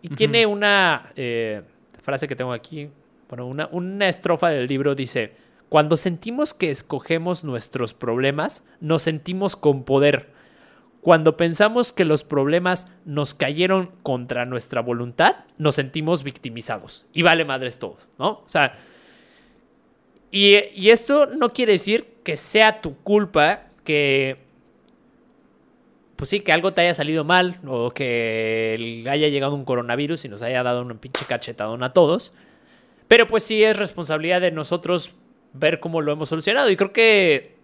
[0.00, 1.62] Y tiene una eh,
[2.02, 2.88] frase que tengo aquí,
[3.28, 5.32] bueno, una, una estrofa del libro dice,
[5.68, 10.30] cuando sentimos que escogemos nuestros problemas, nos sentimos con poder.
[11.00, 17.06] Cuando pensamos que los problemas nos cayeron contra nuestra voluntad, nos sentimos victimizados.
[17.12, 18.28] Y vale madres todo, ¿no?
[18.30, 18.78] O sea,
[20.30, 24.36] y, y esto no quiere decir que sea tu culpa que,
[26.14, 30.28] pues sí, que algo te haya salido mal o que haya llegado un coronavirus y
[30.28, 32.34] nos haya dado un pinche cachetadón a todos.
[33.08, 35.14] Pero pues sí es responsabilidad de nosotros
[35.54, 36.70] ver cómo lo hemos solucionado.
[36.70, 37.56] Y creo que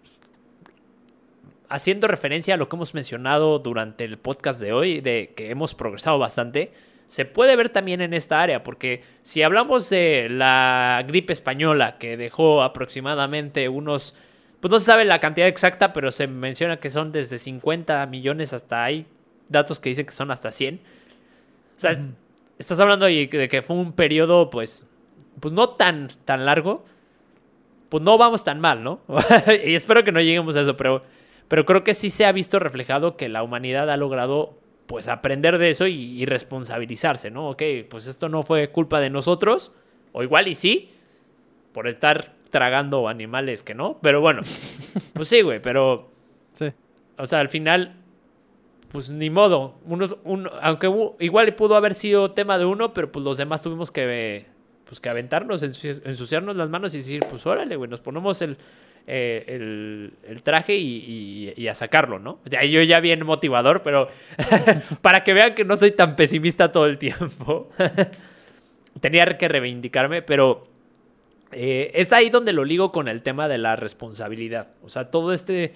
[1.69, 5.75] haciendo referencia a lo que hemos mencionado durante el podcast de hoy, de que hemos
[5.75, 6.73] progresado bastante,
[7.05, 12.17] se puede ver también en esta área, porque si hablamos de la gripe española, que
[12.17, 14.15] dejó aproximadamente unos,
[14.59, 18.53] pues no se sabe la cantidad exacta, pero se menciona que son desde 50 millones
[18.53, 19.05] hasta hay
[19.49, 20.75] datos que dicen que son hasta 100.
[20.75, 21.91] O sea,
[22.57, 24.87] estás hablando de que de que fue un periodo, pues,
[25.39, 26.85] pues no tan, tan largo,
[27.89, 29.01] pues no vamos tan mal, ¿no?
[29.65, 31.03] y espero que no lleguemos a eso, pero,
[31.47, 34.57] pero creo que sí se ha visto reflejado que la humanidad ha logrado,
[34.87, 37.49] pues, aprender de eso y, y responsabilizarse, ¿no?
[37.49, 39.73] Ok, pues esto no fue culpa de nosotros,
[40.11, 40.91] o igual y sí,
[41.73, 44.41] por estar tragando animales que no, pero bueno,
[45.13, 46.07] pues sí, güey, pero,
[46.53, 46.67] Sí.
[47.17, 47.95] o sea, al final,
[48.93, 53.25] pues ni modo, uno, uno- aunque igual pudo haber sido tema de uno, pero pues
[53.25, 54.45] los demás tuvimos que,
[54.87, 58.55] pues, que aventarnos, ensuci- ensuciarnos las manos y decir, pues órale, güey, nos ponemos el,
[59.05, 62.39] eh, el, el traje y, y- y a sacarlo, ¿no?
[62.45, 64.07] Ya, yo ya bien motivador, pero
[65.01, 67.67] para que vean que no soy tan pesimista todo el tiempo.
[69.01, 70.67] Tenía que reivindicarme, pero
[71.51, 74.69] eh, es ahí donde lo ligo con el tema de la responsabilidad.
[74.83, 75.73] O sea, todo este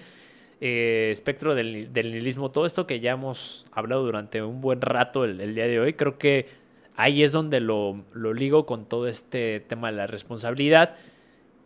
[0.60, 4.80] eh, espectro del, ni- del nihilismo, todo esto que ya hemos hablado durante un buen
[4.80, 6.48] rato el, el día de hoy, creo que
[6.96, 10.96] ahí es donde lo, lo ligo con todo este tema de la responsabilidad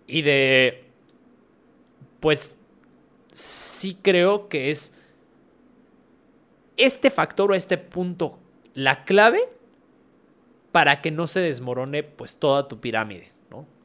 [0.07, 0.85] y de,
[2.21, 2.57] pues,
[3.33, 4.95] sí creo que es
[6.77, 8.39] este factor o este punto
[8.75, 9.41] la clave
[10.73, 13.34] para que no se desmorone pues toda tu pirámide.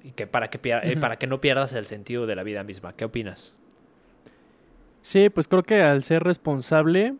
[0.03, 2.93] Y que para que, eh, para que no pierdas el sentido de la vida misma.
[2.93, 3.57] ¿Qué opinas?
[5.01, 7.15] Sí, pues creo que al ser responsable,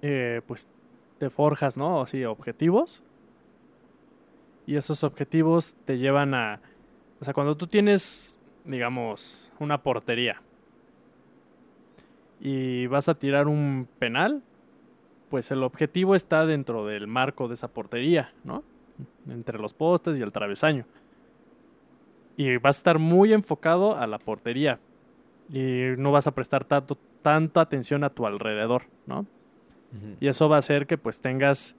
[0.00, 0.68] eh, pues
[1.18, 2.00] te forjas, ¿no?
[2.00, 3.02] O sí, objetivos.
[4.66, 6.60] Y esos objetivos te llevan a.
[7.20, 10.40] O sea, cuando tú tienes, digamos, una portería
[12.40, 14.42] y vas a tirar un penal,
[15.30, 18.64] pues el objetivo está dentro del marco de esa portería, ¿no?
[19.28, 20.84] Entre los postes y el travesaño.
[22.36, 24.78] Y vas a estar muy enfocado a la portería
[25.52, 29.26] y no vas a prestar tanto, tanta atención a tu alrededor, ¿no?
[30.20, 31.76] Y eso va a hacer que pues tengas,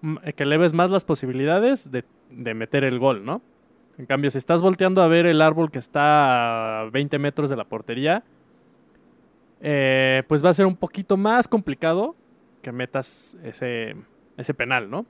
[0.00, 3.42] mm, que eleves más las posibilidades de, de meter el gol, ¿no?
[3.98, 7.56] En cambio, si estás volteando a ver el árbol que está a 20 metros de
[7.56, 8.24] la portería,
[9.60, 12.14] eh, pues va a ser un poquito más complicado
[12.62, 13.96] que metas ese,
[14.36, 15.06] ese penal, ¿no?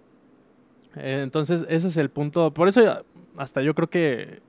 [0.96, 2.52] Eh, entonces, ese es el punto.
[2.52, 3.04] Por eso,
[3.36, 4.40] hasta yo creo que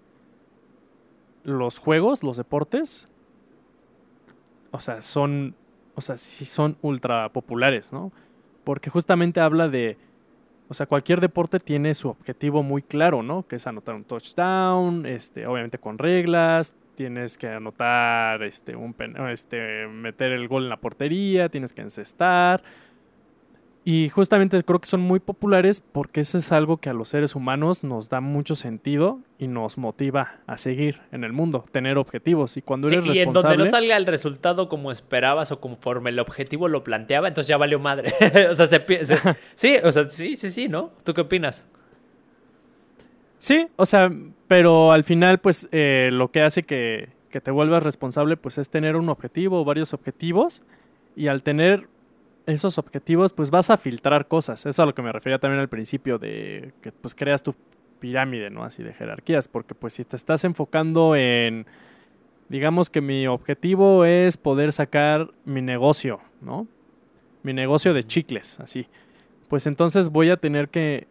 [1.48, 3.10] los juegos, los deportes,
[4.69, 5.56] o sea, son,
[5.95, 8.11] o sea, sí son ultra populares, ¿no?
[8.68, 9.95] porque justamente habla de,
[10.68, 13.48] o sea, cualquier deporte tiene su objetivo muy claro, ¿no?
[13.48, 18.94] Que es anotar un touchdown, este, obviamente con reglas, tienes que anotar, este, un,
[19.30, 22.61] este, meter el gol en la portería, tienes que encestar,
[23.90, 27.36] y justamente creo que son muy populares porque eso es algo que a los seres
[27.36, 32.58] humanos nos da mucho sentido y nos motiva a seguir en el mundo, tener objetivos.
[32.58, 33.20] Y cuando eres responsable...
[33.20, 37.30] Y en donde no salga el resultado como esperabas o conforme el objetivo lo planteaba,
[37.30, 38.14] entonces ya valió madre.
[38.52, 38.84] o sea, se,
[39.56, 40.92] sí, o sea, sí, sí, sí, ¿no?
[41.06, 41.64] ¿Tú qué opinas?
[43.38, 44.12] Sí, o sea,
[44.50, 48.70] pero al final, pues, eh, lo que hace que, que te vuelvas responsable, pues, es
[48.70, 50.64] tener un objetivo o varios objetivos.
[51.16, 51.88] Y al tener
[52.48, 54.61] esos objetivos, pues vas a filtrar cosas.
[54.61, 57.53] Eso es a lo que me refería también al principio de que pues creas tu
[57.99, 58.64] pirámide, ¿no?
[58.64, 61.65] Así de jerarquías, porque pues si te estás enfocando en,
[62.48, 66.68] digamos que mi objetivo es poder sacar mi negocio, ¿no?
[67.44, 68.88] Mi negocio de chicles, así.
[69.49, 71.07] Pues entonces voy a tener que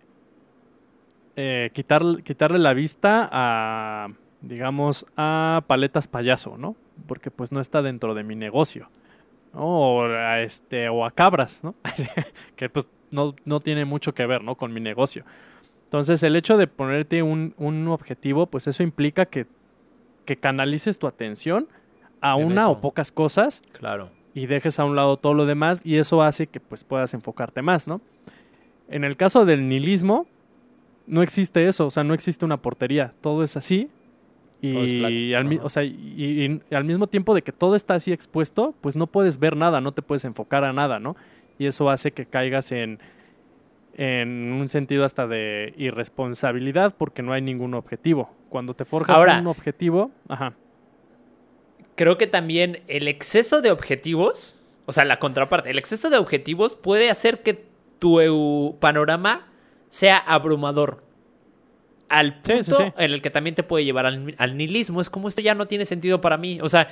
[1.36, 4.08] eh, quitar, quitarle la vista a,
[4.40, 6.76] digamos, a paletas payaso, ¿no?
[7.06, 8.88] Porque pues no está dentro de mi negocio.
[9.56, 11.74] O, a este, o a cabras, ¿no?
[12.56, 14.56] que pues no, no, tiene mucho que ver, ¿no?
[14.56, 15.24] Con mi negocio.
[15.84, 19.46] Entonces, el hecho de ponerte un, un objetivo, pues eso implica que,
[20.24, 21.68] que, canalices tu atención
[22.20, 23.62] a una o pocas cosas.
[23.72, 24.10] Claro.
[24.34, 27.62] Y dejes a un lado todo lo demás y eso hace que pues puedas enfocarte
[27.62, 28.00] más, ¿no?
[28.88, 30.26] En el caso del nihilismo,
[31.06, 33.88] no existe eso, o sea, no existe una portería, todo es así
[34.66, 38.97] y al, o sea, y, al mismo tiempo de que todo está así expuesto, pues
[38.97, 41.16] no puedes ver nada, no te puedes enfocar a nada, ¿no?
[41.59, 42.98] Y eso hace que caigas en,
[43.97, 48.28] en un sentido hasta de irresponsabilidad porque no hay ningún objetivo.
[48.48, 50.55] Cuando te forjas un objetivo, ajá.
[51.94, 56.74] Creo que también el exceso de objetivos, o sea, la contraparte, el exceso de objetivos
[56.74, 57.64] puede hacer que
[57.98, 59.48] tu panorama
[59.88, 61.05] sea abrumador
[62.08, 65.00] al punto en el que también te puede llevar al, nihilismo.
[65.00, 66.60] Es como esto ya no tiene sentido para mí.
[66.60, 66.88] O sea,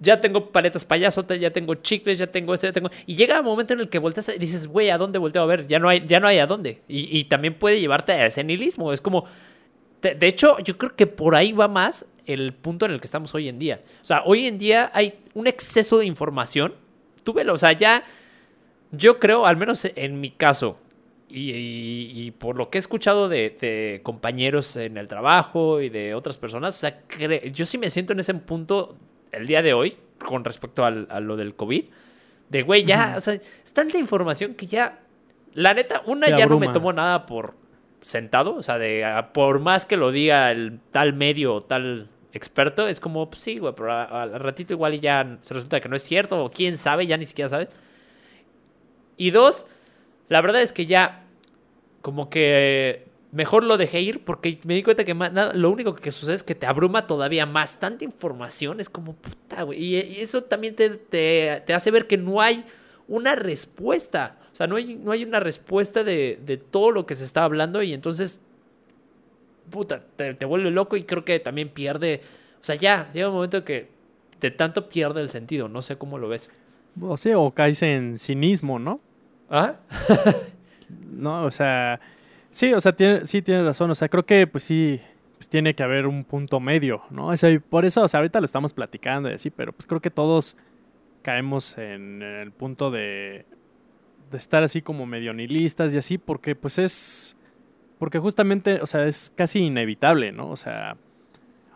[0.00, 2.90] ya tengo paletas payaso, ya tengo chicles, ya tengo esto, ya tengo.
[3.06, 5.46] Y llega un momento en el que volteas y dices, güey, ¿a dónde volteo a
[5.46, 5.66] ver?
[5.66, 6.82] Ya no hay, ya no hay a dónde.
[6.88, 8.92] Y, también puede llevarte a ese nihilismo.
[8.92, 9.24] Es como.
[10.02, 13.34] De, hecho, yo creo que por ahí va más el punto en el que estamos
[13.34, 13.80] hoy en día.
[14.00, 16.74] O sea, hoy en día hay un exceso de información.
[17.24, 18.04] Tú velo, o sea, ya.
[18.90, 20.78] Yo creo, al menos en mi caso,
[21.30, 26.76] y, por lo que he escuchado de, compañeros en el trabajo y de otras personas,
[26.76, 27.02] o sea,
[27.52, 28.96] yo sí me siento en ese punto
[29.32, 31.84] el día de hoy con respecto a lo del COVID.
[32.48, 35.00] De, güey, ya, o sea, es tanta información que ya,
[35.52, 37.54] la neta, una ya no me tomo nada por
[38.00, 42.88] sentado, o sea, de por más que lo diga el tal medio o tal experto,
[42.88, 46.02] es como, pues sí, güey, pero al ratito igual ya se resulta que no es
[46.02, 47.68] cierto, o quién sabe, ya ni siquiera sabes.
[49.16, 49.66] Y dos,
[50.28, 51.24] la verdad es que ya,
[52.02, 56.36] como que mejor lo dejé ir porque me di cuenta que lo único que sucede
[56.36, 57.78] es que te abruma todavía más.
[57.78, 59.82] Tanta información es como puta, güey.
[59.82, 62.64] Y, eso también te, te, hace ver que no hay
[63.06, 64.38] una respuesta.
[64.52, 67.44] O sea, no hay, no hay una respuesta de, de todo lo que se está
[67.44, 68.40] hablando y entonces,
[69.70, 72.22] puta, te, te, vuelve loco y creo que también pierde.
[72.60, 73.88] O sea, ya, llega un momento que
[74.40, 75.68] de tanto pierde el sentido.
[75.68, 76.50] No sé cómo lo ves.
[77.00, 79.00] O sea, o caes en cinismo, ¿no?
[79.50, 79.76] ¿Ah?
[81.10, 81.98] no, o sea,
[82.50, 85.00] sí, o sea, tiene, sí tienes razón, o sea, creo que pues sí,
[85.36, 87.28] pues tiene que haber un punto medio, ¿no?
[87.28, 90.00] O sea, por eso, o sea, ahorita lo estamos platicando y así, pero pues creo
[90.00, 90.56] que todos
[91.22, 93.46] caemos en el punto de,
[94.30, 97.36] de estar así como medio nihilistas y así, porque pues es,
[97.98, 100.50] porque justamente, o sea, es casi inevitable, ¿no?
[100.50, 100.96] O sea,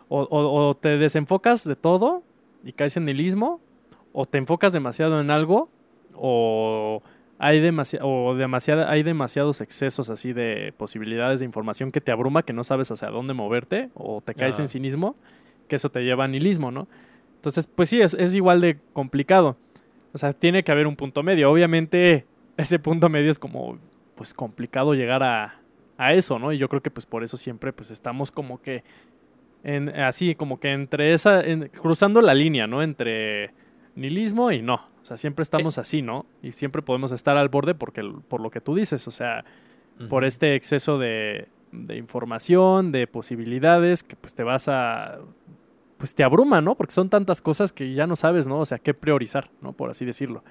[0.09, 2.23] o te desenfocas de todo
[2.63, 3.61] y caes en nihilismo,
[4.11, 5.69] o te enfocas demasiado en algo,
[6.13, 7.01] o
[7.39, 7.61] hay,
[8.01, 12.63] o demasiada, hay demasiados excesos así de posibilidades de información que te abruma, que no
[12.63, 15.15] sabes hacia dónde moverte, o te caes en cinismo,
[15.67, 16.87] que eso te lleva a nihilismo, ¿no?
[17.35, 19.57] Entonces, pues sí, es, es igual de complicado.
[20.13, 21.51] O sea, tiene que haber un punto medio.
[21.51, 23.79] Obviamente, ese punto medio es como,
[24.15, 25.59] pues, complicado llegar a,
[25.97, 26.53] a eso, ¿no?
[26.53, 28.83] Y yo creo que, pues, por eso siempre, pues, estamos como que,
[29.63, 31.41] en, así, como que entre esa,
[31.81, 32.81] cruzando la línea, ¿no?
[32.81, 33.51] Entre
[33.95, 34.92] nihilismo y no.
[35.03, 36.25] O sea, siempre estamos así, ¿no?
[36.41, 39.43] Y siempre podemos estar al borde porque, por lo que tú dices, o sea,
[40.09, 41.49] por este exceso de,
[41.93, 45.19] información, de posibilidades, que pues te vas a...
[45.97, 46.75] pues te abruma, ¿no?
[46.75, 48.59] Porque son tantas cosas que ya no sabes, ¿no?
[48.59, 49.73] O sea, qué priorizar, ¿no?
[49.73, 50.41] Por así decirlo.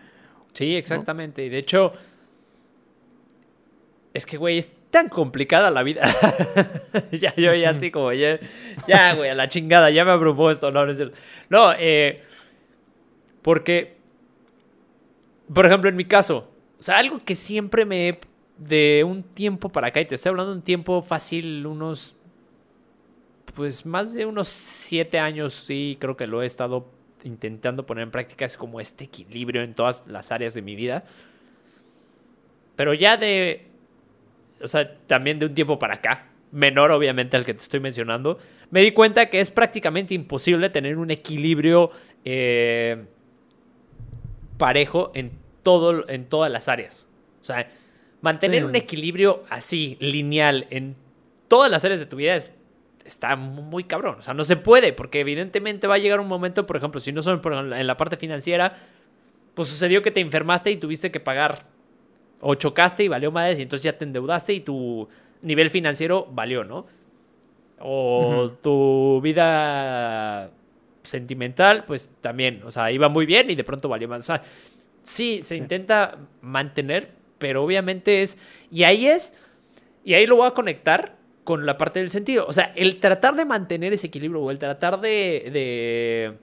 [0.52, 1.46] Sí, exactamente.
[1.46, 1.88] Y de hecho,
[4.12, 6.02] es que, güey, es tan complicada la vida.
[7.10, 8.38] ya, yo ya así como, ya,
[8.86, 11.16] ya, güey, a la chingada, ya me abrumó esto, no, no es cierto.
[11.48, 12.22] No, eh,
[13.40, 14.01] porque
[15.52, 16.48] por ejemplo, en mi caso,
[16.78, 18.18] O sea, algo que siempre me...
[18.58, 22.14] De un tiempo para acá, y te estoy hablando de un tiempo fácil, unos...
[23.54, 26.88] Pues más de unos siete años, sí, creo que lo he estado
[27.24, 28.44] intentando poner en práctica.
[28.44, 31.04] Es como este equilibrio en todas las áreas de mi vida.
[32.76, 33.66] Pero ya de...
[34.62, 38.38] O sea, también de un tiempo para acá, menor obviamente al que te estoy mencionando,
[38.70, 41.90] me di cuenta que es prácticamente imposible tener un equilibrio
[42.24, 43.04] eh,
[44.56, 47.06] parejo en, todo, en todas las áreas.
[47.40, 47.68] O sea,
[48.20, 50.96] mantener un equilibrio así, lineal, en
[51.48, 52.54] todas las áreas de tu vida es,
[53.04, 54.16] está muy cabrón.
[54.18, 57.12] O sea, no se puede, porque evidentemente va a llegar un momento, por ejemplo, si
[57.12, 57.40] no son
[57.74, 58.76] en la parte financiera,
[59.54, 61.66] pues sucedió que te enfermaste y tuviste que pagar
[62.40, 65.08] o chocaste y valió madres y entonces ya te endeudaste y tu
[65.42, 66.86] nivel financiero valió, ¿no?
[67.80, 70.50] O tu vida
[71.02, 74.20] sentimental, pues también, o sea, iba muy bien y de pronto valió más.
[74.20, 74.42] O sea,
[75.02, 78.38] sí, se intenta mantener, pero obviamente es,
[78.70, 79.34] y ahí es,
[80.04, 82.46] y ahí lo voy a conectar con la parte del sentido.
[82.46, 86.34] O sea, el tratar de mantener ese equilibrio o el tratar de, de,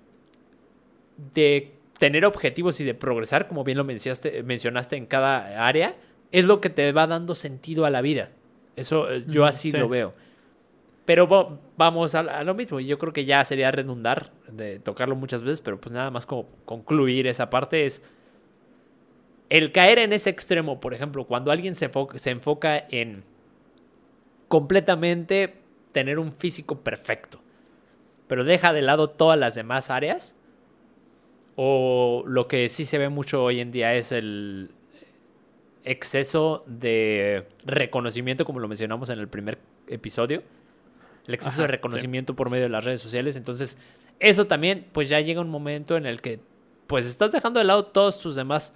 [1.33, 5.95] de tener objetivos y de progresar, como bien lo mencionaste, mencionaste en cada área,
[6.31, 8.31] es lo que te va dando sentido a la vida.
[8.75, 10.13] Eso eh, yo así lo veo.
[11.05, 11.27] Pero
[11.75, 12.79] vamos a, lo mismo.
[12.79, 16.47] Yo creo que ya sería redundar de tocarlo muchas veces, pero pues nada más como
[16.65, 18.03] concluir esa parte es
[19.49, 23.23] el caer en ese extremo, por ejemplo, cuando alguien se, se enfoca en
[24.47, 25.55] completamente
[25.91, 27.39] tener un físico perfecto,
[28.27, 30.35] pero deja de lado todas las demás áreas,
[31.55, 34.71] o lo que sí se ve mucho hoy en día es el
[35.83, 39.57] exceso de reconocimiento, como lo mencionamos en el primer
[39.87, 40.43] episodio
[41.29, 43.35] el exceso de reconocimiento por medio de las redes sociales.
[43.35, 43.77] Entonces,
[44.19, 46.39] eso también, pues ya llega un momento en el que,
[46.87, 48.73] pues estás dejando de lado todas tus demás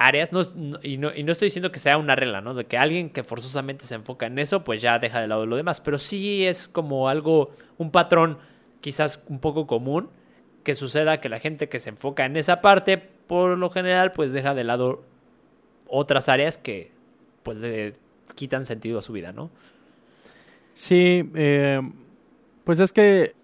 [0.00, 0.32] áreas.
[0.32, 0.40] No,
[0.82, 2.54] y, no, y, no, estoy diciendo que sea una regla, ¿no?
[2.54, 5.56] De que alguien que forzosamente se enfoca en eso, pues ya deja de lado lo
[5.56, 5.80] demás.
[5.80, 8.38] Pero sí es como algo, un patrón
[8.80, 10.08] quizás un poco común
[10.64, 14.32] que suceda que la gente que se enfoca en esa parte, por lo general, pues
[14.32, 15.04] deja de lado
[15.86, 16.90] otras áreas que
[17.42, 17.94] pues le
[18.34, 19.50] quitan sentido a su vida, ¿no?
[20.72, 21.80] Sí, eh,
[22.64, 23.34] pues es que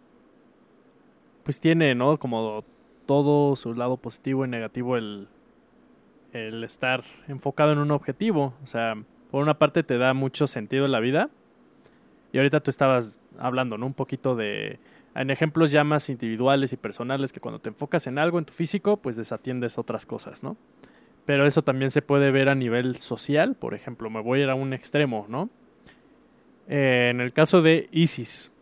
[1.45, 2.19] pues tiene, ¿no?
[2.19, 2.65] Como
[3.05, 5.29] todo su lado positivo y negativo el,
[6.37, 8.55] el estar enfocado en un objetivo.
[8.63, 8.95] O sea,
[9.31, 11.29] por una parte te da mucho sentido en la vida.
[12.33, 13.87] Y ahorita tú estabas hablando, ¿no?
[13.87, 14.79] Un poquito de...
[15.15, 18.53] En ejemplos ya más individuales y personales que cuando te enfocas en algo en tu
[18.53, 20.59] físico, pues desatiendes otras cosas, ¿no?
[21.25, 23.55] Pero eso también se puede ver a nivel social.
[23.55, 25.49] Por ejemplo, me voy a ir a un extremo, ¿no?
[26.69, 28.53] Eh, en el caso de ISIS,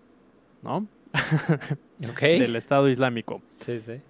[0.63, 0.87] ¿no?
[2.39, 3.41] Del Estado Islámico.
[3.57, 4.01] Sí, sí.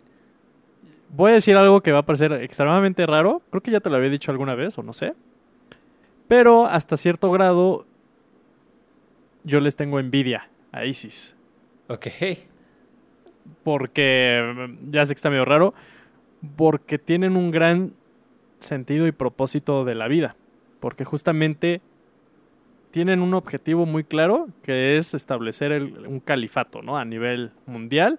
[1.17, 3.39] Voy a decir algo que va a parecer extremadamente raro.
[3.51, 5.13] Creo que ya te lo había dicho alguna vez, o no sé.
[6.27, 7.87] Pero hasta cierto grado,
[9.45, 11.37] yo les tengo envidia a ISIS.
[11.87, 12.09] Ok.
[13.63, 15.73] Porque, ya sé que está medio raro,
[16.57, 17.93] porque tienen un gran
[18.59, 20.35] sentido y propósito de la vida.
[20.81, 21.81] Porque justamente
[22.91, 26.97] tienen un objetivo muy claro, que es establecer un califato, ¿no?
[26.99, 28.19] A nivel mundial,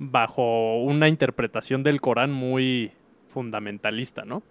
[0.00, 2.90] bajo una interpretación del Corán muy
[3.28, 4.42] fundamentalista, ¿no?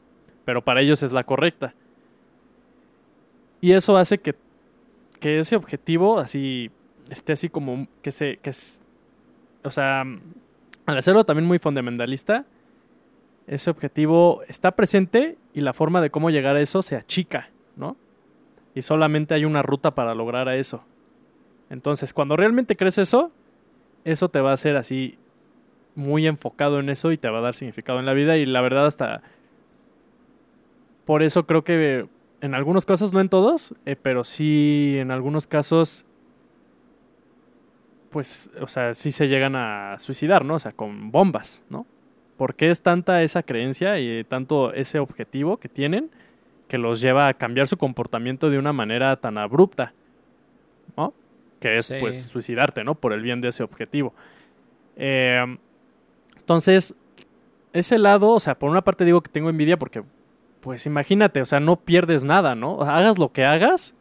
[0.45, 1.73] Pero para ellos es la correcta.
[3.59, 4.35] Y eso hace que,
[5.19, 6.71] que ese objetivo así
[7.09, 8.81] esté así como que se que es,
[9.65, 10.05] o sea,
[10.85, 12.45] al hacerlo también muy fundamentalista,
[13.47, 17.97] ese objetivo está presente y la forma de cómo llegar a eso se achica, ¿no?
[18.79, 20.83] y solamente hay una ruta para lograr a eso.
[21.69, 23.29] Entonces, cuando realmente crees eso,
[24.03, 25.17] eso te va a hacer así
[25.95, 28.61] muy enfocado en eso y te va a dar significado en la vida y la
[28.61, 29.21] verdad hasta
[31.05, 32.07] por eso creo que
[32.41, 36.05] en algunos casos, no en todos, eh, pero sí en algunos casos
[38.11, 40.55] pues, o sea, sí se llegan a suicidar, ¿no?
[40.55, 41.85] O sea, con bombas, ¿no?
[42.39, 46.09] porque es tanta esa creencia y tanto ese objetivo que tienen
[46.69, 49.93] que los lleva a cambiar su comportamiento de una manera tan abrupta,
[50.95, 51.13] ¿no?
[51.59, 52.95] Que es, pues, suicidarte, ¿no?
[52.95, 54.13] Por el bien de ese objetivo.
[54.95, 55.43] Eh,
[56.49, 56.95] entonces,
[57.73, 60.01] ese lado, o sea, por una parte digo que tengo envidia porque,
[60.61, 62.81] pues, imagínate, o sea, no pierdes nada, ¿no?
[62.81, 63.93] hagas lo que hagas,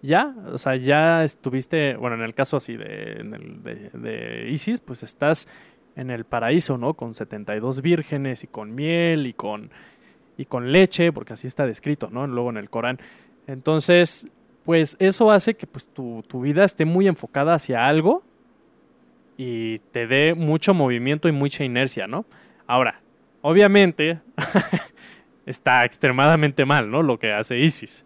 [0.00, 5.46] ya, o sea, ya estuviste, bueno, en el caso así de, de Isis, pues estás
[5.94, 6.94] en el paraíso, ¿no?
[6.94, 9.70] Con 72 vírgenes y con miel y con
[10.38, 12.26] y con leche, porque así está descrito, ¿no?
[12.26, 12.96] Luego en el Corán.
[13.46, 14.26] Entonces,
[14.64, 18.22] pues eso hace que pues, tu, vida esté muy enfocada hacia algo
[19.42, 22.26] y te dé mucho movimiento y mucha inercia, ¿no?
[22.66, 22.98] Ahora,
[23.40, 24.20] obviamente,
[25.46, 27.02] está extremadamente mal, ¿no?
[27.02, 28.04] Lo que hace ISIS.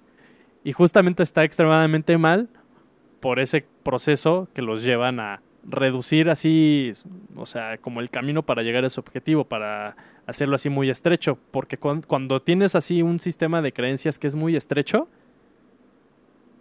[0.63, 2.49] Y justamente está extremadamente mal
[3.19, 6.93] por ese proceso que los llevan a reducir así,
[7.35, 9.97] o sea, como el camino para llegar a ese objetivo, para
[10.27, 14.55] hacerlo así muy estrecho, porque cuando tienes así un sistema de creencias que es muy
[14.55, 15.07] estrecho,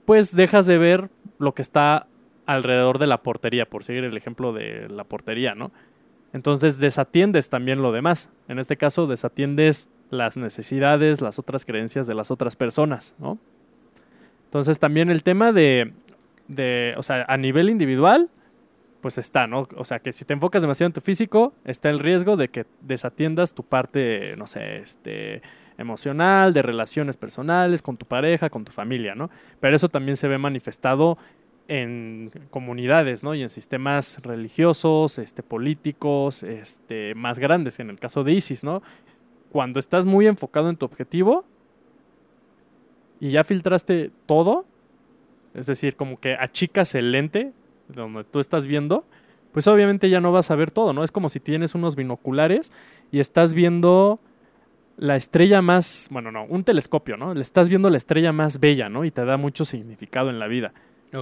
[0.05, 2.07] pues dejas de ver lo que está
[2.45, 5.71] alrededor de la portería, por seguir el ejemplo de la portería, ¿no?
[6.33, 8.29] Entonces desatiendes también lo demás.
[8.47, 13.33] En este caso, desatiendes las necesidades, las otras creencias de las otras personas, ¿no?
[14.45, 15.91] Entonces también el tema de,
[16.47, 18.29] de, o sea, a nivel individual,
[19.01, 19.67] pues está, ¿no?
[19.75, 22.65] O sea, que si te enfocas demasiado en tu físico, está el riesgo de que
[22.81, 25.41] desatiendas tu parte, no sé, este,
[25.77, 29.29] emocional, de relaciones personales, con tu pareja, con tu familia, ¿no?
[29.59, 31.17] Pero eso también se ve manifestado
[31.67, 33.35] en comunidades, ¿no?
[33.35, 38.81] Y en sistemas religiosos, este, políticos, este, más grandes, en el caso de ISIS, ¿no?
[39.51, 41.45] Cuando estás muy enfocado en tu objetivo
[43.19, 44.65] y ya filtraste todo,
[45.53, 47.53] es decir, como que achicas el lente
[47.87, 49.05] donde tú estás viendo,
[49.51, 51.03] pues obviamente ya no vas a ver todo, ¿no?
[51.03, 52.71] Es como si tienes unos binoculares
[53.11, 54.19] y estás viendo
[54.97, 57.33] la estrella más, bueno, no, un telescopio, ¿no?
[57.33, 59.05] Le estás viendo la estrella más bella, ¿no?
[59.05, 60.73] Y te da mucho significado en la vida.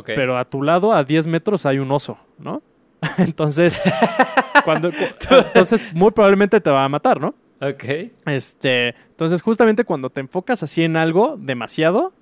[0.05, 2.61] Pero a tu lado, a 10 metros, hay un oso, ¿no?
[3.17, 3.79] entonces,
[4.65, 4.89] cuando,
[5.29, 7.33] entonces muy probablemente te va a matar, ¿no?
[7.61, 7.83] Ok.
[8.25, 12.13] Este, entonces, justamente cuando te enfocas así en algo demasiado,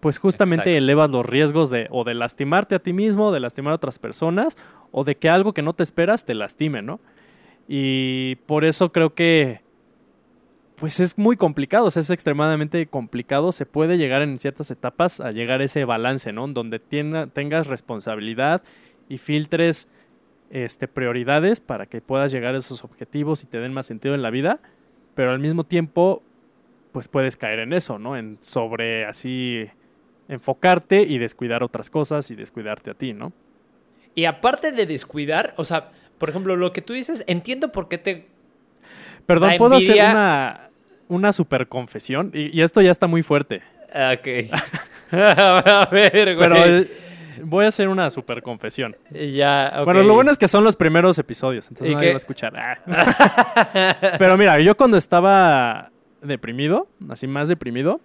[0.00, 3.76] pues justamente elevas los riesgos de o de lastimarte a ti mismo, de lastimar a
[3.76, 4.58] otras personas,
[4.90, 6.98] o de que algo que no te esperas te lastime, ¿no?
[7.68, 9.61] Y por eso creo que
[10.82, 13.52] pues es muy complicado, o sea, es extremadamente complicado.
[13.52, 16.48] Se puede llegar en ciertas etapas a llegar a ese balance, ¿no?
[16.48, 18.64] Donde tengas responsabilidad
[19.08, 19.86] y filtres
[20.50, 24.22] este, prioridades para que puedas llegar a esos objetivos y te den más sentido en
[24.22, 24.56] la vida,
[25.14, 26.20] pero al mismo tiempo,
[26.90, 28.16] pues puedes caer en eso, ¿no?
[28.16, 29.68] En sobre así
[30.26, 33.32] enfocarte y descuidar otras cosas y descuidarte a ti, ¿no?
[34.16, 37.98] Y aparte de descuidar, o sea, por ejemplo, lo que tú dices, entiendo por qué
[37.98, 38.26] te...
[39.26, 40.71] Perdón, ¿puedo hacer una,
[41.08, 43.62] una super confesión y, esto ya está muy fuerte.
[43.88, 44.50] Ok.
[45.12, 46.38] a ver, güey.
[46.38, 46.90] Pero eh,
[47.42, 48.96] voy a hacer una super confesión.
[49.10, 49.84] Ya, okay.
[49.84, 52.52] Bueno, lo bueno es que son los primeros episodios, entonces nadie va a escuchar.
[52.56, 54.16] Ah.
[54.18, 55.90] Pero mira, yo cuando estaba
[56.22, 58.00] deprimido, así más deprimido,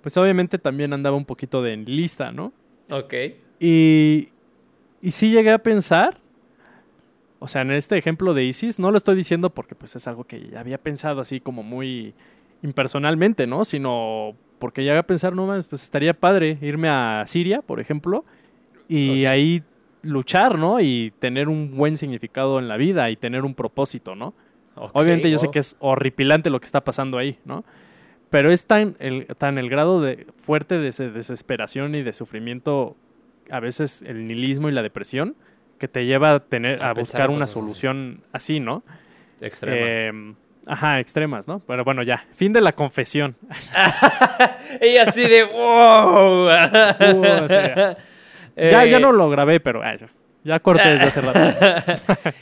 [0.00, 2.52] pues obviamente también andaba un poquito de lista, ¿no?
[2.90, 3.14] Ok.
[3.60, 4.28] Y,
[5.02, 6.18] y sí llegué a pensar
[7.40, 10.24] o sea, en este ejemplo de ISIS, no lo estoy diciendo porque pues es algo
[10.24, 12.14] que ya había pensado así como muy
[12.62, 13.64] impersonalmente, ¿no?
[13.64, 18.24] Sino porque ya a pensar, no más, pues estaría padre irme a Siria, por ejemplo,
[18.88, 19.62] y ahí
[20.02, 20.80] luchar, ¿no?
[20.80, 24.34] Y tener un buen significado en la vida y tener un propósito, ¿no?
[24.92, 27.64] Obviamente yo sé que es horripilante lo que está pasando ahí, ¿no?
[28.30, 32.96] Pero es tan el, tan el grado de fuerte de desesperación y de sufrimiento,
[33.50, 35.34] a veces el nihilismo y la depresión,
[35.78, 38.82] que te lleva a tener a, buscar una solución así, ¿no?
[39.40, 39.86] Extrema.
[39.86, 40.34] Em,
[40.66, 41.60] ajá, extremas, ¿no?
[41.60, 43.36] Pero bueno, ya, fin de la confesión.
[44.80, 46.48] Ella así de wow.
[48.56, 49.82] ya, ya, no lo grabé, pero
[50.44, 51.38] ya corté desde hace rato.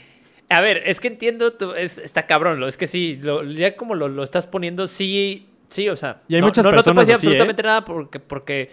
[0.49, 3.19] a ver, es que entiendo, está cabrón, es que sí,
[3.55, 6.21] ya como lo, estás poniendo, sí, sí, o sea.
[6.27, 7.17] Y hay muchas personas no te puedo decir ¿eh?
[7.17, 8.71] absolutamente nada porque, porque,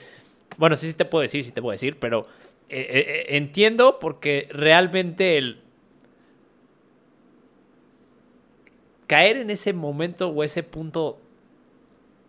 [0.57, 2.27] bueno, sí, sí te puedo decir, sí te puedo decir, pero
[2.69, 5.61] eh, eh, eh, entiendo porque realmente el
[9.07, 11.20] caer en ese momento o ese punto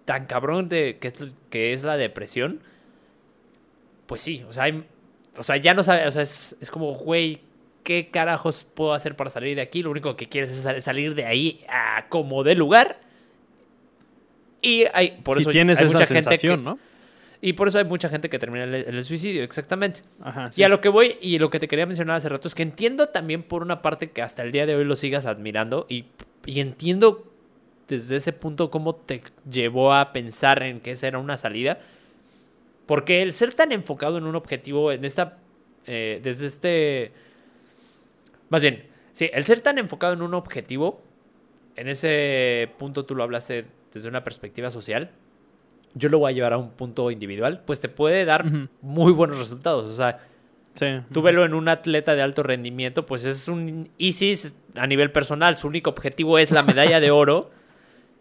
[0.04, 1.16] tan cabrón de que es,
[1.50, 2.62] que es la depresión,
[4.06, 4.66] pues sí, o sea,
[5.38, 7.42] o sea ya no sabes, o sea, es, es, como, güey,
[7.84, 9.82] ¿qué carajos puedo hacer para salir de aquí?
[9.82, 13.00] Lo único que quieres es salir de ahí a como de lugar.
[14.62, 16.95] Y hay, por eso tienes hay esa mucha sensación, gente ¿no?
[17.42, 20.02] Y por eso hay mucha gente que termina en el, suicidio, exactamente.
[20.56, 22.64] Y a lo que voy, y lo que te quería mencionar hace rato, es que
[22.64, 26.06] entiendo también por una parte que hasta el día de hoy lo sigas admirando y,
[26.46, 27.32] entiendo
[27.88, 31.80] desde ese punto cómo te llevó a pensar en que esa era una salida.
[32.86, 35.38] Porque el ser tan enfocado en un objetivo, en esta.
[35.88, 37.12] Eh, desde este.
[38.50, 41.02] Más bien, sí, el ser tan enfocado en un objetivo,
[41.76, 45.12] en ese punto tú lo hablaste desde una perspectiva social,
[45.96, 48.46] yo lo voy a llevar a un punto individual, pues te puede dar
[48.82, 49.86] muy buenos resultados.
[49.86, 50.20] O sea,
[51.12, 55.58] tú velo en un atleta de alto rendimiento, pues es un ISIS a nivel personal.
[55.58, 57.52] Su único objetivo es la medalla de oro.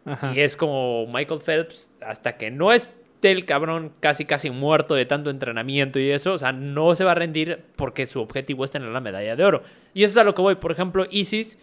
[0.34, 5.06] Y es como Michael Phelps, hasta que no esté el cabrón casi casi muerto de
[5.06, 8.70] tanto entrenamiento y eso, o sea, no se va a rendir porque su objetivo es
[8.70, 9.62] tener la medalla de oro.
[9.94, 10.56] Y eso es a lo que voy.
[10.56, 11.58] Por ejemplo, ISIS,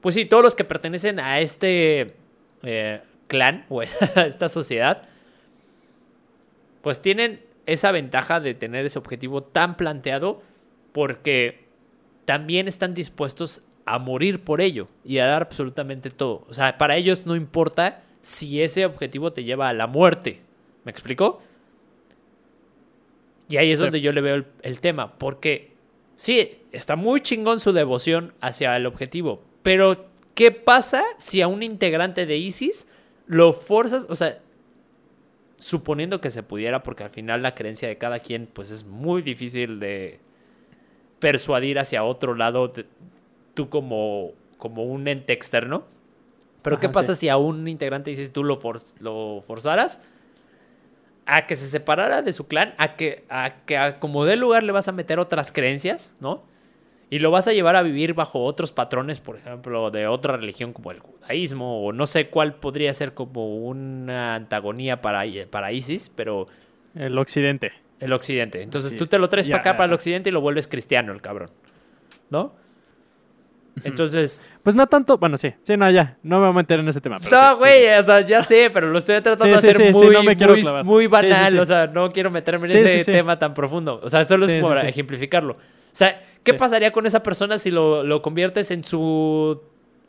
[0.00, 2.14] pues sí, todos los que pertenecen a este...
[2.62, 3.00] Eh,
[3.30, 5.04] clan o esta sociedad,
[6.82, 10.42] pues tienen esa ventaja de tener ese objetivo tan planteado
[10.92, 11.64] porque
[12.24, 16.46] también están dispuestos a morir por ello y a dar absolutamente todo.
[16.48, 20.40] O sea, para ellos no importa si ese objetivo te lleva a la muerte.
[20.84, 21.42] ¿Me explico?
[23.48, 25.72] Y ahí es donde yo le veo el, tema, porque
[26.16, 31.64] sí, está muy chingón su devoción hacia el objetivo, pero ¿qué pasa si a un
[31.64, 32.86] integrante de ISIS
[33.26, 34.06] lo forzas?
[34.08, 34.38] O sea,
[35.60, 39.22] suponiendo que se pudiera, porque al final la creencia de cada quien, pues es muy
[39.22, 40.18] difícil de
[41.20, 42.72] persuadir hacia otro lado,
[43.54, 45.84] tú como, como un ente externo.
[46.62, 48.58] Pero ¿qué pasa si a un integrante dices tú lo,
[48.98, 50.00] lo forzaras?
[51.30, 54.72] a que se separara de su clan, a que, a que como de lugar le
[54.72, 56.42] vas a meter otras creencias, ¿no?
[57.10, 60.72] Y lo vas a llevar a vivir bajo otros patrones, por ejemplo, de otra religión
[60.72, 66.10] como el judaísmo, o no sé cuál podría ser como una antagonía para, para ISIS,
[66.14, 66.46] pero...
[66.94, 67.72] El occidente.
[67.98, 68.62] El occidente.
[68.62, 71.20] Entonces tú te lo traes para acá, para el occidente, y lo vuelves cristiano, el
[71.20, 71.50] cabrón.
[72.30, 72.54] ¿No?
[73.84, 74.40] Entonces.
[74.62, 75.18] Pues no tanto.
[75.18, 75.52] Bueno, sí.
[75.62, 76.16] Sí, no, ya.
[76.22, 77.18] No me voy a meter en ese tema.
[77.18, 77.88] no, güey.
[77.98, 81.58] o sea, ya sé, pero lo estoy tratando de hacer muy, muy, muy, banal.
[81.58, 84.00] O sea, no quiero meterme en ese tema tan profundo.
[84.02, 85.54] O sea, solo es por ejemplificarlo.
[85.54, 89.60] O sea, ¿qué pasaría con esa persona si lo, lo conviertes en su.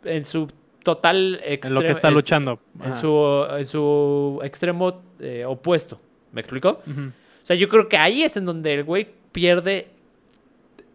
[0.04, 0.48] en su
[0.84, 1.80] total extremo.
[1.80, 2.60] En lo que está luchando.
[2.84, 6.00] En, su, en su extremo eh, opuesto.
[6.32, 6.82] ¿Me explico?
[6.88, 9.90] O sea, yo creo que ahí es en donde el güey pierde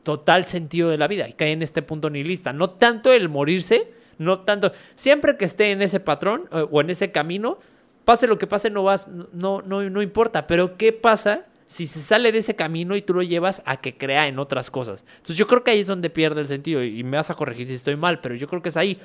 [0.03, 2.53] total sentido de la vida y cae en este punto nihilista.
[2.53, 4.73] No tanto el morirse, no tanto.
[4.95, 7.59] Siempre que esté en ese patrón eh, o en ese camino,
[8.05, 10.47] pase lo que pase, no vas, no, no, no importa.
[10.47, 13.97] Pero ¿qué pasa si se sale de ese camino y tú lo llevas a que
[13.97, 15.05] crea en otras cosas?
[15.09, 17.67] Entonces yo creo que ahí es donde pierde el sentido y me vas a corregir
[17.69, 19.01] si estoy mal, pero yo creo que es ahí.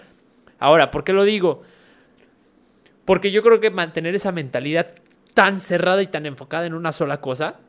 [0.59, 1.63] Ahora, ¿por qué lo digo?
[3.05, 4.93] Porque yo creo que mantener esa mentalidad
[5.33, 7.59] tan cerrada y tan enfocada en una sola cosa,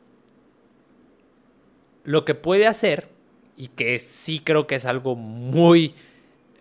[2.03, 3.09] lo que puede hacer
[3.57, 5.95] y que sí creo que es algo muy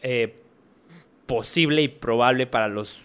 [0.02, 0.36] eh,
[1.26, 3.02] posible y probable para los,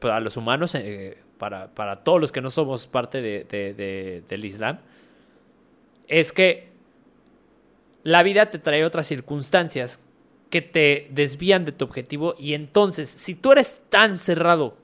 [0.00, 4.78] para los humanos, eh, para, todos los que no somos parte de, del Islam,
[6.08, 6.68] es que
[8.02, 10.00] la vida te trae otras circunstancias
[10.50, 14.76] que te desvían de tu objetivo y entonces si tú eres tan cerrado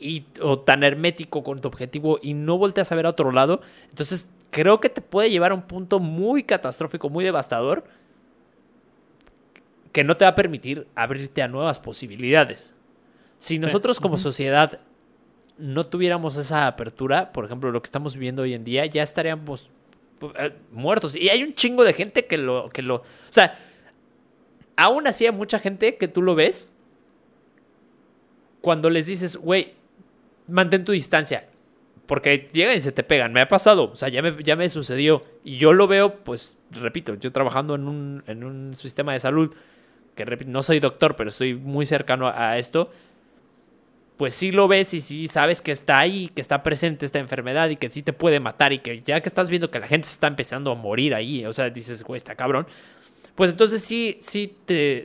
[0.00, 3.60] y, o tan hermético con tu objetivo y no volteas a ver a otro lado,
[3.90, 7.84] entonces creo que te puede llevar a un punto muy catastrófico, muy devastador,
[9.92, 12.74] que no te va a permitir abrirte a nuevas posibilidades.
[13.38, 14.80] Si nosotros como sociedad
[15.58, 19.70] no tuviéramos esa apertura, por ejemplo, lo que estamos viviendo hoy en día, ya estaríamos
[20.38, 21.16] eh, muertos.
[21.16, 22.96] Y hay un chingo de gente que lo, que lo.
[22.96, 23.58] O sea,
[24.76, 26.70] aún así hay mucha gente que tú lo ves.
[28.60, 29.74] Cuando les dices, güey,
[30.48, 31.48] mantén tu distancia.
[32.06, 33.32] Porque llegan y se te pegan.
[33.32, 33.90] Me ha pasado.
[33.92, 35.24] O sea, ya me, ya me sucedió.
[35.42, 39.54] Y yo lo veo, pues, repito, yo trabajando en un, en un sistema de salud,
[40.14, 42.90] que repito, no soy doctor, pero estoy muy cercano a, esto.
[44.16, 47.68] Pues sí lo ves y sí sabes que está ahí, que está presente esta enfermedad
[47.70, 50.06] y que sí te puede matar y que ya que estás viendo que la gente
[50.06, 52.66] se está empezando a morir ahí, o sea, dices, güey, está cabrón.
[53.34, 55.04] Pues entonces sí, sí te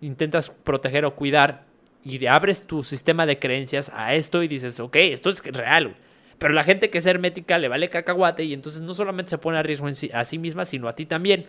[0.00, 1.64] intentas proteger o cuidar
[2.04, 5.96] y abres tu sistema de creencias a esto y dices, ok, esto es real.
[6.38, 9.58] Pero la gente que es hermética le vale cacahuate y entonces no solamente se pone
[9.58, 11.46] a riesgo a sí misma, sino a ti también.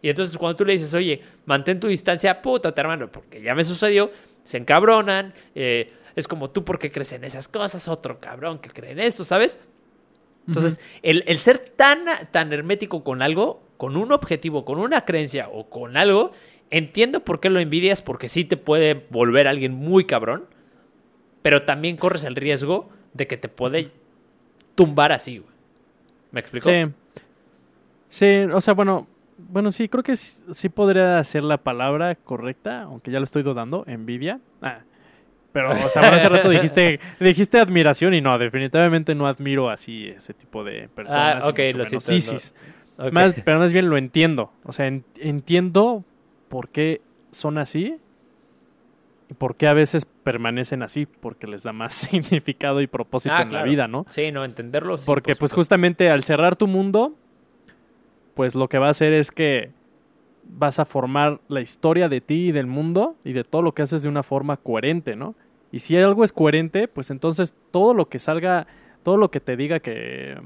[0.00, 3.64] Y entonces cuando tú le dices, oye, mantén tu distancia, puta, hermano, porque ya me
[3.64, 4.10] sucedió,
[4.44, 8.92] se encabronan, eh, es como tú porque crees en esas cosas, otro cabrón que cree
[8.92, 9.60] en eso, ¿sabes?
[10.46, 15.48] Entonces, el, el, ser tan, tan hermético con algo, con un objetivo, con una creencia
[15.48, 16.32] o con algo,
[16.70, 20.46] entiendo por qué lo envidias, porque sí te puede volver alguien muy cabrón,
[21.42, 23.92] pero también corres el riesgo de que te puede
[24.74, 25.52] tumbar así, güey.
[26.32, 26.68] ¿Me explico?
[26.68, 26.84] Sí.
[28.08, 29.06] Sí, o sea, bueno,
[29.38, 33.84] bueno, sí, creo que sí, podría ser la palabra correcta, aunque ya lo estoy dudando,
[33.86, 34.40] envidia.
[34.60, 34.80] Ah,
[35.52, 40.34] pero, o sea, hace rato dijiste, dijiste admiración y no, definitivamente no admiro así ese
[40.34, 41.44] tipo de personas.
[41.44, 42.00] Ah, ok, lo siento.
[42.00, 42.54] Sí, sí.
[43.10, 44.52] Más, pero más bien lo entiendo.
[44.64, 46.04] O sea, entiendo
[46.48, 47.00] por qué
[47.30, 47.98] son así
[49.34, 53.52] por qué a veces permanecen así, porque les da más significado y propósito ah, en
[53.52, 54.04] la vida, ¿no?
[54.08, 54.96] Sí, no, entenderlo.
[55.04, 57.12] porque pues justamente al cerrar tu mundo,
[58.34, 59.70] pues lo que va a hacer es que
[60.44, 63.82] vas a formar la historia de ti y del mundo y de todo lo que
[63.82, 65.34] haces de una forma coherente, ¿no?
[65.70, 68.66] Y si algo es coherente, pues entonces todo lo que salga,
[69.02, 70.38] todo lo que te diga que,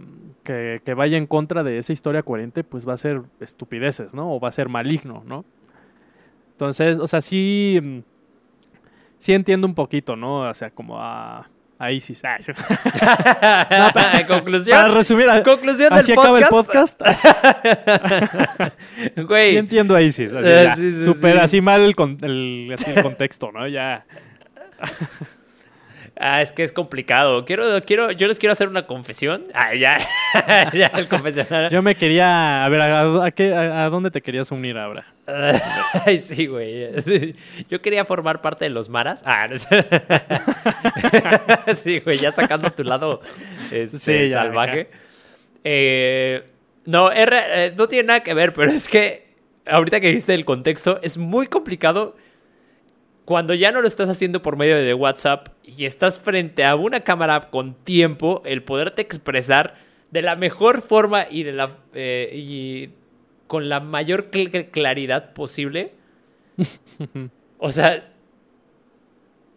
[0.45, 4.33] que, vaya en contra de esa historia coherente, pues va a ser estupideces, ¿no?
[4.33, 5.45] O va a ser maligno, ¿no?
[6.53, 8.05] Entonces, o sea, sí
[9.19, 10.49] sí entiendo un poquito, ¿no?
[10.49, 11.47] O sea, como a,
[11.79, 12.23] a ISIS.
[12.25, 12.53] Ah, sí.
[14.27, 14.77] conclusión.
[14.79, 16.99] Para resumir, conclusión así del acaba el podcast.
[16.99, 17.27] podcast.
[19.17, 20.35] Güey, Sí entiendo a ISIS.
[20.35, 21.03] Así, ya, sí, sí.
[21.41, 23.67] así mal el, con- el- así el contexto, ¿no?
[23.69, 24.05] Ya.
[26.19, 27.45] Ah, es que es complicado.
[27.45, 29.45] Quiero, quiero, yo les quiero hacer una confesión.
[29.53, 29.99] Ah, ya,
[30.73, 31.69] ya el confesionario.
[31.69, 32.65] Yo me quería.
[32.65, 35.05] A ver, ¿a, a qué, a, a dónde te querías unir ahora?
[36.07, 37.03] Ay, sí, güey.
[37.03, 37.35] Sí.
[37.69, 39.23] Yo quería formar parte de los maras.
[39.27, 39.85] Ah, no sé.
[41.83, 43.21] sí, güey, ya sacando tu lado
[43.71, 44.89] este, Sí, ya, salvaje.
[45.65, 46.45] Eh,
[46.85, 49.27] no, re- eh, no tiene nada que ver, pero es que
[49.67, 52.17] ahorita que dijiste el contexto, es muy complicado
[53.27, 57.01] cuando ya no lo estás haciendo por medio de WhatsApp y estás frente a una
[57.01, 59.75] cámara con tiempo, el poderte expresar
[60.11, 62.91] de la mejor forma y de la eh, y
[63.49, 65.93] con la mayor cl- claridad posible.
[67.59, 68.09] o sea,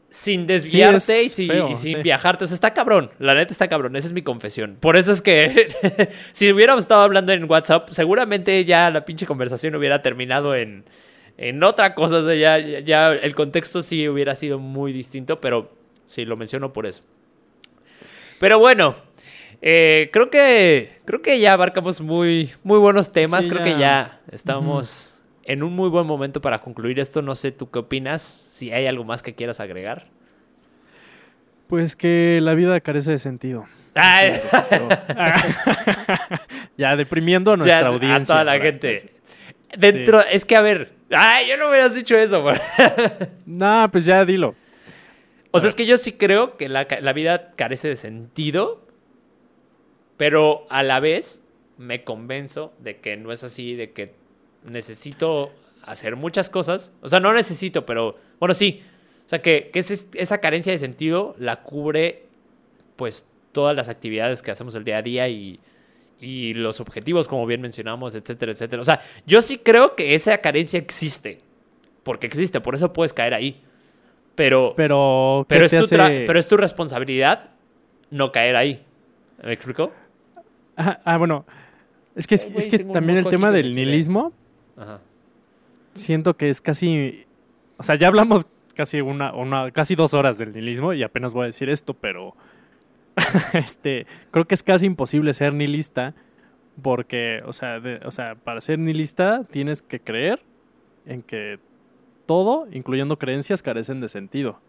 [0.10, 2.02] sin desviarte es y, sin- feo, y sin sí.
[2.04, 2.44] viajarte.
[2.46, 3.12] O sea, está cabrón.
[3.20, 3.96] La neta está cabrón.
[3.96, 4.78] Esa es mi confesión.
[4.80, 9.76] Por eso es que si hubiéramos estado hablando en WhatsApp, seguramente ya la pinche conversación
[9.76, 10.84] hubiera terminado en,
[11.42, 12.18] en otra cosa.
[12.18, 15.72] O sea, ya, ya- el contexto sí hubiera sido muy distinto, pero
[16.06, 17.02] sí, lo menciono por eso.
[18.40, 18.96] Pero bueno,
[19.62, 23.44] eh, creo que creo que ya abarcamos muy, muy buenos temas.
[23.46, 23.74] Sí, creo ya.
[23.74, 27.22] que ya estamos en un muy buen momento para concluir esto.
[27.22, 30.08] No sé tú qué opinas, si hay algo más que quieras agregar.
[31.68, 33.66] Pues que la vida carece de sentido.
[33.96, 34.40] Ay,
[36.78, 38.36] ya deprimiendo a nuestra ya, audiencia.
[38.36, 39.12] A toda la gente.
[39.78, 42.42] Dentro, es que a ver, ay, yo no hubieras dicho eso.
[42.42, 42.58] güey.
[43.46, 44.56] No, pues ya dilo.
[45.52, 48.86] O sea, es que yo sí creo que la, la vida carece de sentido,
[50.18, 51.42] pero a la vez
[51.78, 54.14] me convenzo de que no es así, de que
[54.64, 55.52] necesito
[55.84, 56.92] hacer muchas cosas.
[57.02, 58.84] O sea, no necesito, pero bueno, sí.
[59.26, 62.24] O sea, que, que ese- esa carencia de sentido la cubre
[62.96, 65.60] pues todas las actividades que hacemos el día a día y,
[66.22, 68.82] y los objetivos, como bien mencionamos, etcétera, etcétera.
[68.82, 71.40] O sea, yo sí creo que esa carencia existe,
[72.04, 73.62] porque existe, por eso puedes caer ahí.
[74.36, 77.50] Pero, Pero, ¿qué pero, es tu hace- pero es tu responsabilidad
[78.10, 78.84] no caer ahí.
[79.44, 79.92] ¿Me explico?
[80.78, 81.46] Ah, ah, bueno.
[82.16, 84.32] Es que, Ay, es que también el tema del nihilismo,
[84.78, 85.00] Ajá.
[85.94, 87.26] siento que es casi.
[87.78, 91.44] O sea, ya hablamos casi una, una, casi dos horas del nihilismo y apenas voy
[91.44, 92.34] a decir esto, pero
[93.54, 96.14] este, creo que es casi imposible ser nihilista
[96.82, 100.42] porque, o sea, de- o sea, para ser nihilista tienes que creer
[101.06, 101.60] en que
[102.26, 104.60] todo, incluyendo creencias, carecen de sentido.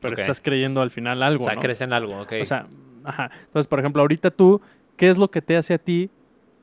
[0.00, 1.60] Pero estás creyendo al final algo, O sea, ¿no?
[1.60, 2.32] crees en algo, ok.
[2.40, 2.66] O sea,
[3.04, 3.30] ajá.
[3.46, 4.60] Entonces, por ejemplo, ahorita tú,
[4.96, 6.10] ¿qué es lo que te hace a ti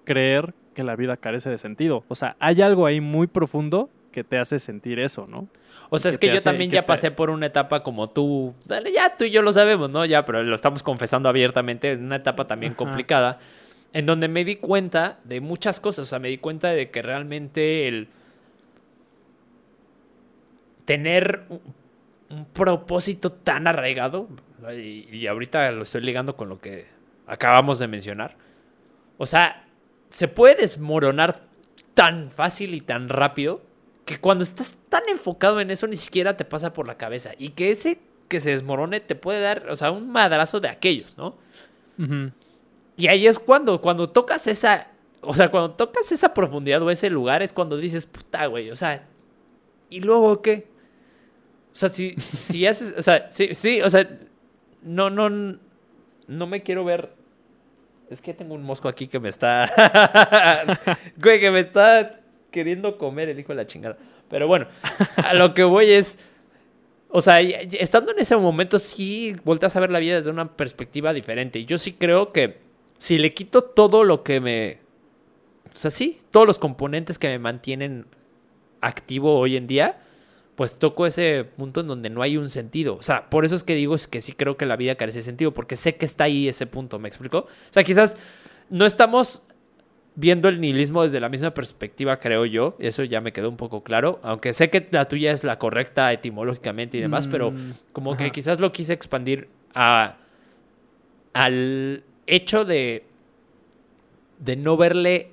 [0.03, 2.03] creer que la vida carece de sentido?
[2.07, 5.48] O sea, hay algo ahí muy profundo que te hace sentir eso, ¿no?
[5.94, 8.56] O sea, es que yo hace- también ya te- pasé por una etapa como tú.
[8.66, 10.06] Dale, Ya tú y yo lo sabemos, ¿no?
[10.06, 11.96] Ya, pero lo estamos confesando abiertamente.
[11.96, 12.78] Una etapa también Ajá.
[12.78, 13.40] complicada.
[13.94, 16.06] En donde me di cuenta de muchas cosas.
[16.08, 18.08] O sea, me di cuenta de que realmente el.
[20.86, 21.62] Tener un,
[22.30, 24.28] un propósito tan arraigado.
[24.76, 26.88] Y, y ahorita lo estoy ligando con lo que
[27.28, 28.36] acabamos de mencionar.
[29.18, 29.66] O sea,
[30.10, 31.42] se puede desmoronar
[31.94, 33.62] tan fácil y tan rápido
[34.06, 37.32] que cuando estás tan enfocado en eso ni siquiera te pasa por la cabeza.
[37.38, 41.15] Y que ese que se desmorone te puede dar, o sea, un madrazo de aquellos,
[41.18, 41.36] ¿no?
[42.95, 44.88] Y ahí es cuando, cuando tocas esa,
[45.22, 48.76] o sea, cuando tocas esa profundidad o ese lugar es cuando dices, puta, güey, o
[48.76, 49.06] sea,
[49.90, 50.68] ¿y luego qué?
[51.73, 54.10] O sea, si, si haces, o sea, sí, sí, o sea,
[54.82, 55.57] no, no,
[56.28, 57.14] no me quiero ver.
[58.10, 59.69] Es que tengo un mosco aquí que me está,
[61.18, 62.20] güey, que me está
[62.52, 63.98] queriendo comer el hijo de la chingada.
[64.30, 64.68] Pero bueno,
[65.18, 66.18] a lo que voy es,
[67.10, 71.14] o sea, estando en ese momento sí volteas a ver la vida desde una perspectiva
[71.14, 71.60] diferente.
[71.60, 72.60] Y yo sí creo que
[72.98, 74.78] si le quito todo lo que me...
[75.73, 78.06] O sea, sí, todos los componentes que me mantienen
[78.82, 80.02] activo hoy en día,
[80.56, 82.95] pues toco ese punto en donde no hay un sentido.
[82.95, 85.19] O sea, por eso es que digo es que sí creo que la vida carece
[85.19, 87.40] de sentido, porque sé que está ahí ese punto, ¿me explico?
[87.40, 88.18] O sea, quizás
[88.69, 89.44] no estamos
[90.16, 92.76] viendo el nihilismo desde la misma perspectiva, creo yo.
[92.80, 94.20] Eso ya me quedó un poco claro.
[94.24, 98.32] Aunque sé que la tuya es la correcta etimológicamente y demás, pero Mm, como que
[98.32, 100.18] quizás lo quise expandir a,
[101.34, 103.06] al hecho de,
[104.40, 105.32] de no verle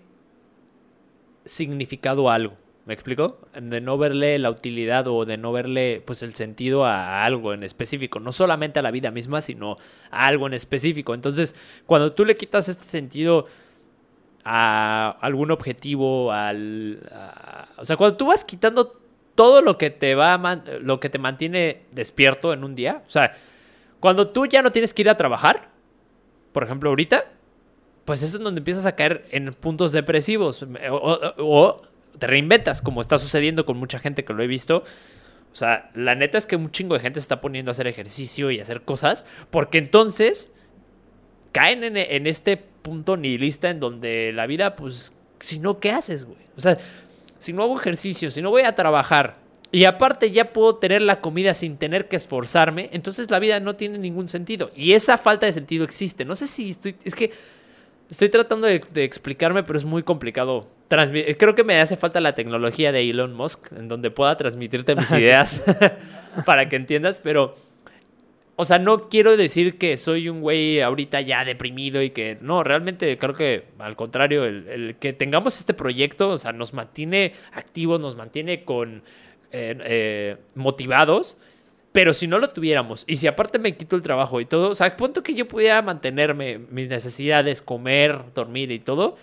[1.44, 2.54] significado a algo.
[2.86, 3.38] ¿Me explico?
[3.60, 7.62] De no verle la utilidad o de no verle pues el sentido a algo en
[7.62, 8.18] específico.
[8.18, 9.76] No solamente a la vida misma, sino
[10.10, 11.12] a algo en específico.
[11.12, 13.44] Entonces, cuando tú le quitas este sentido
[14.44, 17.00] a algún objetivo, al...
[17.76, 18.98] o sea, cuando tú vas quitando
[19.38, 23.04] todo lo que te va lo que te mantiene despierto en un día.
[23.06, 23.36] O sea,
[24.00, 25.68] cuando tú ya no tienes que ir a trabajar,
[26.52, 27.24] por ejemplo, ahorita,
[28.04, 30.66] pues es donde empiezas a caer en puntos depresivos.
[30.90, 31.80] O,
[32.18, 34.82] te reinventas, como está sucediendo con mucha gente que lo he visto.
[35.52, 37.86] O sea, la neta es que un chingo de gente se está poniendo a hacer
[37.86, 40.52] ejercicio y hacer cosas, porque entonces
[41.52, 46.24] caen en, en este punto nihilista en donde la vida, pues, si no, ¿qué haces,
[46.24, 46.38] güey?
[46.56, 46.78] O sea,
[47.38, 49.36] si no hago ejercicio, si no voy a trabajar
[49.70, 53.76] y aparte ya puedo tener la comida sin tener que esforzarme, entonces la vida no
[53.76, 54.70] tiene ningún sentido.
[54.74, 56.24] Y esa falta de sentido existe.
[56.24, 56.96] No sé si estoy...
[57.04, 57.30] Es que
[58.10, 60.66] estoy tratando de, de explicarme, pero es muy complicado.
[60.88, 64.94] Transmi- Creo que me hace falta la tecnología de Elon Musk, en donde pueda transmitirte
[64.96, 65.16] mis Sí.
[65.16, 65.62] ideas
[66.46, 67.67] para que entiendas, pero...
[68.60, 72.64] O sea, no quiero decir que soy un güey ahorita ya deprimido y que no,
[72.64, 78.00] realmente creo que al contrario, el, que tengamos este proyecto, o sea, nos mantiene activos,
[78.00, 79.04] nos mantiene con
[79.52, 81.36] eh, eh, motivados,
[81.92, 84.74] pero si no lo tuviéramos y si aparte me quito el trabajo y todo, o
[84.74, 89.16] sea, punto que yo pudiera mantenerme mis necesidades, comer, dormir y todo,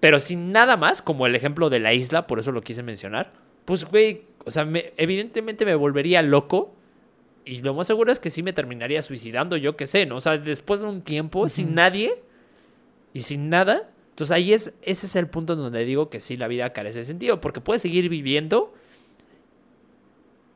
[0.00, 3.32] pero sin nada más, como el ejemplo de la isla, por eso lo quise mencionar,
[3.64, 6.74] pues güey, o sea, me- evidentemente me volvería loco.
[7.44, 10.16] Y lo más seguro es que sí me terminaría suicidando, yo qué sé, ¿no?
[10.16, 12.22] O sea, después de un tiempo, sin nadie
[13.12, 13.90] y sin nada.
[14.10, 17.04] Entonces ahí es, ese es el punto donde digo que sí, la vida carece de
[17.04, 18.72] sentido, porque puedes seguir viviendo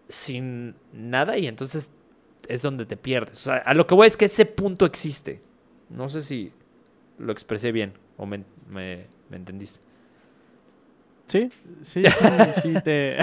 [0.08, 1.90] sin nada y entonces
[2.48, 3.38] es donde te pierdes.
[3.40, 5.40] O sea, a lo que voy es que ese punto existe.
[5.90, 6.52] No sé si
[7.18, 9.80] lo expresé bien o me, me- me entendiste.
[11.26, 11.50] Sí,
[11.82, 13.18] sí, sí, sí te...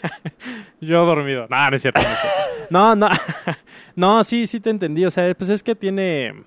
[0.80, 1.46] Yo dormido.
[1.50, 2.38] No, no es cierto, no es cierto.
[2.70, 3.08] No, no.
[3.94, 5.04] No, sí, sí te entendí.
[5.04, 6.44] O sea, pues es que tiene...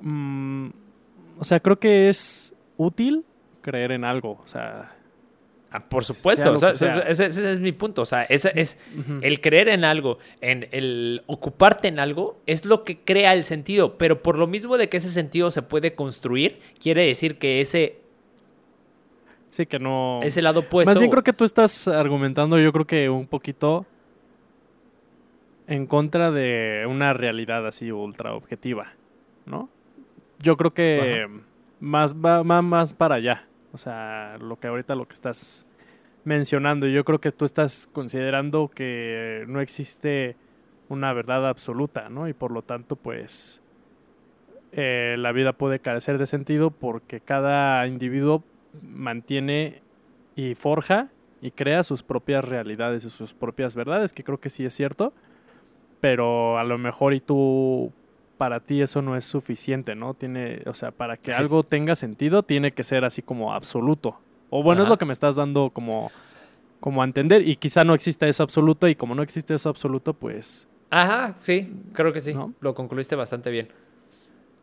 [0.00, 0.68] mm,
[1.38, 3.24] o sea, creo que es útil
[3.60, 4.40] creer en algo.
[4.42, 4.96] O sea...
[5.74, 6.98] Ah, por supuesto, lo o sea, que sea.
[7.00, 8.02] ese, ese es mi punto.
[8.02, 8.76] O sea, ese es
[9.22, 13.96] el creer en algo, en el ocuparte en algo, es lo que crea el sentido.
[13.96, 18.01] Pero por lo mismo de que ese sentido se puede construir, quiere decir que ese,
[19.52, 20.20] Sí, que no...
[20.22, 20.90] ese lado opuesto.
[20.90, 23.84] Más bien creo que tú estás argumentando, yo creo que un poquito
[25.66, 28.94] en contra de una realidad así ultra objetiva,
[29.44, 29.68] ¿no?
[30.38, 31.28] Yo creo que
[31.80, 33.46] más va, va más para allá.
[33.74, 35.66] O sea, lo que ahorita lo que estás
[36.24, 40.34] mencionando, yo creo que tú estás considerando que no existe
[40.88, 42.26] una verdad absoluta, ¿no?
[42.26, 43.62] Y por lo tanto, pues
[44.72, 48.42] eh, la vida puede carecer de sentido porque cada individuo
[48.80, 49.82] mantiene
[50.36, 51.08] y forja
[51.40, 55.12] y crea sus propias realidades y sus propias verdades, que creo que sí es cierto,
[56.00, 57.92] pero a lo mejor y tú
[58.38, 60.14] para ti eso no es suficiente, ¿no?
[60.14, 64.18] Tiene, o sea, para que algo tenga sentido tiene que ser así como absoluto.
[64.50, 66.10] O bueno, es lo que me estás dando como
[66.80, 70.14] como a entender y quizá no exista eso absoluto y como no existe eso absoluto,
[70.14, 72.34] pues Ajá, sí, creo que sí.
[72.34, 72.52] ¿No?
[72.60, 73.68] Lo concluiste bastante bien.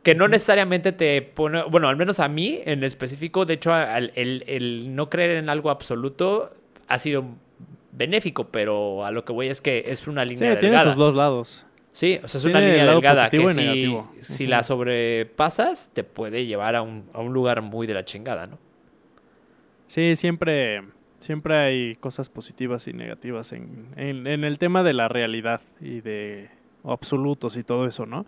[0.03, 4.43] Que no necesariamente te pone, bueno, al menos a mí en específico, de hecho, el,
[4.47, 6.53] el no creer en algo absoluto
[6.87, 7.25] ha sido
[7.91, 10.83] benéfico, pero a lo que voy es que es una sí, línea tiene delgada.
[10.91, 11.65] sus dos lados.
[11.91, 14.11] Sí, o sea, es Tiene una línea delgada positivo que y si, negativo.
[14.21, 18.47] si la sobrepasas te puede llevar a un, a un lugar muy de la chingada,
[18.47, 18.57] ¿no?
[19.87, 20.83] Sí, siempre,
[21.17, 26.01] siempre hay cosas positivas y negativas en, en- en el tema de la realidad y
[26.01, 26.49] de
[26.83, 28.25] absolutos y todo eso, ¿no?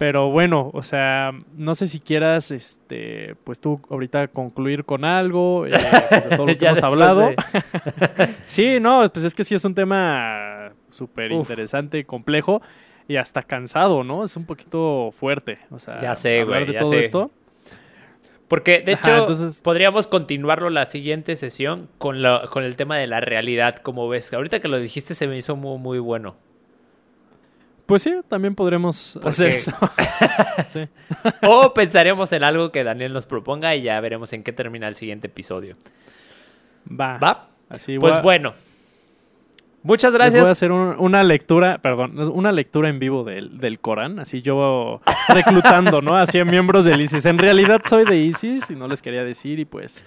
[0.00, 5.66] Pero bueno, o sea, no sé si quieras, este, pues tú ahorita concluir con algo,
[5.66, 5.72] eh,
[6.08, 7.20] pues, de todo lo que hemos hablado.
[7.28, 7.36] de-
[8.46, 12.62] Sí, no, pues es que sí es un tema súper interesante, complejo
[13.08, 14.24] y hasta cansado, ¿no?
[14.24, 17.00] Es un poquito fuerte, o sea, Ya sé, hablar güey, de todo sé.
[17.00, 17.30] esto.
[18.48, 22.96] Porque, de Ajá, hecho, entonces- podríamos continuarlo la siguiente sesión con, la- con el tema
[22.96, 24.32] de la realidad, como ves.
[24.32, 26.36] Ahorita que lo dijiste se me hizo muy, muy bueno.
[27.90, 29.72] Pues sí, también podremos hacer eso.
[30.68, 30.88] sí.
[31.42, 34.94] O pensaremos en algo que Daniel nos proponga y ya veremos en qué termina el
[34.96, 35.76] siguiente episodio.
[36.88, 37.18] Va.
[37.18, 37.48] ¿Va?
[37.68, 38.54] Así Pues a- bueno.
[39.82, 40.50] Muchas les voy a gracias.
[40.50, 46.00] hacer un- una lectura, perdón, una lectura en vivo del, del Corán, así yo reclutando,
[46.02, 46.16] ¿no?
[46.16, 47.24] Así a miembros del ISIS.
[47.26, 50.04] En realidad soy de ISIS y no les quería decir y pues...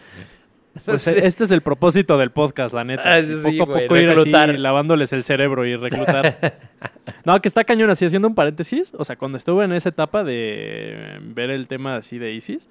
[0.85, 1.11] Pues Sí.
[1.15, 3.13] este es el propósito del podcast, la neta.
[3.15, 3.27] Ah, sí,
[3.59, 4.49] poco a güey, poco ir reclutar.
[4.49, 6.59] así lavándoles el cerebro y reclutar.
[7.25, 8.91] no, que está cañón, así haciendo un paréntesis.
[8.97, 12.69] O sea, cuando estuve en esa etapa de ver el tema así de ISIS,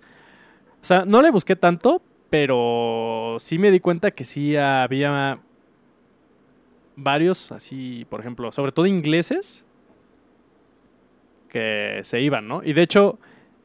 [0.81, 5.39] o sea, no le busqué tanto, pero sí me di cuenta que sí había
[6.97, 9.65] varios, así, por ejemplo, sobre todo ingleses,
[11.49, 12.63] que se iban, ¿no?
[12.65, 13.19] Y de hecho,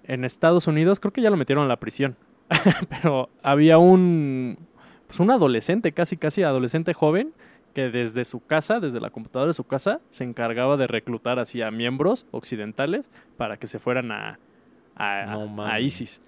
[0.04, 2.16] en Estados Unidos creo que ya lo metieron a la prisión.
[2.90, 4.58] pero había un
[5.08, 7.32] pues un adolescente, casi casi adolescente joven,
[7.74, 11.62] que desde su casa, desde la computadora de su casa, se encargaba de reclutar así
[11.62, 14.38] a miembros occidentales para que se fueran a,
[14.98, 15.84] a, No a mames.
[15.86, 16.22] ISIS.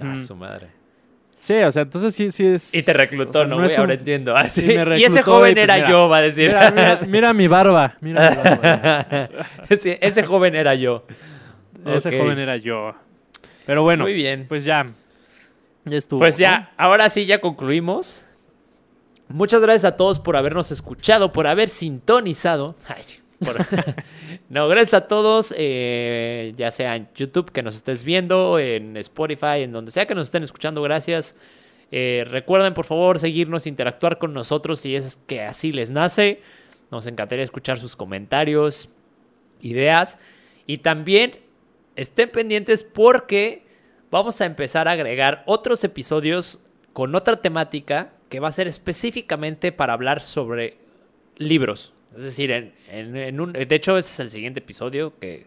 [0.00, 0.68] A su madre.
[1.38, 2.74] Sí, o sea, entonces sí, sí es...
[2.74, 3.66] Y te reclutó, o sea, ¿no, güey?
[3.66, 4.34] es Ahora un- entiendo.
[4.36, 4.62] Ah, sí.
[4.66, 6.48] me y ese reclutó joven y, pues, era mira, yo, va a decir.
[6.48, 9.28] Mira, mira, mira mi barba, mira mi barba.
[9.80, 11.04] Sí, ese joven era yo.
[11.84, 12.94] Ese joven era yo.
[13.66, 14.46] Pero bueno, Muy bien.
[14.48, 14.86] pues ya.
[15.92, 16.20] Estuvo.
[16.20, 16.40] Pues ¿no?
[16.40, 18.22] ya, ahora sí, ya concluimos.
[19.28, 22.76] Muchas gracias a todos por habernos escuchado, por haber sintonizado.
[22.88, 23.56] Ay, sí, por-
[24.48, 29.62] no, gracias a todos, eh, ya sea en YouTube que nos estés viendo, en Spotify,
[29.62, 31.34] en donde sea que nos estén escuchando, gracias.
[31.90, 36.40] Eh, recuerden, por favor, seguirnos, interactuar con nosotros si es que así les nace.
[36.90, 38.88] Nos encantaría escuchar sus comentarios,
[39.60, 40.18] ideas.
[40.66, 41.36] Y también
[41.96, 43.66] estén pendientes porque
[44.10, 46.62] vamos a empezar a agregar otros episodios
[46.92, 50.76] con otra temática que va a ser específicamente para hablar sobre
[51.36, 51.92] libros.
[52.16, 52.50] Es decir,
[52.90, 55.46] en, un, de hecho, ese es el siguiente episodio que,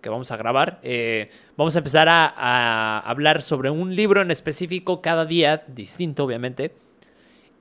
[0.00, 0.80] que vamos a grabar.
[0.82, 6.24] Eh, vamos a empezar a, a hablar sobre un libro en específico cada día, distinto
[6.24, 6.72] obviamente.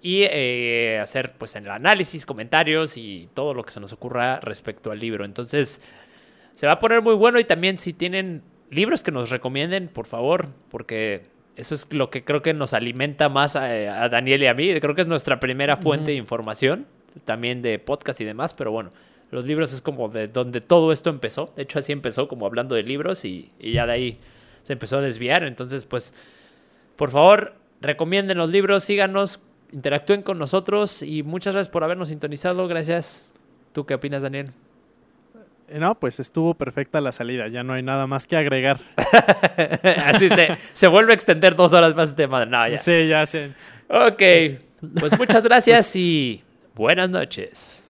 [0.01, 4.91] Y eh, hacer pues el análisis, comentarios y todo lo que se nos ocurra respecto
[4.91, 5.25] al libro.
[5.25, 5.81] Entonces,
[6.53, 10.05] se va a poner muy bueno y también si tienen libros que nos recomienden, por
[10.05, 11.23] favor, porque
[11.55, 14.79] eso es lo que creo que nos alimenta más a, a Daniel y a mí.
[14.79, 16.85] Creo que es nuestra primera fuente de información,
[17.23, 18.91] también de podcast y demás, pero bueno,
[19.31, 21.53] los libros es como de donde todo esto empezó.
[21.55, 24.19] De hecho, así empezó como hablando de libros y, y ya de ahí
[24.63, 25.43] se empezó a desviar.
[25.43, 26.13] Entonces, pues,
[26.95, 32.67] por favor, recomienden los libros, síganos, interactúen con nosotros y muchas gracias por habernos sintonizado.
[32.67, 33.31] Gracias.
[33.73, 34.49] ¿Tú qué opinas, Daniel?
[35.67, 37.47] Eh, No, pues estuvo perfecta la salida.
[37.47, 38.79] Ya no hay nada más que agregar.
[40.05, 42.49] Así se, se vuelve a extender dos horas más este madre.
[42.49, 42.77] No, ya.
[42.77, 43.51] Sí, ya sé.
[43.89, 44.21] Ok.
[44.99, 46.43] Pues muchas gracias y
[46.75, 47.84] buenas noches.